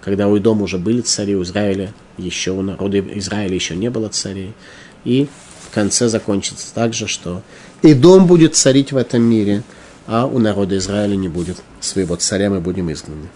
когда 0.00 0.28
у 0.28 0.38
дома 0.38 0.64
уже 0.64 0.78
были 0.78 1.00
цари, 1.00 1.36
у 1.36 1.42
Израиля 1.42 1.92
еще, 2.18 2.52
у 2.52 2.62
народа 2.62 3.00
Израиля 3.18 3.54
еще 3.54 3.76
не 3.76 3.90
было 3.90 4.08
царей. 4.08 4.52
И 5.04 5.28
в 5.68 5.74
конце 5.74 6.08
закончится 6.08 6.74
так 6.74 6.94
же, 6.94 7.06
что 7.06 7.42
и 7.82 7.94
дом 7.94 8.26
будет 8.26 8.56
царить 8.56 8.92
в 8.92 8.96
этом 8.96 9.22
мире– 9.22 9.62
а 10.06 10.26
у 10.26 10.38
народа 10.38 10.76
Израиля 10.76 11.16
не 11.16 11.28
будет 11.28 11.56
своего 11.80 12.16
царя, 12.16 12.48
мы 12.50 12.60
будем 12.60 12.92
изгнаны. 12.92 13.28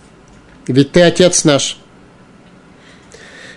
Ведь 0.67 0.93
ты 0.93 1.03
отец 1.03 1.45
наш. 1.45 1.79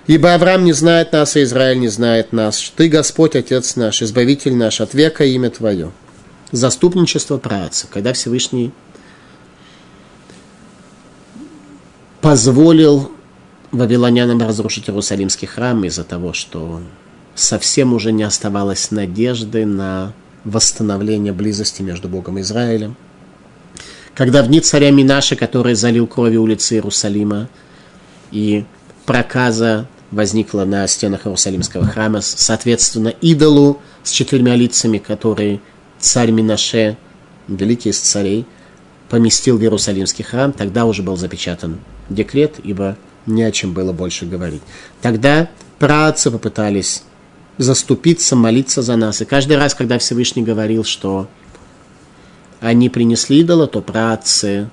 Ибо 0.08 0.34
Авраам 0.34 0.66
не 0.66 0.74
знает 0.74 1.14
нас, 1.14 1.38
и 1.38 1.44
Израиль 1.44 1.80
не 1.80 1.88
знает 1.88 2.34
нас. 2.34 2.74
Ты, 2.76 2.90
Господь, 2.90 3.36
Отец 3.36 3.78
наш, 3.78 4.02
Избавитель 4.02 4.56
наш, 4.56 4.82
от 4.82 4.94
века 4.94 5.24
имя 5.24 5.50
Твое. 5.50 5.92
Заступничество 6.52 7.38
праотца, 7.38 7.88
когда 7.90 8.12
Всевышний 8.12 8.74
позволил 12.24 13.12
вавилонянам 13.74 14.40
разрушить 14.40 14.90
Иерусалимский 14.90 15.46
храм 15.46 15.84
из-за 15.84 16.06
того, 16.06 16.32
что 16.32 16.82
совсем 17.36 17.94
уже 17.94 18.14
не 18.14 18.24
оставалось 18.24 18.92
надежды 18.92 19.66
на 19.66 20.14
восстановление 20.46 21.34
близости 21.34 21.82
между 21.82 22.08
Богом 22.08 22.38
и 22.38 22.42
Израилем. 22.42 22.96
Когда 24.16 24.42
в 24.42 24.48
дни 24.48 24.62
царя 24.62 24.90
Минаша, 24.90 25.36
который 25.36 25.74
залил 25.74 26.08
кровью 26.08 26.44
улицы 26.44 26.76
Иерусалима, 26.76 27.50
и 28.32 28.64
проказа 29.06 29.90
возникла 30.10 30.64
на 30.64 30.88
стенах 30.88 31.28
Иерусалимского 31.28 31.86
храма, 31.86 32.22
соответственно, 32.22 33.10
идолу 33.10 33.82
с 34.04 34.12
четырьмя 34.12 34.56
лицами, 34.56 34.98
который 34.98 35.60
царь 36.00 36.32
Минаше, 36.32 36.96
великий 37.50 37.90
из 37.90 38.00
царей, 38.00 38.46
поместил 39.10 39.58
в 39.58 39.62
Иерусалимский 39.62 40.24
храм, 40.24 40.54
тогда 40.54 40.86
уже 40.86 41.04
был 41.04 41.18
запечатан 41.18 41.80
декрет, 42.10 42.60
ибо 42.64 42.98
не 43.26 43.44
о 43.44 43.52
чем 43.52 43.74
было 43.74 43.94
больше 43.94 44.26
говорить. 44.26 44.62
Тогда 45.02 45.50
праотцы 45.80 46.32
попытались 46.32 47.04
заступиться, 47.58 48.36
молиться 48.36 48.82
за 48.82 48.96
нас. 48.96 49.22
И 49.22 49.26
каждый 49.26 49.58
раз, 49.58 49.74
когда 49.74 49.98
Всевышний 49.98 50.44
говорил, 50.44 50.84
что 50.84 51.28
они 52.60 52.90
принесли 52.90 53.42
идола, 53.42 53.68
то 53.68 53.82
праотцы 53.82 54.70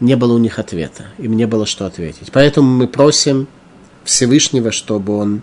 не 0.00 0.16
было 0.16 0.34
у 0.34 0.38
них 0.38 0.58
ответа. 0.58 1.06
Им 1.18 1.34
не 1.34 1.46
было 1.46 1.66
что 1.66 1.86
ответить. 1.86 2.30
Поэтому 2.32 2.68
мы 2.68 2.86
просим 2.86 3.48
Всевышнего, 4.04 4.70
чтобы 4.70 5.16
он 5.16 5.42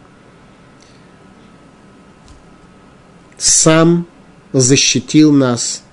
сам 3.37 4.07
защитил 4.53 5.33
нас, 5.33 5.83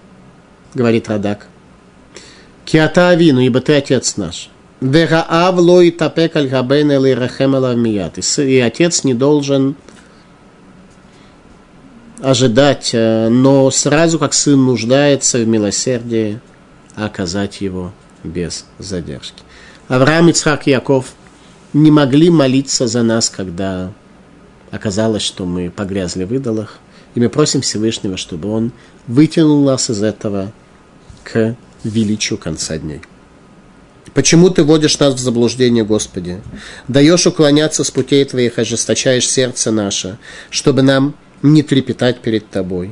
говорит 0.74 1.08
Радак. 1.08 1.48
Киата 2.64 3.12
ибо 3.14 3.60
ты 3.60 3.74
отец 3.74 4.16
наш. 4.16 4.50
Вераав 4.80 5.58
лой 5.58 5.90
тапек 5.90 6.36
аль 6.36 6.48
габен 6.48 6.90
И 6.90 8.58
отец 8.58 9.04
не 9.04 9.14
должен 9.14 9.76
ожидать, 12.22 12.90
э, 12.92 13.28
но 13.28 13.70
сразу 13.70 14.18
как 14.18 14.34
сын 14.34 14.64
нуждается 14.64 15.38
в 15.38 15.46
милосердии, 15.46 16.40
оказать 16.94 17.60
его 17.60 17.92
без 18.24 18.66
задержки. 18.78 19.42
Авраам, 19.88 20.28
Ицхак 20.28 20.66
Яков 20.66 21.14
не 21.72 21.90
могли 21.90 22.30
молиться 22.30 22.86
за 22.86 23.02
нас, 23.02 23.30
когда 23.30 23.92
оказалось, 24.70 25.22
что 25.22 25.46
мы 25.46 25.70
погрязли 25.70 26.24
в 26.24 26.32
идолах. 26.32 26.78
И 27.14 27.20
мы 27.20 27.28
просим 27.28 27.60
Всевышнего, 27.60 28.16
чтобы 28.16 28.50
Он 28.50 28.72
вытянул 29.06 29.64
нас 29.64 29.90
из 29.90 30.02
этого 30.02 30.52
к 31.24 31.56
величию 31.82 32.38
конца 32.38 32.78
дней. 32.78 33.00
Почему 34.14 34.50
ты 34.50 34.64
водишь 34.64 34.98
нас 34.98 35.14
в 35.14 35.18
заблуждение, 35.18 35.84
Господи? 35.84 36.40
Даешь 36.88 37.26
уклоняться 37.26 37.84
с 37.84 37.90
путей 37.90 38.24
Твоих, 38.24 38.58
ожесточаешь 38.58 39.28
сердце 39.28 39.70
наше, 39.70 40.18
чтобы 40.50 40.82
нам 40.82 41.14
не 41.42 41.62
трепетать 41.62 42.20
перед 42.20 42.48
тобой. 42.50 42.90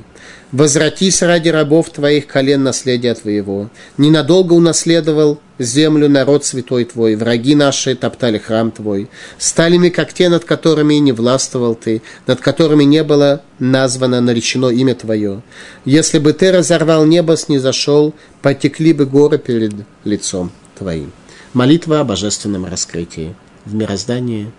Возвратись 0.53 1.21
ради 1.21 1.51
рабов 1.51 1.91
твоих 1.91 2.27
колен 2.27 2.63
наследия 2.63 3.15
твоего. 3.15 3.69
Ненадолго 3.99 4.55
унаследовал 4.55 5.41
землю 5.59 6.09
народ 6.09 6.47
святой 6.47 6.87
твой, 6.87 7.17
враги 7.17 7.55
наши 7.55 7.95
топтали 7.95 8.39
храм 8.39 8.71
твой. 8.71 9.11
Стали 9.37 9.77
мы, 9.77 9.91
как 9.91 10.15
те, 10.15 10.31
над 10.31 10.47
которыми 10.47 10.95
не 10.95 11.13
властвовал 11.13 11.75
ты, 11.75 12.01
над 12.27 12.41
которыми 12.41 12.85
не 12.85 13.05
было 13.05 13.43
названо, 13.59 14.23
наречено 14.23 14.71
имя 14.71 14.95
твое. 14.95 15.43
Если 15.85 16.19
бы 16.19 16.33
ты 16.33 16.51
разорвал 16.51 17.05
небо, 17.05 17.37
снизошел, 17.37 18.15
потекли 18.41 18.95
бы 18.95 19.05
горы 19.05 19.37
перед 19.37 19.75
лицом 20.05 20.51
твоим. 20.79 21.13
Молитва 21.53 22.01
о 22.01 22.05
божественном 22.05 22.65
раскрытии 22.65 23.35
в 23.65 23.75
мироздании. 23.75 24.51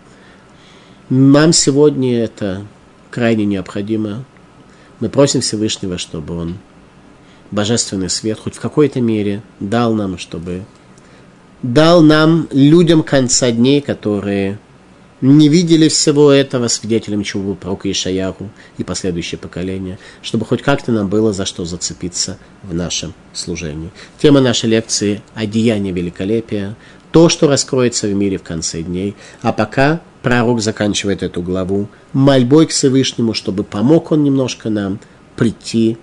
Нам 1.09 1.53
сегодня 1.53 2.23
это 2.23 2.65
крайне 3.09 3.45
необходимо. 3.45 4.25
Мы 4.99 5.09
просим 5.09 5.41
Всевышнего, 5.41 5.97
чтобы 5.97 6.35
Он 6.35 6.57
божественный 7.51 8.09
свет 8.09 8.39
хоть 8.39 8.55
в 8.55 8.59
какой-то 8.59 9.01
мере 9.01 9.41
дал 9.59 9.93
нам, 9.93 10.17
чтобы 10.17 10.65
дал 11.63 12.01
нам, 12.01 12.47
людям 12.51 13.03
конца 13.03 13.51
дней, 13.51 13.81
которые 13.81 14.59
не 15.21 15.49
видели 15.49 15.89
всего 15.89 16.31
этого, 16.31 16.67
свидетелем 16.67 17.23
чего 17.23 17.43
был 17.43 17.55
пророк 17.55 17.85
Ишаяху 17.85 18.49
и 18.77 18.83
последующие 18.83 19.37
поколения, 19.37 19.99
чтобы 20.21 20.45
хоть 20.45 20.61
как-то 20.61 20.91
нам 20.91 21.09
было 21.09 21.33
за 21.33 21.45
что 21.45 21.65
зацепиться 21.65 22.37
в 22.63 22.73
нашем 22.73 23.13
служении. 23.33 23.89
Тема 24.21 24.39
нашей 24.39 24.69
лекции– 24.69 25.21
одеяние 25.35 25.93
великолепия, 25.93 26.75
то, 27.11 27.27
что 27.27 27.47
раскроется 27.47 28.07
в 28.07 28.13
мире 28.13 28.37
в 28.37 28.43
конце 28.43 28.81
дней. 28.81 29.15
А 29.41 29.51
пока 29.51 30.01
пророк 30.21 30.61
заканчивает 30.61 31.23
эту 31.23 31.41
главу 31.41 31.89
мольбой 32.13 32.67
к 32.67 32.71
Всевышнему, 32.71 33.33
чтобы 33.33 33.63
помог 33.63 34.11
он 34.11 34.23
немножко 34.23 34.69
нам 34.69 34.99
прийти 35.35 35.97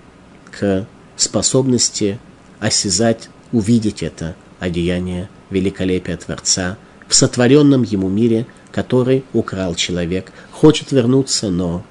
к 0.51 0.85
способности 1.15 2.19
осязать, 2.59 3.29
увидеть 3.51 4.03
это 4.03 4.35
одеяние 4.59 5.29
великолепия 5.49 6.17
Творца 6.17 6.77
в 7.07 7.15
сотворенном 7.15 7.81
ему 7.83 8.09
мире– 8.09 8.45
который 8.77 9.25
украл 9.33 9.73
человек, 9.73 10.31
хочет 10.51 10.91
вернуться, 10.91 11.49
но 11.49 11.83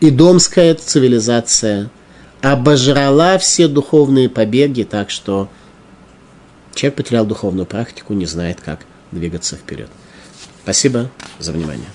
идомская 0.00 0.74
цивилизация 0.74 1.90
обожрала 2.40 3.38
все 3.38 3.68
духовные 3.68 4.28
побеги, 4.28 4.82
так 4.82 5.10
что 5.10 5.48
человек 6.74 6.96
потерял 6.96 7.24
духовную 7.24 7.66
практику, 7.66 8.14
не 8.14 8.26
знает, 8.26 8.60
как 8.60 8.80
двигаться 9.12 9.54
вперед. 9.54 9.90
Спасибо 10.64 11.08
за 11.38 11.52
внимание. 11.52 11.86